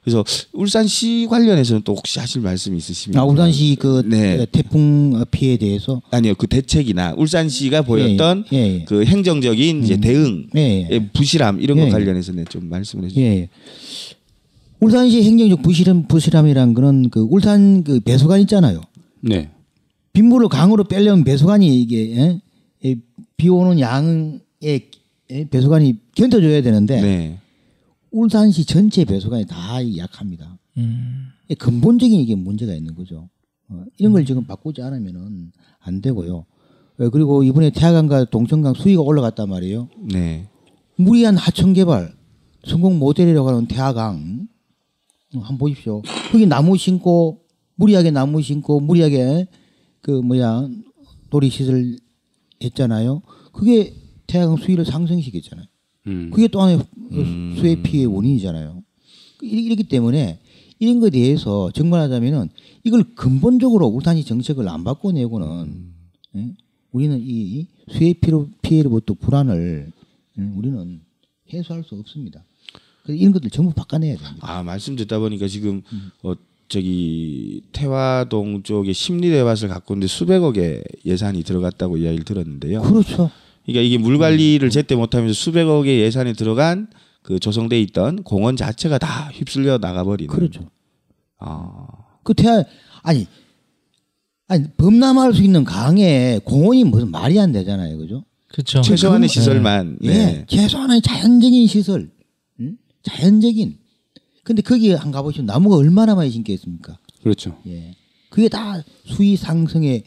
그래서 0.07 0.23
울산시 0.53 1.27
관련해서는 1.29 1.81
또 1.83 1.93
혹시 1.93 2.17
하실 2.17 2.39
말씀이 2.41 2.77
있으십니까? 2.77 3.21
아, 3.21 3.25
울산시 3.25 3.75
그 3.77 4.03
네. 4.05 4.45
태풍 4.53 5.21
피해에 5.31 5.57
대해서 5.57 6.01
아니요 6.11 6.33
그 6.35 6.47
대책이나 6.47 7.15
울산시가 7.17 7.81
보였던 7.81 8.45
예, 8.53 8.57
예, 8.57 8.61
예. 8.61 8.85
그 8.85 9.03
행정적인 9.03 9.83
이제 9.83 9.95
음. 9.95 9.99
대응 9.99 10.47
예, 10.55 10.87
예. 10.89 10.95
의 10.95 11.09
부실함 11.11 11.59
이런 11.59 11.77
거 11.77 11.87
예. 11.87 11.89
관련해서는 11.89 12.45
좀 12.49 12.69
말씀을 12.69 13.05
해주세요. 13.05 13.25
예. 13.25 13.49
울산시 14.79 15.23
행정적 15.23 15.61
부실함 15.61 16.07
부실함이란 16.07 16.73
거는 16.73 17.09
그 17.09 17.27
울산 17.29 17.83
그 17.83 17.99
배수관 17.99 18.39
있잖아요. 18.41 18.79
네. 19.19 19.49
빗물을 20.17 20.49
강으로 20.49 20.83
빼려면 20.83 21.23
배수관이 21.23 21.79
이게 21.79 22.17
예? 22.17 22.41
예, 22.85 22.95
비 23.37 23.49
오는 23.49 23.79
양의 23.79 24.41
예? 24.63 25.47
배수관이 25.51 25.99
견뎌줘야 26.15 26.63
되는데 26.63 26.99
네. 26.99 27.39
울산시 28.09 28.65
전체 28.65 29.05
배수관이 29.05 29.45
다 29.45 29.77
약합니다. 29.97 30.57
음. 30.77 31.27
예, 31.51 31.53
근본적인 31.53 32.19
이게 32.19 32.33
문제가 32.33 32.73
있는 32.73 32.95
거죠. 32.95 33.29
어, 33.69 33.83
이런 33.99 34.11
걸 34.11 34.25
지금 34.25 34.43
바꾸지 34.45 34.81
않으면은 34.81 35.51
안 35.81 36.01
되고요. 36.01 36.45
어, 36.99 37.09
그리고 37.11 37.43
이번에 37.43 37.69
태화강과 37.69 38.31
동천강 38.31 38.73
수위가 38.73 39.03
올라갔단 39.03 39.47
말이에요. 39.47 39.87
네. 40.11 40.47
무리한 40.95 41.37
하천 41.37 41.73
개발 41.73 42.11
성공 42.65 42.97
모델이라고 42.97 43.49
하는 43.49 43.67
태화강 43.67 44.47
어, 45.35 45.39
한번 45.41 45.57
보십시오. 45.59 46.01
거기 46.31 46.47
나무 46.47 46.75
심고 46.75 47.41
무리하게 47.75 48.09
나무 48.09 48.41
심고 48.41 48.79
무리하게 48.79 49.45
그 50.07 50.11
뭐야 50.21 50.69
놀이 51.29 51.49
시설 51.49 51.97
했잖아요. 52.63 53.21
그게 53.51 53.93
태화강 54.25 54.55
수위를 54.55 54.85
상승시켰잖아요. 54.85 55.67
음. 56.07 56.31
그게 56.31 56.47
또 56.47 56.61
하나의 56.61 56.79
수해 57.57 57.81
피해 57.83 58.05
원인이잖아요. 58.05 58.81
이- 59.43 59.47
이렇기 59.47 59.83
때문에 59.83 60.39
이런 60.79 61.01
것에 61.01 61.09
대해서 61.09 61.69
정말하자면은 61.71 62.49
이걸 62.85 63.03
근본적으로 63.15 63.87
울산시 63.87 64.23
정책을 64.23 64.69
안 64.69 64.85
바꿔내고는 64.85 65.91
예? 66.37 66.53
우리는 66.93 67.19
이 67.21 67.67
수해 67.91 68.13
피로 68.13 68.47
피해로부터 68.61 69.13
불안을 69.13 69.91
예? 70.39 70.41
우리는 70.55 71.01
해소할 71.51 71.83
수 71.83 71.95
없습니다. 71.95 72.45
그래서 73.03 73.19
이런 73.19 73.33
것들 73.33 73.49
전부 73.49 73.73
바꿔내야 73.73 74.15
됩니다. 74.17 74.37
아 74.41 74.63
말씀 74.63 74.95
듣다 74.95 75.19
보니까 75.19 75.47
지금 75.49 75.81
어 76.23 76.33
저기 76.69 77.61
태화동 77.71 78.63
쪽에 78.63 78.91
심리대밭을 78.93 79.69
갖고 79.69 79.93
있는데 79.93 80.07
수백억의 80.07 80.83
예산이 81.05 81.43
들어갔다고 81.43 81.97
이야기를 81.97 82.25
들었는데요. 82.25 82.81
그렇죠. 82.81 83.31
그러니까 83.65 83.81
이게 83.81 83.97
물 83.97 84.17
관리를 84.17 84.69
제때 84.69 84.95
못하면서 84.95 85.33
수백억의 85.33 85.99
예산이 86.01 86.33
들어간 86.33 86.87
그 87.21 87.39
조성돼 87.39 87.79
있던 87.81 88.23
공원 88.23 88.55
자체가 88.55 88.97
다 88.97 89.29
휩쓸려 89.33 89.77
나가버리는. 89.79 90.33
그렇죠. 90.33 90.69
아, 91.39 91.87
그 92.23 92.33
태아 92.33 92.63
아니 93.03 93.27
아니 94.47 94.65
범람할 94.77 95.33
수 95.33 95.41
있는 95.43 95.63
강에 95.63 96.39
공원이 96.43 96.83
무슨 96.85 97.11
말이 97.11 97.39
안 97.39 97.51
되잖아요, 97.51 97.97
그죠? 97.97 98.23
그렇죠. 98.49 98.81
최소한의 98.81 99.27
그- 99.27 99.33
시설만. 99.33 99.97
예, 100.03 100.07
네. 100.09 100.45
최소한의 100.47 101.01
자연적인 101.01 101.67
시설, 101.67 102.09
응? 102.61 102.77
자연적인. 103.03 103.77
근데 104.47 104.61
거기 104.61 104.91
한 104.91 105.11
가보시면 105.11 105.45
나무가 105.45 105.75
얼마나 105.75 106.15
많이 106.15 106.29
심겨 106.29 106.53
있습니까? 106.53 106.97
그렇죠. 107.21 107.57
예, 107.67 107.93
그게 108.29 108.47
다 108.47 108.81
수위 109.03 109.35
상승의 109.35 110.05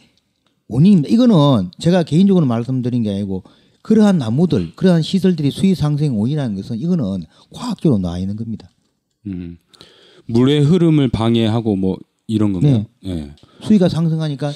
원인입니다. 0.67 1.13
이거는 1.13 1.71
제가 1.79 2.05
개인적으로 2.05 2.47
말씀드린 2.47 3.03
게 3.03 3.11
아니고 3.11 3.45
그러한 3.83 4.17
나무들, 4.17 4.75
그러한 4.77 5.03
시설들이 5.03 5.51
수위 5.51 5.75
상승의 5.75 6.19
원인이라는 6.19 6.57
것은 6.57 6.79
이거는 6.79 7.25
과학적으로 7.53 7.99
나와 7.99 8.19
있는 8.19 8.37
겁니다. 8.37 8.71
음. 9.27 9.59
물의 10.25 10.63
흐름을 10.63 11.09
방해하고 11.09 11.77
뭐 11.77 11.99
이런 12.27 12.55
건가요? 12.55 12.87
네. 13.03 13.35
수위가 13.61 13.91
상승하니까 13.91 14.53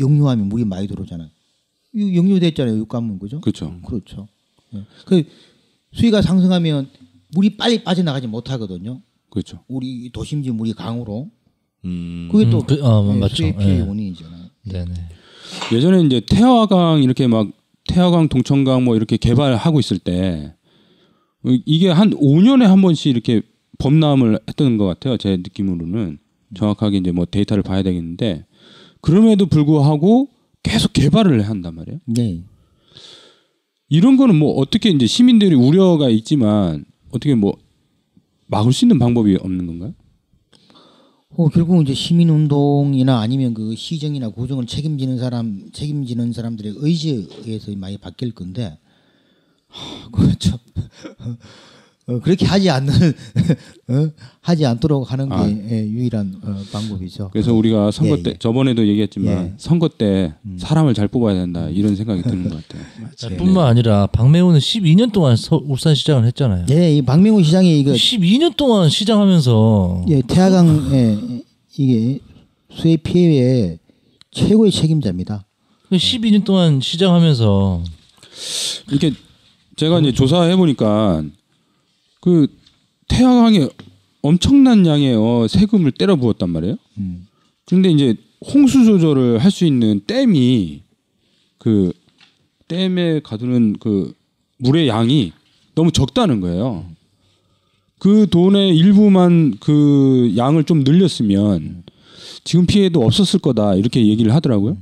역류하면 0.00 0.48
물이 0.48 0.64
많이 0.64 0.88
들어오잖아요. 0.88 1.28
이 1.92 2.16
역류됐잖아요, 2.16 2.78
육관문 2.78 3.18
그죠? 3.18 3.42
그렇죠. 3.42 3.78
그렇죠. 3.86 4.28
예. 4.74 4.86
그 5.04 5.24
수위가 5.92 6.22
상승하면 6.22 6.88
물이 7.34 7.56
빨리 7.56 7.82
빠져나가지 7.84 8.26
못하거든요. 8.26 9.02
그렇죠. 9.30 9.60
우리 9.68 10.10
도심지 10.12 10.50
물이 10.50 10.74
강으로 10.74 11.30
음. 11.84 12.28
그게 12.30 12.48
또 12.50 12.58
음, 12.60 12.66
그- 12.66 12.80
어, 12.86 13.12
예, 13.14 13.18
맞죠. 13.18 13.36
수해 13.36 13.56
피해 13.56 13.78
예. 13.78 13.80
원인이잖아요. 13.80 14.44
네네. 14.70 14.94
예전에 15.72 16.02
이제 16.04 16.20
태화강 16.20 17.02
이렇게 17.02 17.26
막 17.26 17.48
태화강, 17.88 18.28
동천강 18.28 18.84
뭐 18.84 18.96
이렇게 18.96 19.16
개발하고 19.16 19.78
있을 19.80 19.98
때 19.98 20.54
이게 21.66 21.90
한 21.90 22.10
5년에 22.10 22.62
한 22.64 22.80
번씩 22.80 23.10
이렇게 23.10 23.42
범람을 23.78 24.38
했던 24.48 24.78
것 24.78 24.86
같아요. 24.86 25.16
제 25.18 25.36
느낌으로는 25.36 26.18
정확하게 26.56 26.98
이제 26.98 27.12
뭐 27.12 27.26
데이터를 27.26 27.62
봐야 27.62 27.82
되겠는데 27.82 28.46
그럼에도 29.02 29.46
불구하고 29.46 30.28
계속 30.62 30.92
개발을 30.94 31.42
한단 31.46 31.74
말이에요. 31.74 31.98
네. 32.06 32.44
이런 33.90 34.16
거는 34.16 34.36
뭐 34.36 34.52
어떻게 34.54 34.88
이제 34.90 35.06
시민들이 35.06 35.54
우려가 35.54 36.08
있지만 36.08 36.84
어떻게 37.14 37.34
뭐 37.34 37.56
막을 38.46 38.72
수 38.72 38.84
있는 38.84 38.98
방법이 38.98 39.36
없는 39.36 39.66
건가요? 39.66 39.94
어, 41.36 41.48
결국 41.48 41.82
이제 41.82 41.94
시민 41.94 42.28
운동이나 42.28 43.20
아니면 43.20 43.54
그 43.54 43.74
시정이나 43.74 44.28
구정을 44.28 44.66
책임지는 44.66 45.18
사람 45.18 45.70
책임지는 45.72 46.32
사람들의 46.32 46.74
의지에 46.76 47.26
의해서 47.44 47.72
많이 47.76 47.98
바뀔 47.98 48.32
건데 48.32 48.78
하, 49.68 50.10
그참 50.10 50.58
어, 52.06 52.20
그렇게 52.20 52.44
하지 52.44 52.68
않는 52.68 52.92
어? 53.88 54.10
하지 54.42 54.66
않도록 54.66 55.10
하는 55.10 55.28
게 55.28 55.34
아. 55.34 55.48
예, 55.48 55.86
유일한 55.86 56.34
어, 56.42 56.62
방법이죠. 56.70 57.30
그래서 57.32 57.54
우리가 57.54 57.90
선거 57.90 58.18
예, 58.18 58.22
때 58.22 58.30
예. 58.30 58.36
저번에도 58.38 58.86
얘기했지만 58.86 59.32
예. 59.32 59.38
음. 59.38 59.54
선거 59.56 59.88
때 59.88 60.34
사람을 60.58 60.92
잘 60.92 61.08
뽑아야 61.08 61.34
된다 61.34 61.68
이런 61.70 61.96
생각이 61.96 62.22
드는 62.22 62.50
것 62.50 62.62
같아요. 62.62 62.84
네. 63.30 63.36
뿐만 63.38 63.66
아니라 63.66 64.06
박매우는 64.08 64.60
12년 64.60 65.12
동안 65.12 65.36
서, 65.36 65.62
울산 65.64 65.94
시장을 65.94 66.26
했잖아요. 66.26 66.66
예, 66.70 66.94
이 66.94 67.00
박명호 67.00 67.42
시장이 67.42 67.80
이거 67.80 67.92
12년 67.92 68.54
동안 68.54 68.90
시장하면서 68.90 70.04
예, 70.10 70.22
태화강 70.22 70.90
예, 70.92 71.42
이게 71.78 72.18
수해 72.70 72.98
피해의 72.98 73.78
최고의 74.30 74.72
책임자입니다. 74.72 75.46
12년 75.90 76.44
동안 76.44 76.80
시장하면서 76.80 77.82
이렇게 78.90 79.12
제가 79.76 80.00
이제 80.00 80.12
조사해 80.12 80.56
보니까 80.56 81.24
그 82.24 82.46
태화강에 83.08 83.68
엄청난 84.22 84.86
양의 84.86 85.14
어, 85.14 85.46
세금을 85.46 85.92
때려 85.92 86.16
부었단 86.16 86.48
말이에요. 86.48 86.78
음. 86.96 87.26
그런데 87.66 87.90
이제 87.90 88.16
홍수 88.54 88.86
조절을 88.86 89.44
할 89.44 89.50
수 89.50 89.66
있는 89.66 90.00
댐이 90.06 90.80
그 91.58 91.92
댐에 92.66 93.20
가두는 93.20 93.76
그 93.78 94.14
물의 94.56 94.88
양이 94.88 95.32
너무 95.74 95.92
적다는 95.92 96.40
거예요. 96.40 96.86
그 97.98 98.26
돈의 98.30 98.74
일부만 98.74 99.58
그 99.60 100.32
양을 100.34 100.64
좀 100.64 100.80
늘렸으면 100.82 101.82
지금 102.42 102.64
피해도 102.64 103.04
없었을 103.04 103.38
거다 103.40 103.74
이렇게 103.74 104.06
얘기를 104.06 104.32
하더라고요. 104.32 104.78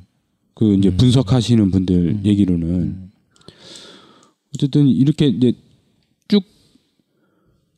그 0.54 0.74
이제 0.74 0.94
분석하시는 0.94 1.72
분들 1.72 2.20
얘기로는 2.24 3.10
어쨌든 4.54 4.86
이렇게 4.86 5.26
이제 5.26 5.52
쭉 5.52 5.71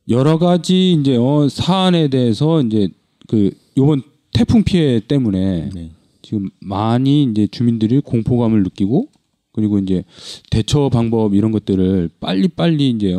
여러 0.09 0.39
가지 0.39 0.93
이제 0.93 1.17
어 1.17 1.49
사안에 1.49 2.09
대해서 2.09 2.61
이제 2.61 2.89
그 3.29 3.51
요번 3.77 4.03
태풍 4.33 4.63
피해 4.63 5.01
때문에 5.01 5.71
네. 5.75 5.91
지금 6.23 6.51
많이 6.61 7.25
이제 7.25 7.47
주민들이 7.47 8.01
공포감을 8.01 8.63
느끼고 8.65 9.09
그리고 9.53 9.79
이제 9.79 10.05
대처 10.51 10.89
방법 10.89 11.35
이런 11.35 11.53
것들을 11.53 12.11
빨리 12.21 12.49
빨리 12.49 12.91
이제 12.91 13.17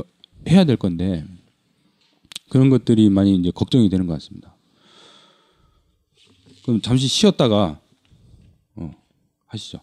해야 0.47 0.63
될 0.63 0.75
건데 0.75 1.25
그런 2.49 2.69
것들이 2.69 3.09
많이 3.09 3.36
이제 3.36 3.51
걱정이 3.51 3.89
되는 3.89 4.05
것 4.05 4.13
같습니다. 4.13 4.55
그럼 6.63 6.81
잠시 6.81 7.07
쉬었다가 7.07 7.79
어, 8.75 8.91
하시죠. 9.47 9.79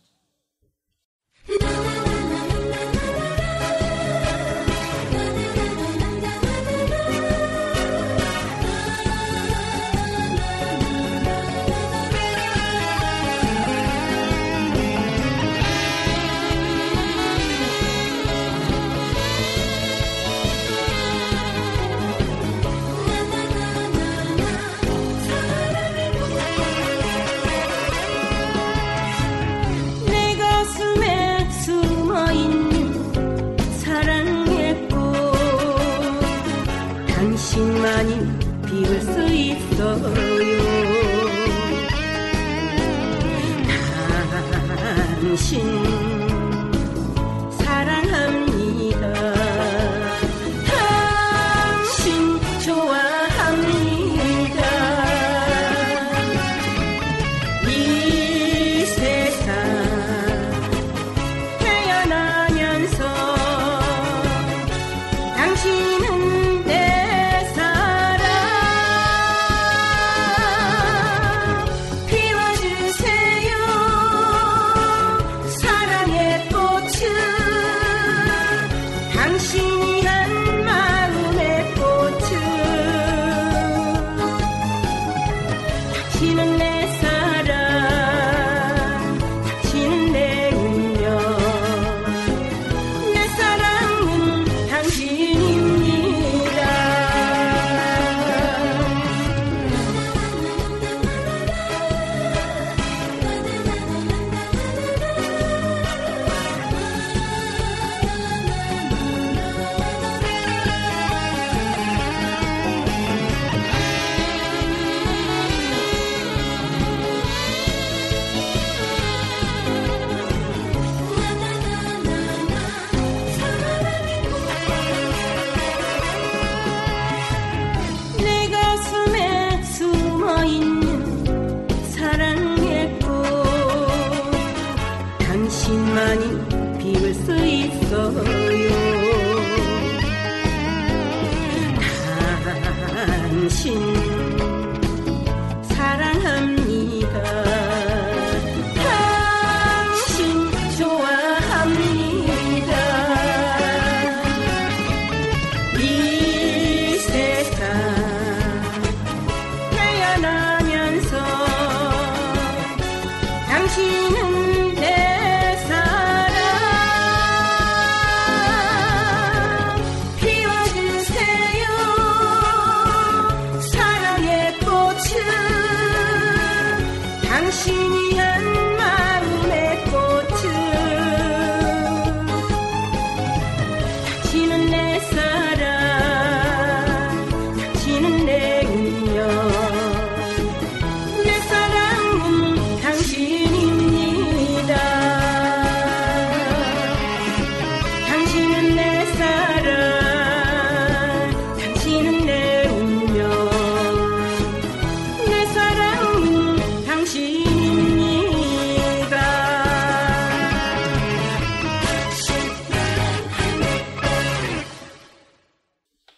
있 138.20 138.41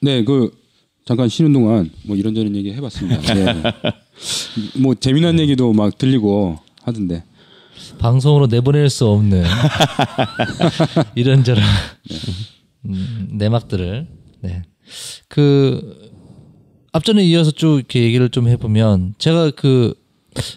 네, 0.04 0.24
그 0.24 0.50
잠깐 1.04 1.28
쉬는 1.28 1.52
동안 1.52 1.90
뭐 2.04 2.16
이런저런 2.16 2.54
얘기 2.56 2.72
해봤습니다. 2.72 3.34
네. 3.34 3.62
뭐 4.80 4.94
재미난 4.94 5.38
얘기도 5.38 5.72
막 5.72 5.96
들리고 5.98 6.58
하던데. 6.82 7.24
방송으로 7.98 8.46
내보낼 8.46 8.88
수 8.88 9.06
없는 9.06 9.44
이런저런 11.14 11.62
음, 12.86 13.28
내막들을 13.32 14.06
네. 14.40 14.62
그 15.28 16.12
앞전에 16.92 17.24
이어서 17.24 17.50
쭉 17.50 17.76
이렇게 17.78 18.02
얘기를 18.02 18.28
좀 18.28 18.48
해보면 18.48 19.14
제가 19.18 19.50
그 19.50 20.04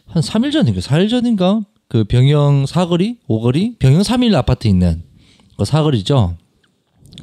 한 0.07 0.21
3일 0.21 0.51
전인가 0.51 0.79
4일 0.79 1.09
전인가 1.09 1.61
그 1.87 2.03
병영 2.03 2.65
사거리 2.65 3.17
오거리 3.27 3.75
병영 3.79 4.01
3일 4.01 4.35
아파트 4.35 4.67
있는 4.67 5.03
그 5.57 5.65
사거리죠 5.65 6.37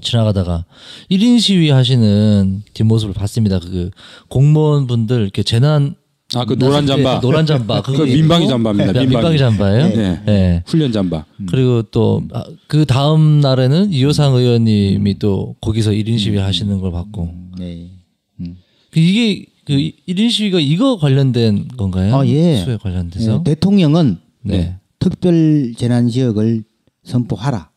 지나가다가 0.01 0.65
1인 1.11 1.41
시위 1.41 1.71
하시는 1.71 2.63
뒷모습을 2.75 3.15
봤습니다 3.15 3.59
그 3.59 3.91
공무원분들 4.29 5.23
이렇게 5.23 5.43
재난 5.43 5.95
아 6.35 6.45
그 6.45 6.59
노란 6.59 6.87
잠바. 6.87 7.21
노란 7.21 7.47
잠바. 7.47 7.83
그 7.85 8.03
민방위 8.03 8.49
잠바입니다. 8.49 8.93
네, 8.93 9.01
민방위. 9.01 9.09
민방위 9.09 9.39
잠바예요. 9.39 9.89
네. 9.89 10.21
네. 10.25 10.63
훈련 10.67 10.91
잠바. 10.91 11.27
그리고 11.47 11.83
또그 11.83 12.87
다음 12.89 13.41
날에는 13.41 13.93
이호상 13.93 14.35
의원님이 14.35 15.19
또 15.19 15.55
거기서 15.61 15.91
1인 15.93 16.19
시위 16.19 16.39
하시는 16.39 16.81
걸 16.81 16.91
봤고 16.91 17.33
네. 17.59 17.91
그 18.91 19.01
이게 19.01 19.47
그 19.65 19.75
1인 19.75 20.31
시위가 20.31 20.61
이거 20.61 20.97
관련된 20.99 21.69
건가요? 21.77 22.17
아, 22.17 22.27
예. 22.27 22.57
수에 22.57 22.79
관련돼서. 22.79 23.41
예, 23.41 23.45
대통령은 23.45 24.19
네. 24.43 24.77
특별 24.99 25.73
재난 25.77 26.09
지역을 26.09 26.65
선포하라. 27.05 27.71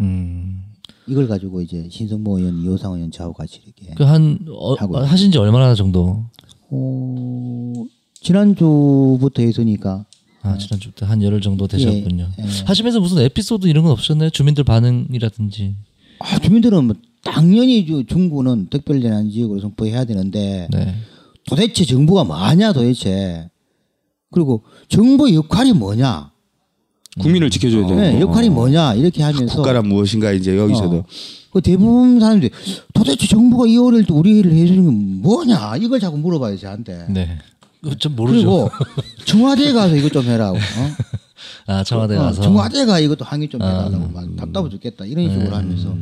음. 0.00 0.63
이걸 1.06 1.28
가지고 1.28 1.60
이제 1.60 1.88
신성모 1.90 2.38
의원, 2.38 2.60
이호상 2.60 2.94
의원 2.94 3.10
저하고 3.10 3.34
같이 3.34 3.60
이렇게 3.64 3.94
그한 3.94 4.46
어. 4.48 4.74
하신 5.04 5.32
지 5.32 5.38
얼마나 5.38 5.74
정도? 5.74 6.24
어, 6.70 7.72
지난주부터 8.20 9.42
했으니까 9.42 10.06
아, 10.42 10.58
지난주부터 10.58 11.06
한 11.06 11.22
열흘 11.22 11.40
정도 11.40 11.66
되셨군요. 11.66 12.28
예, 12.38 12.42
예. 12.42 12.48
하시면서 12.66 13.00
무슨 13.00 13.18
에피소드 13.18 13.66
이런 13.66 13.84
건 13.84 13.92
없었나요? 13.92 14.30
주민들 14.30 14.64
반응이라든지. 14.64 15.74
아, 16.20 16.38
주민들은 16.38 16.84
뭐 16.84 16.96
당연히 17.22 17.86
저 17.86 18.02
중구는 18.02 18.68
특별 18.70 19.00
재난 19.00 19.30
지역으로 19.30 19.60
선포해야 19.60 20.04
되는데 20.04 20.68
네. 20.70 20.94
도대체 21.46 21.84
정부가 21.84 22.24
뭐하냐 22.24 22.72
도대체 22.72 23.50
그리고 24.30 24.62
정부의 24.88 25.34
역할이 25.34 25.72
뭐냐 25.72 26.30
국민을 27.20 27.50
지켜줘야 27.50 27.86
돼. 27.86 27.94
네, 27.94 28.20
역할이 28.20 28.50
뭐냐 28.50 28.94
이렇게 28.94 29.22
하면서 29.22 29.54
국가란 29.54 29.86
무엇인가 29.88 30.32
이제 30.32 30.56
여기서도 30.56 30.96
어. 30.96 31.04
그 31.52 31.60
대부분 31.60 32.18
사람들이 32.18 32.50
도대체 32.92 33.28
정부가 33.28 33.66
이 33.68 33.76
어릴 33.78 34.04
때 34.04 34.12
우리를 34.12 34.52
해주는 34.52 34.84
건 34.84 35.22
뭐냐 35.22 35.76
이걸 35.76 36.00
자꾸 36.00 36.18
물어봐요 36.18 36.56
저한테 36.58 37.06
네. 37.10 37.38
좀 37.98 38.16
모르죠. 38.16 38.38
그리고 38.38 38.70
청와대에 39.26 39.72
가서 39.72 39.94
이것 39.94 40.12
좀 40.12 40.24
해라고 40.24 40.56
어? 40.56 40.60
아, 41.66 41.84
청와대 41.84 42.16
어, 42.16 42.22
가서. 42.22 42.42
청와대에 42.42 42.84
가 42.86 42.98
이것도 42.98 43.24
항의 43.24 43.48
좀 43.48 43.62
아, 43.62 43.84
해달라고 43.84 44.08
막 44.08 44.36
답답해 44.36 44.68
죽겠다 44.70 45.04
이런 45.04 45.28
식으로 45.30 45.50
네. 45.50 45.56
하면서 45.56 45.94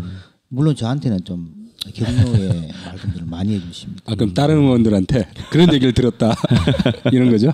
물론 0.49 0.75
저한테는 0.75 1.25
좀 1.25 1.51
격려의 1.95 2.71
말씀들을 2.87 3.27
많이 3.27 3.55
해주십니다. 3.55 4.03
아 4.07 4.15
그럼 4.15 4.33
다른 4.35 4.59
의원들한테 4.59 5.29
그런 5.51 5.73
얘기를 5.73 5.93
들었다 5.93 6.35
이런 7.13 7.31
거죠? 7.31 7.53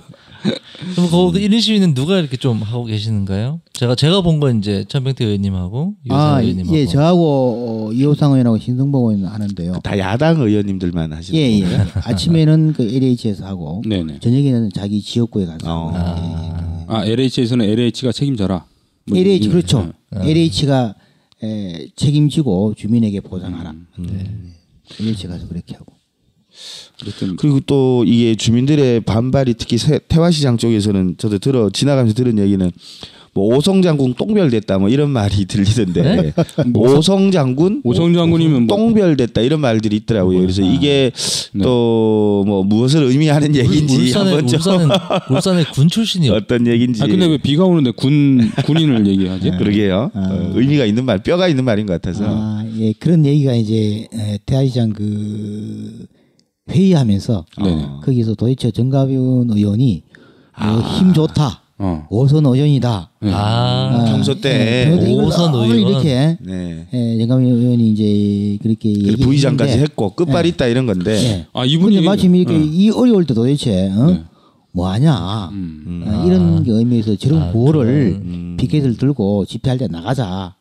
그럼 0.95 1.31
그 1.33 1.39
1인 1.39 1.59
시위는 1.61 1.93
누가 1.93 2.17
이렇게 2.19 2.37
좀 2.37 2.61
하고 2.61 2.85
계시는가요? 2.85 3.59
제가 3.73 3.95
제가 3.95 4.21
본 4.21 4.39
건 4.39 4.59
이제 4.59 4.85
천병태 4.87 5.25
의원님하고 5.25 5.95
이호상 6.05 6.21
아, 6.35 6.41
의원님하고. 6.41 6.77
예, 6.77 6.85
저하고 6.85 7.87
어, 7.89 7.93
이호상 7.93 8.31
의원하고 8.31 8.57
신성복 8.57 9.11
의원 9.11 9.25
하는데요. 9.31 9.79
다 9.83 9.97
야당 9.99 10.39
의원님들만 10.39 11.11
하시는 11.11 11.37
예, 11.39 11.51
예. 11.57 11.61
거예요? 11.61 11.85
아침에는 12.05 12.73
그 12.73 12.83
LH에서 12.83 13.45
하고 13.45 13.81
네네. 13.85 14.19
저녁에는 14.19 14.69
자기 14.73 15.01
지역구에 15.01 15.45
가서 15.45 15.59
어. 15.65 15.89
하고. 15.89 16.85
아 16.93 17.05
LH에서는 17.05 17.65
LH가 17.65 18.11
책임져라. 18.13 18.65
뭐 19.07 19.17
LH 19.17 19.45
이- 19.45 19.49
그렇죠. 19.49 19.91
네. 20.11 20.29
LH가 20.31 20.95
에, 21.43 21.87
책임지고 21.95 22.75
주민에게 22.77 23.19
보상하라. 23.21 23.71
음. 23.71 23.85
네. 24.07 25.03
LH 25.05 25.27
가서 25.27 25.47
그렇게 25.47 25.75
하고. 25.75 25.93
어쨌든 27.01 27.35
그리고 27.37 27.59
또 27.65 28.03
이게 28.05 28.35
주민들의 28.35 29.01
반발이 29.01 29.53
특히 29.55 29.77
세- 29.77 29.99
태화시장 30.07 30.57
쪽에서는 30.57 31.15
저도 31.17 31.39
들어 31.39 31.69
지나가면서 31.69 32.13
들은 32.13 32.37
얘기는 32.39 32.71
뭐 33.31 33.55
오성 33.55 33.83
장군 33.83 34.15
똥별됐다 34.15 34.79
뭐 34.79 34.89
이런 34.89 35.11
말이 35.11 35.45
들리던데 35.45 36.33
뭐 36.65 36.97
오성 36.97 37.29
장군 37.31 37.79
오성 37.85 38.13
장군이면 38.13 38.65
뭐 38.65 38.75
똥별됐다 38.75 39.41
이런 39.41 39.61
말들이 39.61 39.95
있더라고요. 39.97 40.41
그래서 40.41 40.61
이게 40.63 41.11
네. 41.53 41.63
또뭐 41.63 42.63
무엇을 42.63 43.03
의미하는 43.03 43.55
얘기인지 43.55 43.95
울산에 43.97 44.31
한번 44.31 44.47
좀 44.47 44.57
울산은 44.59 44.87
울산의 45.31 45.65
군 45.73 45.87
출신이요. 45.87 46.33
어떤 46.33 46.65
얘기인지 46.67 47.01
아 47.03 47.05
근데 47.05 47.27
왜 47.27 47.37
비가 47.37 47.63
오는데 47.65 47.91
군 47.91 48.49
군인을 48.65 49.05
얘기하지? 49.07 49.51
그러게요. 49.51 50.11
어, 50.13 50.51
의미가 50.55 50.85
있는 50.85 51.05
말, 51.05 51.19
뼈가 51.23 51.47
있는 51.47 51.63
말인 51.63 51.85
것 51.85 51.93
같아서. 51.93 52.25
아, 52.27 52.65
예, 52.79 52.93
그런 52.99 53.25
얘기가 53.25 53.53
이제 53.53 54.07
에, 54.11 54.39
대화시장 54.45 54.89
그 54.89 56.05
회의하면서 56.69 57.45
네네. 57.63 57.85
거기서 58.03 58.35
도대체 58.35 58.71
정가변 58.71 59.49
의원이 59.51 60.03
뭐힘 60.61 61.13
좋다. 61.13 61.61
어. 61.81 62.05
오선 62.09 62.45
의원이다. 62.45 63.09
네. 63.21 63.31
아, 63.33 64.05
평소 64.09 64.39
때 64.41 64.99
이걸 65.01 65.23
오선 65.23 65.53
의원. 65.53 65.77
이렇게 65.77 66.37
네. 66.41 66.87
예, 66.93 67.17
정가변 67.19 67.45
의원이 67.45 67.91
이제 67.91 68.57
그렇게 68.61 69.15
부의장까지 69.15 69.77
했고 69.79 70.13
끝발 70.13 70.45
예. 70.45 70.49
있다 70.49 70.67
이런 70.67 70.85
건데. 70.85 71.11
예. 71.13 71.45
아 71.53 71.63
이분이 71.63 71.95
근데 71.95 72.05
마침 72.05 72.35
이렇게 72.35 72.55
어. 72.55 72.59
이 72.59 72.89
어려울 72.89 73.25
때 73.25 73.33
도대체 73.33 73.89
어? 73.91 74.07
네. 74.07 74.23
뭐 74.71 74.89
하냐 74.89 75.49
음. 75.51 76.03
어, 76.05 76.25
이런 76.27 76.63
게 76.63 76.71
의미에서 76.71 77.15
저런 77.15 77.41
아, 77.43 77.51
구호를 77.51 78.19
음. 78.21 78.57
피켓을 78.59 78.97
들고 78.97 79.45
집회할 79.45 79.77
때 79.77 79.87
나가자 79.87 80.55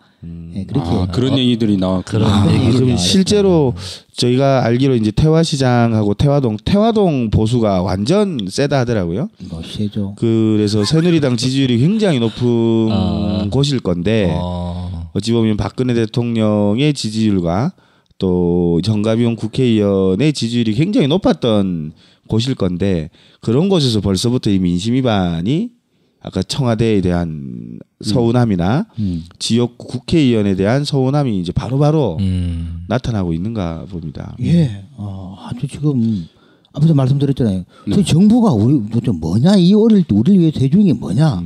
예, 0.54 0.64
그렇게 0.64 0.90
아, 0.90 1.06
그런 1.06 1.38
얘기들이 1.38 1.76
나왔 1.76 2.04
그런 2.04 2.28
아, 2.28 2.52
얘기. 2.52 2.66
아, 2.66 2.70
그럼 2.70 2.82
얘기가 2.82 2.96
실제로 2.96 3.74
저희가 4.16 4.64
알기로 4.64 4.96
이제 4.96 5.12
태화시장하고 5.12 6.14
태화동 6.14 6.56
태화동 6.64 7.30
보수가 7.30 7.82
완전 7.82 8.38
세다 8.50 8.80
하더라고요. 8.80 9.28
뭐 9.48 9.62
세죠. 9.62 10.14
그래서 10.18 10.84
새누리당 10.84 11.36
지지율이 11.36 11.78
굉장히 11.78 12.18
높은 12.18 12.88
아. 12.90 13.46
곳일 13.50 13.78
건데 13.78 14.34
어. 14.36 15.10
어찌 15.12 15.32
보면 15.32 15.56
박근혜 15.56 15.94
대통령의 15.94 16.94
지지율과 16.94 17.72
또 18.18 18.80
정가비용 18.82 19.36
국회의원의 19.36 20.32
지지율이 20.32 20.74
굉장히 20.74 21.06
높았던 21.06 21.92
곳일 22.26 22.56
건데 22.56 23.10
그런 23.40 23.68
곳에서 23.68 24.00
벌써부터 24.00 24.50
이 24.50 24.58
민심 24.58 24.94
위반이 24.94 25.77
아까 26.20 26.42
청와대에 26.42 27.00
대한 27.00 27.78
서운함이나 28.00 28.86
음. 28.98 29.24
지역 29.38 29.78
국회의원에 29.78 30.56
대한 30.56 30.84
서운함이 30.84 31.40
이제 31.40 31.52
바로바로 31.52 32.16
음. 32.20 32.84
나타나고 32.88 33.32
있는가 33.32 33.86
봅니다. 33.88 34.36
예, 34.40 34.84
어, 34.96 35.36
아주 35.38 35.66
지금 35.68 36.26
아무튼 36.72 36.96
말씀드렸잖아요. 36.96 37.64
네. 37.86 37.94
그 37.96 38.04
정부가 38.04 38.52
우리 38.52 38.88
도대체 38.90 39.12
뭐냐 39.12 39.56
이 39.56 39.74
어릴 39.74 40.04
때 40.04 40.14
우리를 40.14 40.40
위해서 40.40 40.60
해주는 40.60 40.84
게 40.84 40.92
뭐냐 40.92 41.42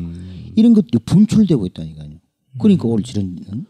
이런 0.57 0.75
것들이 0.75 0.99
분출되고 1.05 1.67
있다니까요. 1.67 2.11
그러니까 2.59 2.89
오늘 2.89 3.03
지금 3.05 3.37
응? 3.53 3.65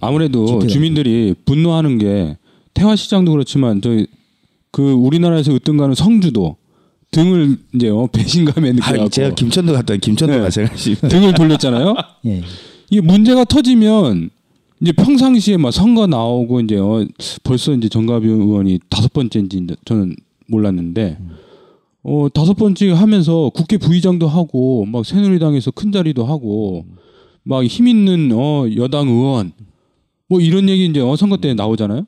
아무래도 0.00 0.64
주민들이 0.66 1.34
분노하는 1.44 1.98
게 1.98 2.36
태화시장도 2.74 3.32
그렇지만 3.32 3.80
저그 3.80 4.92
우리나라에서 4.92 5.54
으뜸가는 5.54 5.94
성주도 5.94 6.56
등을 7.12 7.58
이제 7.74 7.88
어, 7.90 8.08
배신감에 8.10 8.70
아, 8.70 8.72
느껴갖고 8.72 9.08
제가 9.10 9.34
김천도 9.34 9.72
갔다 9.74 9.94
김천도가 9.96 10.44
네. 10.44 10.50
생각하시면 10.50 10.96
등을 11.08 11.34
돌렸잖아요. 11.34 11.94
예, 12.26 12.42
이게 12.90 13.00
문제가 13.00 13.44
터지면 13.44 14.30
이제 14.80 14.92
평상시에 14.92 15.58
막 15.58 15.70
선거 15.70 16.06
나오고 16.06 16.60
이제 16.62 16.76
어, 16.78 17.06
벌써 17.44 17.72
이제 17.74 17.88
정가비 17.88 18.26
의원이 18.26 18.80
다섯 18.88 19.12
번째인지 19.12 19.66
저는 19.84 20.16
몰랐는데 20.46 21.18
어 22.02 22.28
다섯 22.34 22.54
번째 22.54 22.90
하면서 22.90 23.50
국회 23.54 23.76
부의장도 23.76 24.26
하고 24.26 24.84
막 24.86 25.06
새누리당에서 25.06 25.70
큰 25.70 25.92
자리도 25.92 26.24
하고 26.24 26.84
막 27.44 27.62
힘 27.68 27.86
있는 27.86 28.30
어 28.32 28.66
여당 28.76 29.06
의원 29.08 29.52
뭐 30.28 30.40
이런 30.40 30.68
얘기 30.68 30.86
이제 30.86 31.00
어 31.00 31.14
선거 31.14 31.36
때 31.36 31.54
나오잖아요. 31.54 32.06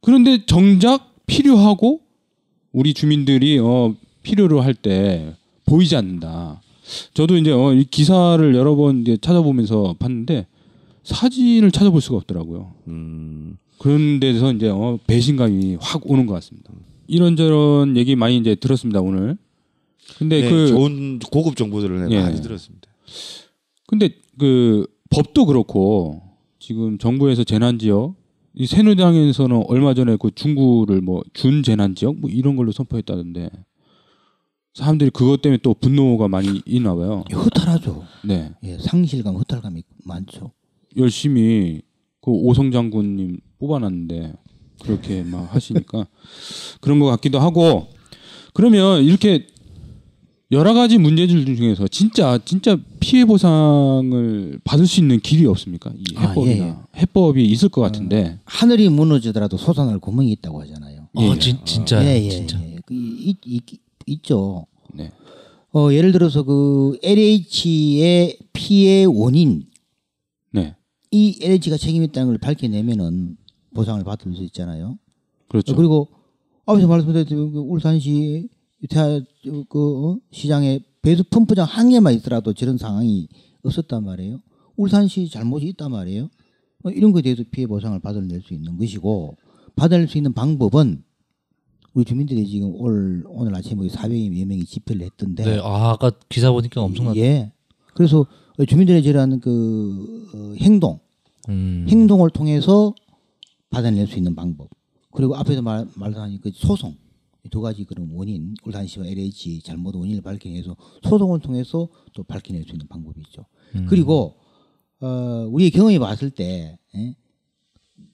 그런데 0.00 0.46
정작 0.46 1.16
필요하고 1.26 2.00
우리 2.72 2.94
주민들이 2.94 3.58
어 3.58 3.94
필요로 4.26 4.60
할 4.60 4.74
때 4.74 5.34
보이지 5.66 5.94
않는다. 5.96 6.60
저도 7.14 7.36
이제 7.36 7.52
어, 7.52 7.72
이 7.72 7.84
기사를 7.84 8.54
여러 8.54 8.74
번 8.74 9.00
이제 9.02 9.16
찾아보면서 9.16 9.94
봤는데 10.00 10.46
사진을 11.04 11.70
찾아볼 11.70 12.00
수가 12.00 12.16
없더라고요. 12.18 12.72
음, 12.88 13.56
그런 13.78 14.18
데서 14.20 14.52
이제 14.52 14.68
어, 14.68 14.98
배신감이 15.06 15.76
확 15.80 16.02
오는 16.10 16.26
것 16.26 16.34
같습니다. 16.34 16.72
이런저런 17.06 17.96
얘기 17.96 18.16
많이 18.16 18.36
이제 18.36 18.56
들었습니다 18.56 19.00
오늘. 19.00 19.36
근데 20.18 20.42
네, 20.42 20.50
그 20.50 20.68
좋은 20.68 21.18
고급 21.20 21.56
정보들을 21.56 22.10
예. 22.10 22.20
많이 22.20 22.40
들었습니다. 22.42 22.88
근데 23.86 24.10
그 24.38 24.86
법도 25.10 25.46
그렇고 25.46 26.22
지금 26.58 26.98
정부에서 26.98 27.44
재난 27.44 27.78
지역 27.78 28.14
이 28.54 28.66
새누리당에서는 28.66 29.64
얼마 29.68 29.94
전에 29.94 30.16
그 30.18 30.30
중구를 30.34 31.00
뭐 31.00 31.22
준 31.32 31.62
재난 31.62 31.94
지역 31.94 32.16
뭐 32.18 32.30
이런 32.30 32.56
걸로 32.56 32.72
선포했다던데 32.72 33.50
사람들이 34.76 35.08
그것 35.08 35.40
때문에 35.40 35.58
또 35.62 35.72
분노가 35.72 36.28
많이 36.28 36.60
있나 36.66 36.94
봐요. 36.94 37.24
허탈하죠. 37.34 38.04
네. 38.24 38.50
예, 38.62 38.76
상실감, 38.78 39.36
허탈감이 39.36 39.82
많죠. 40.04 40.52
열심히 40.98 41.80
그 42.20 42.30
오성 42.30 42.70
장군님 42.70 43.38
뽑아놨는데 43.58 44.34
그렇게 44.82 45.22
막 45.22 45.54
하시니까 45.54 46.06
그런 46.82 46.98
것 46.98 47.06
같기도 47.06 47.38
하고 47.40 47.86
그러면 48.52 49.02
이렇게 49.02 49.46
여러 50.52 50.74
가지 50.74 50.98
문제들 50.98 51.56
중에서 51.56 51.88
진짜 51.88 52.38
진짜 52.44 52.76
피해 53.00 53.24
보상을 53.24 54.60
받을 54.62 54.86
수 54.86 55.00
있는 55.00 55.20
길이 55.20 55.46
없습니까? 55.46 55.90
이 55.96 56.04
아, 56.16 56.28
해법이나 56.28 56.86
해법이 56.98 57.42
있을 57.46 57.70
것 57.70 57.80
같은데 57.80 58.40
하늘이 58.44 58.90
무너지더라도 58.90 59.56
솟아날 59.56 59.98
구멍이 60.00 60.30
있다고 60.32 60.60
하잖아요. 60.60 61.08
어, 61.14 61.38
진, 61.38 61.56
진짜 61.64 62.04
예, 62.04 62.22
예, 62.22 62.28
진짜. 62.28 62.60
예. 62.62 62.76
그, 62.84 62.94
있, 64.06 64.12
있죠. 64.14 64.66
네. 64.94 65.12
어, 65.74 65.92
예를 65.92 66.12
들어서 66.12 66.42
그 66.42 66.98
LH의 67.02 68.38
피해 68.52 69.04
원인 69.04 69.66
네. 70.52 70.74
이 71.10 71.38
LH가 71.42 71.76
책임있다는 71.76 72.28
걸 72.28 72.38
밝혀내면은 72.38 73.36
보상을 73.74 74.02
받을 74.04 74.34
수 74.34 74.42
있잖아요. 74.44 74.98
그렇죠. 75.48 75.72
어, 75.72 75.76
그리고 75.76 76.08
앞에서 76.64 76.86
말씀드렸듯이 76.88 77.34
그 77.34 77.58
울산시 77.58 78.48
대- 78.88 79.20
그 79.68 80.10
어? 80.12 80.18
시장에 80.32 80.80
배수 81.02 81.24
펌프장 81.24 81.66
한 81.66 81.90
개만 81.90 82.14
있더라도 82.14 82.52
저런 82.52 82.78
상황이 82.78 83.28
없었단 83.62 84.04
말이에요. 84.04 84.40
울산시 84.76 85.28
잘못이 85.30 85.66
있단 85.68 85.90
말이에요. 85.90 86.28
어, 86.84 86.90
이런 86.90 87.12
거에 87.12 87.22
대해서 87.22 87.42
피해 87.50 87.66
보상을 87.66 87.98
받아낼 88.00 88.40
수 88.42 88.54
있는 88.54 88.76
것이고 88.78 89.36
받아낼 89.76 90.08
수 90.08 90.16
있는 90.18 90.32
방법은 90.32 91.04
우리 91.96 92.04
주민들이 92.04 92.46
지금 92.46 92.74
올 92.74 93.24
오늘 93.26 93.56
아침에 93.56 93.86
400여 93.86 94.46
명이 94.46 94.66
집회를 94.66 95.06
했던데 95.06 95.44
네, 95.44 95.58
아, 95.62 95.92
아까 95.92 96.10
기사 96.28 96.52
보니까 96.52 96.82
엄청났. 96.82 97.16
예. 97.16 97.50
그래서 97.94 98.26
주민들의 98.68 99.02
저러한 99.02 99.40
그 99.40 100.28
어, 100.34 100.54
행동 100.58 101.00
음. 101.48 101.86
행동을 101.88 102.28
통해서 102.28 102.94
받아낼 103.70 104.06
수 104.06 104.18
있는 104.18 104.34
방법. 104.34 104.68
그리고 105.10 105.36
앞에서 105.36 105.62
말, 105.62 105.86
말한 105.94 106.38
그 106.42 106.50
소송. 106.52 106.94
이두 107.44 107.62
가지 107.62 107.84
그런 107.84 108.10
원인, 108.12 108.54
울산시와 108.66 109.06
LH 109.06 109.62
잘못 109.62 109.96
원인을 109.96 110.20
밝혀내서 110.20 110.76
소송을 111.02 111.40
통해서 111.40 111.88
또 112.12 112.24
밝혀낼 112.24 112.64
수 112.64 112.72
있는 112.72 112.86
방법이 112.88 113.22
있죠. 113.22 113.46
음. 113.74 113.86
그리고, 113.88 114.36
어, 115.00 115.48
우리의 115.50 115.70
경험이 115.70 115.98
봤을 115.98 116.28
때, 116.30 116.76
예? 116.94 117.16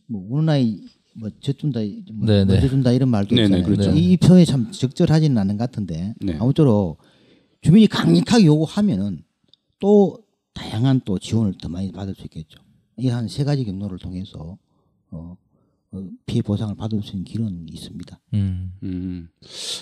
뭐, 0.06 0.24
우는 0.28 0.48
아이, 0.50 0.80
뭐, 1.14 1.30
젖준다, 1.40 1.80
뭐, 2.12 2.26
네네. 2.26 2.44
먼저 2.46 2.68
준다 2.68 2.92
이런 2.92 3.08
말도 3.08 3.34
네네, 3.34 3.58
있잖아요. 3.58 3.64
그렇죠. 3.64 3.90
이 3.94 4.16
표현이 4.16 4.46
참 4.46 4.70
적절하지는 4.72 5.36
않은 5.38 5.56
것 5.58 5.64
같은데, 5.70 6.14
네. 6.20 6.36
아무쪼록 6.38 6.98
주민이 7.62 7.86
강력하게 7.86 8.46
요구하면은 8.46 9.22
또 9.78 10.18
다양한 10.54 11.00
또 11.04 11.18
지원을 11.18 11.54
더 11.60 11.68
많이 11.68 11.92
받을 11.92 12.14
수 12.14 12.22
있겠죠. 12.24 12.58
이 12.98 13.08
한 13.08 13.26
세 13.28 13.44
가지 13.44 13.64
경로를 13.64 13.98
통해서 13.98 14.58
어, 15.10 15.36
어, 15.92 16.04
피해 16.26 16.42
보상을 16.42 16.74
받을 16.76 17.02
수 17.02 17.12
있는 17.12 17.24
길은 17.24 17.66
있습니다. 17.70 18.20
음. 18.34 18.72
음. 18.82 19.28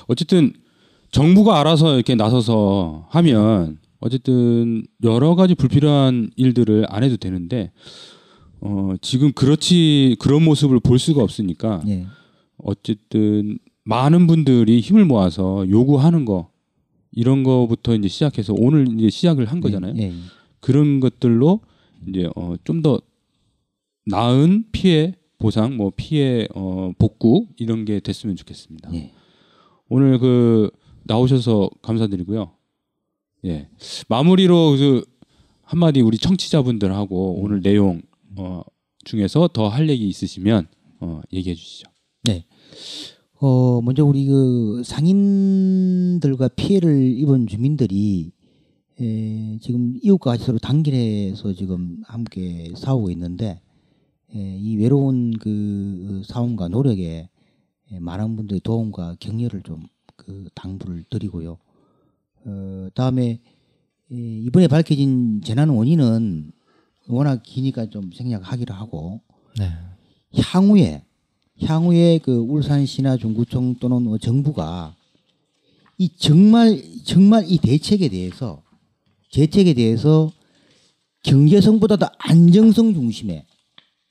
어쨌든 0.09 0.53
정부가 1.11 1.59
알아서 1.61 1.95
이렇게 1.95 2.14
나서서 2.14 3.07
하면 3.11 3.78
어쨌든 3.99 4.85
여러 5.03 5.35
가지 5.35 5.55
불필요한 5.55 6.31
일들을 6.37 6.87
안 6.89 7.03
해도 7.03 7.16
되는데 7.16 7.72
어, 8.61 8.95
지금 9.01 9.33
그렇지 9.33 10.17
그런 10.19 10.45
모습을 10.45 10.81
볼 10.81 10.99
수가 10.99 11.23
없으니까 11.23 11.83
예. 11.89 12.07
어쨌든 12.59 13.59
많은 13.85 14.27
분들이 14.27 14.81
힘을 14.81 15.05
모아서 15.05 15.69
요구하는 15.69 16.25
거 16.25 16.51
이런 17.13 17.43
거부터 17.43 17.95
이제 17.95 18.09
시작해서 18.09 18.55
오늘 18.57 18.87
이제 18.99 19.11
시작을 19.11 19.47
한 19.47 19.61
거잖아요. 19.61 19.95
예, 19.97 20.03
예. 20.03 20.13
그런 20.61 21.01
것들로 21.01 21.61
이제 22.09 22.29
어, 22.37 22.55
좀 22.65 22.83
더 22.83 23.01
나은 24.07 24.65
피해 24.73 25.15
보상, 25.39 25.77
뭐 25.77 25.91
피해 25.95 26.47
어, 26.55 26.93
복구 26.99 27.47
이런 27.57 27.85
게 27.85 28.01
됐으면 28.01 28.37
좋겠습니다. 28.37 28.93
예. 28.95 29.13
오늘 29.89 30.19
그 30.19 30.71
나오셔서 31.05 31.71
감사드리고요. 31.83 32.53
예 33.47 33.69
마무리로 34.09 34.77
그 34.77 35.05
한마디 35.63 36.01
우리 36.03 36.19
청취자분들하고 36.19 37.41
오늘 37.41 37.63
내용 37.63 38.03
어, 38.41 38.62
중에서 39.05 39.49
더 39.53 39.68
할 39.68 39.88
얘기 39.88 40.09
있으시면 40.09 40.66
어, 41.01 41.20
얘기해 41.32 41.55
주시죠. 41.55 41.91
어, 43.43 43.80
먼저 43.82 44.05
우리 44.05 44.26
그 44.26 44.82
상인들과 44.84 46.49
피해를 46.49 47.18
입은 47.18 47.47
주민들이 47.47 48.32
에, 49.01 49.59
지금 49.62 49.95
이웃과 50.03 50.32
같이 50.32 50.45
서로 50.45 50.59
단결해서 50.59 51.55
지금 51.55 52.03
함께 52.05 52.70
싸우고 52.76 53.11
있는데 53.12 53.61
에, 54.34 54.59
이 54.59 54.76
외로운 54.76 55.32
그 55.38 56.22
싸움과 56.26 56.68
노력에 56.68 57.30
에, 57.93 57.99
많은 57.99 58.36
분들의 58.36 58.61
도움과 58.61 59.16
격려를 59.20 59.62
좀 59.62 59.86
그 60.16 60.49
당부를 60.55 61.05
드리고요. 61.09 61.57
어, 62.45 62.88
다음에 62.95 63.41
에, 64.12 64.14
이번에 64.14 64.68
밝혀진 64.68 65.41
재난 65.43 65.70
원인은 65.70 66.53
워낙 67.11 67.43
기니까 67.43 67.91
좀 67.91 68.11
생략하기로 68.13 68.75
하고 68.75 69.21
네. 69.59 69.71
향후에 70.41 71.05
향후에 71.63 72.19
그 72.19 72.33
울산 72.37 72.87
시나 72.87 73.17
중구청 73.17 73.77
또는 73.77 74.03
뭐 74.03 74.19
정부가 74.19 74.97
이 75.99 76.09
정말 76.17 76.83
정말 77.05 77.45
이 77.47 77.59
대책에 77.59 78.09
대해서 78.09 78.63
대책에 79.33 79.75
대해서 79.75 80.33
경제성보다도 81.23 82.07
안정성 82.19 82.95
중심의 82.95 83.45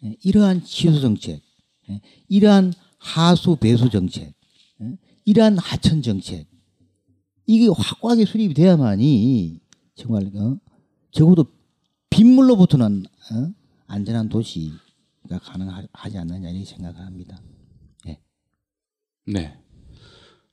예, 0.04 0.16
이러한 0.24 0.64
취소 0.64 1.02
정책, 1.02 1.42
예, 1.90 2.02
이러한 2.28 2.74
하수 2.98 3.58
배수 3.58 3.90
정책, 3.90 4.34
예, 4.82 4.98
이러한 5.26 5.58
하천 5.58 6.02
정책 6.02 6.48
이게 7.46 7.68
확고하게 7.68 8.26
수립이 8.26 8.54
돼야만이 8.54 9.60
정말 9.96 10.32
어, 10.36 10.58
적어도 11.12 11.46
빗물로부터는 12.10 13.06
어, 13.06 13.54
안전한 13.88 14.30
도시가 14.30 15.40
가능하지 15.42 16.18
않느냐 16.18 16.50
이렇게 16.50 16.66
생각을 16.66 17.00
합니다. 17.06 17.42
네. 19.26 19.54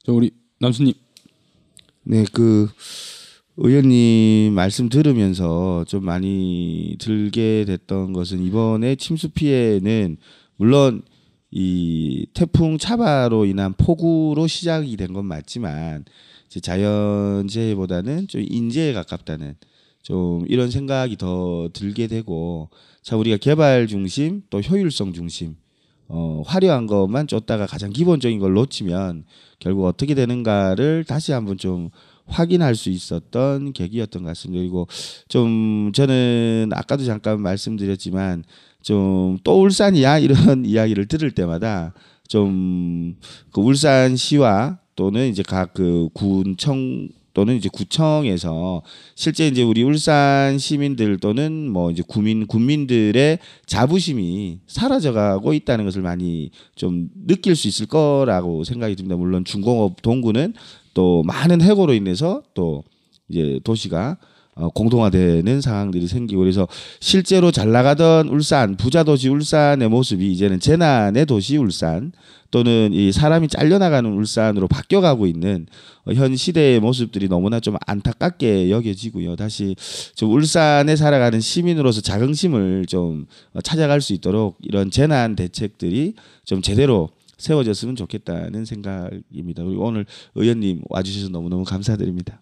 저 0.04 0.12
우리 0.12 0.32
남수님 0.60 0.92
네, 2.04 2.24
그 2.30 2.68
의원님 3.56 4.52
말씀 4.52 4.90
들으면서 4.90 5.84
좀 5.88 6.04
많이 6.04 6.96
들게 7.00 7.64
됐던 7.64 8.12
것은 8.12 8.42
이번에 8.44 8.96
침수 8.96 9.30
피해는 9.30 10.18
물론 10.56 11.02
이 11.50 12.26
태풍 12.34 12.76
차바로 12.76 13.46
인한 13.46 13.72
폭우로 13.72 14.46
시작이 14.46 14.94
된 14.98 15.14
건 15.14 15.24
맞지만 15.24 16.04
자연재해보다는 16.60 18.28
좀 18.28 18.44
인재에 18.46 18.92
가깝다는 18.92 19.56
좀 20.06 20.44
이런 20.48 20.70
생각이 20.70 21.16
더 21.16 21.68
들게 21.72 22.06
되고 22.06 22.70
참 23.02 23.18
우리가 23.18 23.38
개발 23.38 23.88
중심 23.88 24.42
또 24.50 24.60
효율성 24.60 25.12
중심 25.12 25.56
어, 26.06 26.44
화려한 26.46 26.86
것만 26.86 27.26
쫓다가 27.26 27.66
가장 27.66 27.90
기본적인 27.90 28.38
걸 28.38 28.52
놓치면 28.52 29.24
결국 29.58 29.86
어떻게 29.86 30.14
되는가를 30.14 31.02
다시 31.02 31.32
한번 31.32 31.58
좀 31.58 31.90
확인할 32.26 32.76
수 32.76 32.88
있었던 32.90 33.72
계기였던 33.72 34.22
것 34.22 34.28
같습니다. 34.28 34.60
그리고 34.60 34.86
좀 35.26 35.90
저는 35.92 36.70
아까도 36.72 37.02
잠깐 37.04 37.40
말씀드렸지만 37.40 38.44
좀 38.82 39.38
또 39.42 39.60
울산이야 39.60 40.20
이런 40.22 40.64
이야기를 40.64 41.06
들을 41.06 41.32
때마다 41.32 41.92
좀 42.28 43.16
그 43.50 43.60
울산시와 43.60 44.78
또는 44.94 45.28
이제 45.30 45.42
각 45.42 45.72
그 45.74 46.08
군청 46.14 47.08
또는 47.36 47.54
이제 47.54 47.68
구청에서 47.70 48.80
실제 49.14 49.46
이제 49.46 49.62
우리 49.62 49.82
울산 49.82 50.56
시민들 50.56 51.18
또는 51.18 51.68
뭐 51.68 51.90
이제 51.90 52.02
구민 52.08 52.46
군민들의 52.46 53.38
자부심이 53.66 54.60
사라져가고 54.66 55.52
있다는 55.52 55.84
것을 55.84 56.00
많이 56.00 56.50
좀 56.76 57.10
느낄 57.26 57.54
수 57.54 57.68
있을 57.68 57.84
거라고 57.88 58.64
생각이 58.64 58.96
듭니다. 58.96 59.16
물론 59.16 59.44
중공업 59.44 60.00
동구는 60.00 60.54
또 60.94 61.22
많은 61.24 61.60
해고로 61.60 61.92
인해서 61.92 62.42
또 62.54 62.84
이제 63.28 63.60
도시가 63.64 64.16
어, 64.56 64.70
공동화되는 64.70 65.60
상황들이 65.60 66.08
생기고 66.08 66.40
그래서 66.40 66.66
실제로 66.98 67.50
잘 67.50 67.70
나가던 67.72 68.28
울산 68.28 68.76
부자 68.76 69.04
도시 69.04 69.28
울산의 69.28 69.88
모습이 69.88 70.32
이제는 70.32 70.60
재난의 70.60 71.26
도시 71.26 71.58
울산 71.58 72.12
또는 72.50 72.90
이 72.94 73.12
사람이 73.12 73.48
잘려나가는 73.48 74.10
울산으로 74.10 74.66
바뀌어가고 74.66 75.26
있는 75.26 75.66
어, 76.06 76.12
현 76.14 76.34
시대의 76.34 76.80
모습들이 76.80 77.28
너무나 77.28 77.60
좀 77.60 77.76
안타깝게 77.86 78.70
여겨지고요. 78.70 79.36
다시 79.36 79.76
좀 80.14 80.32
울산에 80.32 80.96
살아가는 80.96 81.38
시민으로서 81.38 82.00
자긍심을 82.00 82.86
좀 82.86 83.26
어, 83.52 83.60
찾아갈 83.60 84.00
수 84.00 84.14
있도록 84.14 84.56
이런 84.62 84.90
재난 84.90 85.36
대책들이 85.36 86.14
좀 86.44 86.62
제대로 86.62 87.10
세워졌으면 87.36 87.94
좋겠다는 87.94 88.64
생각입니다. 88.64 89.64
그리고 89.64 89.84
오늘 89.84 90.06
의원님 90.34 90.80
와주셔서 90.88 91.28
너무너무 91.28 91.64
감사드립니다. 91.64 92.40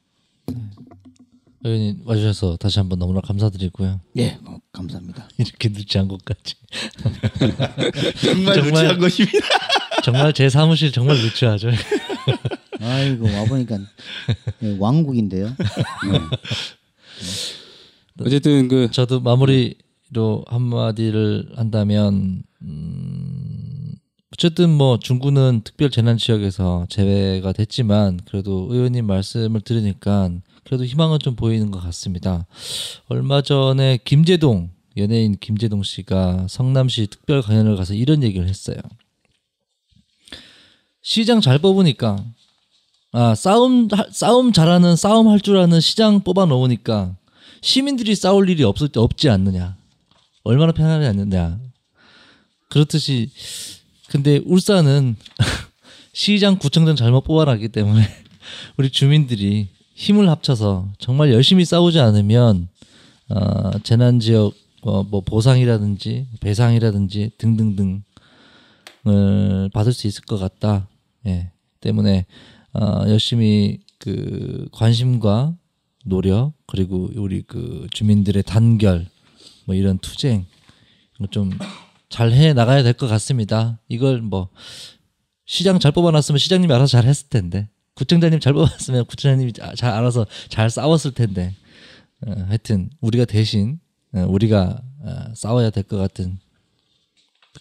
의원님 1.64 2.02
와주셔서 2.04 2.56
다시 2.58 2.78
한번 2.78 2.98
너무나 2.98 3.20
감사드리고요. 3.22 4.00
예, 4.18 4.38
어, 4.44 4.58
감사합니다. 4.72 5.28
이렇게 5.38 5.70
늦지않은 5.70 6.08
것까지. 6.08 6.54
정말 8.22 8.54
정말- 8.54 8.64
루치한 8.64 8.98
것입니다. 8.98 9.38
정말 10.04 10.32
제 10.34 10.48
사무실 10.50 10.92
정말 10.92 11.16
루치하죠. 11.16 11.70
아이고 12.80 13.24
와 13.26 13.44
보니까 13.46 13.78
예, 14.62 14.76
왕국인데요. 14.78 15.54
어쨌든 18.20 18.68
그 18.68 18.90
저도 18.90 19.20
마무리로 19.20 20.44
한마디를 20.46 21.52
한다면 21.56 22.42
음, 22.62 23.94
어쨌든 24.32 24.70
뭐 24.70 24.98
중구는 24.98 25.62
특별 25.64 25.90
재난 25.90 26.16
지역에서 26.18 26.86
제외가 26.90 27.52
됐지만 27.52 28.20
그래도 28.26 28.66
의원님 28.70 29.06
말씀을 29.06 29.60
들으니까 29.62 30.30
그래도 30.64 30.84
희망은 30.84 31.18
좀 31.18 31.36
보이는 31.36 31.70
것 31.70 31.80
같습니다. 31.82 32.46
얼마 33.08 33.42
전에 33.42 33.98
김재동 34.04 34.70
연예인 34.96 35.36
김재동 35.38 35.82
씨가 35.82 36.46
성남시 36.48 37.06
특별 37.08 37.42
강연을 37.42 37.76
가서 37.76 37.94
이런 37.94 38.22
얘기를 38.22 38.48
했어요. 38.48 38.76
시장 41.02 41.40
잘 41.40 41.58
뽑으니까 41.58 42.24
아 43.12 43.34
싸움 43.34 43.88
하- 43.92 44.06
싸움 44.10 44.52
잘하는 44.52 44.96
싸움 44.96 45.28
할 45.28 45.40
줄 45.40 45.56
아는 45.58 45.80
시장 45.80 46.20
뽑아 46.20 46.46
놓으니까 46.46 47.16
시민들이 47.60 48.14
싸울 48.14 48.48
일이 48.48 48.64
없을 48.64 48.88
때 48.88 49.00
없지 49.00 49.28
않느냐 49.28 49.76
얼마나 50.44 50.72
편하지 50.72 51.06
않느냐 51.06 51.58
그렇듯이 52.70 53.30
근데 54.08 54.40
울산은 54.44 55.16
시장 56.12 56.58
구청장 56.58 56.96
잘못 56.96 57.22
뽑아놨기 57.24 57.68
때문에 57.68 58.02
우리 58.78 58.90
주민들이 58.90 59.68
힘을 59.94 60.28
합쳐서 60.28 60.92
정말 60.98 61.32
열심히 61.32 61.64
싸우지 61.64 61.98
않으면 62.00 62.68
어, 63.30 63.78
재난 63.82 64.20
지역 64.20 64.54
어, 64.82 65.02
뭐 65.02 65.22
보상이라든지 65.22 66.26
배상이라든지 66.40 67.32
등등등을 67.38 68.02
받을 69.72 69.92
수 69.92 70.06
있을 70.06 70.24
것 70.24 70.38
같다. 70.38 70.88
예. 71.26 71.50
때문에 71.80 72.26
어, 72.72 73.04
열심히 73.08 73.78
그 73.98 74.68
관심과 74.72 75.54
노력 76.04 76.52
그리고 76.66 77.10
우리 77.16 77.42
그 77.42 77.86
주민들의 77.92 78.42
단결 78.42 79.06
뭐 79.66 79.74
이런 79.74 79.98
투쟁 79.98 80.44
좀 81.30 81.50
잘 82.10 82.32
해 82.32 82.52
나가야 82.52 82.82
될 82.84 82.92
것 82.92 83.08
같습니다. 83.08 83.80
이걸 83.88 84.20
뭐 84.20 84.48
시장 85.46 85.80
잘 85.80 85.90
뽑아놨으면 85.90 86.38
시장님이 86.38 86.72
알아서 86.72 86.92
잘 86.98 87.06
했을 87.06 87.28
텐데 87.28 87.68
구청장님 87.94 88.40
잘 88.40 88.52
뽑았으면 88.52 89.04
구청장님이 89.06 89.52
자- 89.52 89.74
잘 89.76 89.92
알아서 89.92 90.26
잘 90.48 90.68
싸웠을 90.70 91.12
텐데 91.12 91.54
어, 92.26 92.32
하여튼 92.48 92.90
우리가 93.00 93.24
대신 93.24 93.78
어, 94.12 94.24
우리가 94.28 94.80
어, 95.02 95.34
싸워야 95.34 95.70
될 95.70 95.84
것 95.84 95.96
같은 95.98 96.38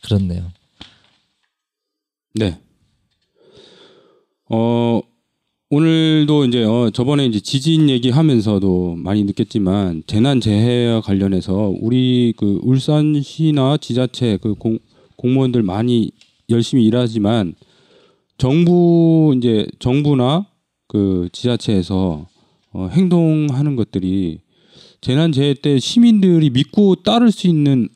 그렇네요. 0.02 0.52
네. 2.36 2.60
어 4.50 5.02
오늘도 5.70 6.46
이제 6.46 6.64
어 6.64 6.90
저번에 6.92 7.26
이제 7.26 7.40
지진 7.40 7.90
얘기하면서도 7.90 8.96
많이 8.98 9.24
느꼈지만 9.24 10.04
재난 10.08 10.42
재해와 10.42 11.02
관련해서 11.02 11.74
우리 11.80 12.34
그 12.38 12.60
울산시나 12.64 13.78
지자체 13.78 14.38
그 14.42 14.54
공, 14.56 14.78
공무원들 15.16 15.64
많이 15.64 16.12
열심히 16.50 16.86
일하지만 16.86 17.54
정부 18.38 19.34
이제 19.38 19.66
정부나 19.80 20.48
그 20.88 21.30
지자체에서 21.32 22.28
어, 22.72 22.88
행동하는 22.92 23.76
것들이 23.76 24.40
재난 25.02 25.32
재해 25.32 25.54
때 25.54 25.80
시민들이 25.80 26.50
믿고 26.50 26.96
따를 26.96 27.32
수 27.32 27.48
있는 27.48 27.90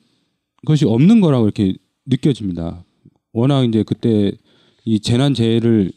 것이 0.65 0.85
없는 0.85 1.21
거라고 1.21 1.45
이렇게 1.45 1.75
느껴집니다. 2.05 2.83
워낙 3.31 3.63
이제 3.63 3.83
그때 3.83 4.31
이 4.85 4.99
재난 4.99 5.33
재해를 5.33 5.91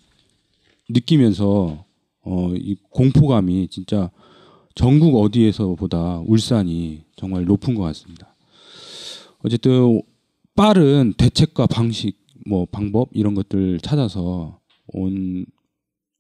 느끼면서 0.89 1.85
어, 2.23 2.53
이 2.55 2.77
공포감이 2.91 3.69
진짜 3.69 4.11
전국 4.75 5.17
어디에서보다 5.17 6.23
울산이 6.27 7.03
정말 7.17 7.45
높은 7.45 7.75
것 7.75 7.83
같습니다. 7.83 8.35
어쨌든 9.43 10.01
빠른 10.55 11.15
대책과 11.17 11.67
방식, 11.67 12.20
뭐 12.47 12.67
방법 12.71 13.09
이런 13.13 13.35
것들 13.35 13.81
찾아서 13.81 14.59
온 14.89 15.45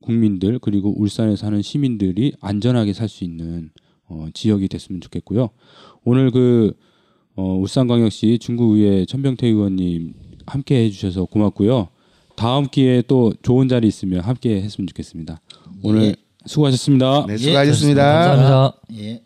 국민들 0.02 0.58
그리고 0.58 0.94
울산에 1.00 1.36
사는 1.36 1.60
시민들이 1.62 2.32
안전하게 2.40 2.92
살 2.92 3.08
수 3.08 3.24
있는 3.24 3.70
어, 4.08 4.26
지역이 4.34 4.68
됐으면 4.68 5.00
좋겠고요. 5.00 5.50
오늘 6.04 6.30
그 6.30 6.72
어, 7.36 7.54
울산광역시 7.54 8.38
중구의회 8.40 9.04
천병태 9.06 9.46
의원님 9.46 10.14
함께 10.46 10.84
해주셔서 10.84 11.26
고맙고요. 11.26 11.88
다음 12.36 12.66
기회에 12.68 13.02
또 13.06 13.32
좋은 13.42 13.68
자리 13.68 13.86
있으면 13.86 14.20
함께 14.20 14.60
했으면 14.62 14.88
좋겠습니다. 14.88 15.40
오늘 15.82 16.02
예. 16.02 16.14
수고하셨습니다. 16.46 17.26
네, 17.26 17.36
수고하셨습니다. 17.36 18.02
감사합니다. 18.02 18.80
예. 18.94 19.22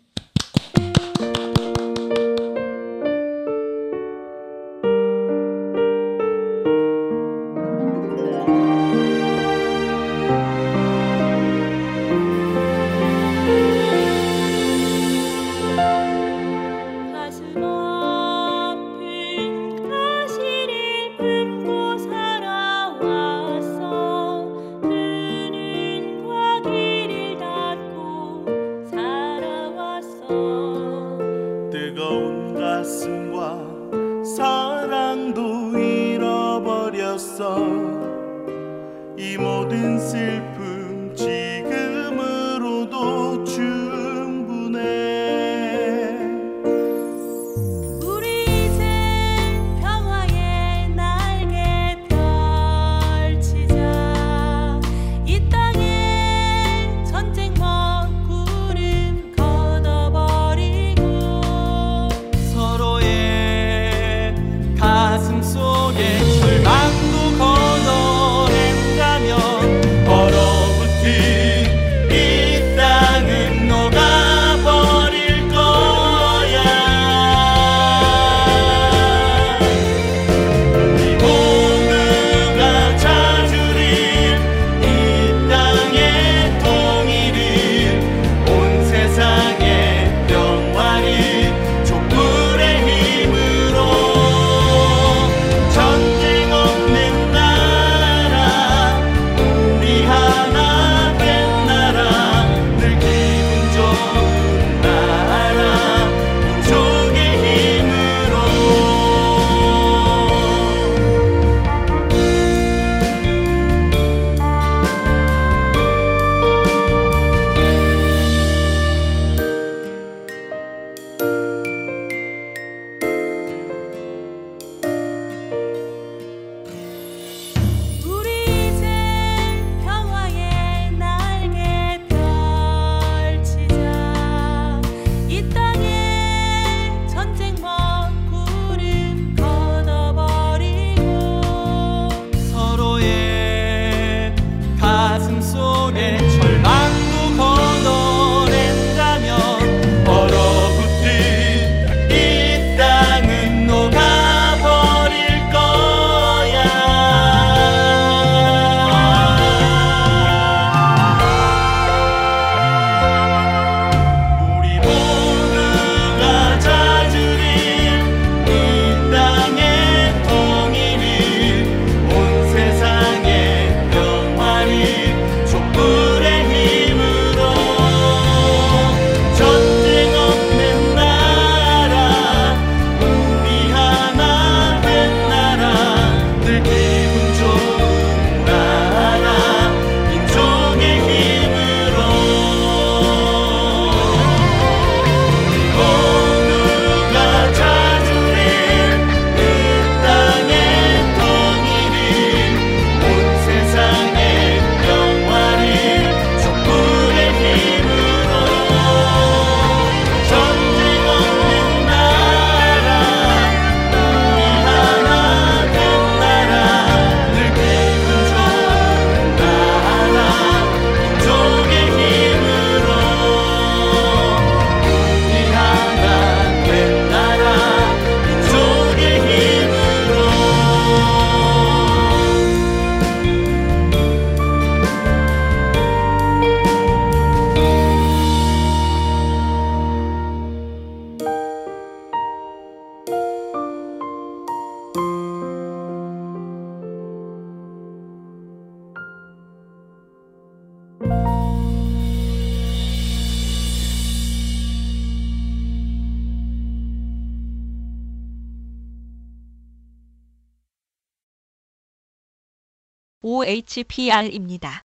OHPR입니다. 263.94 264.43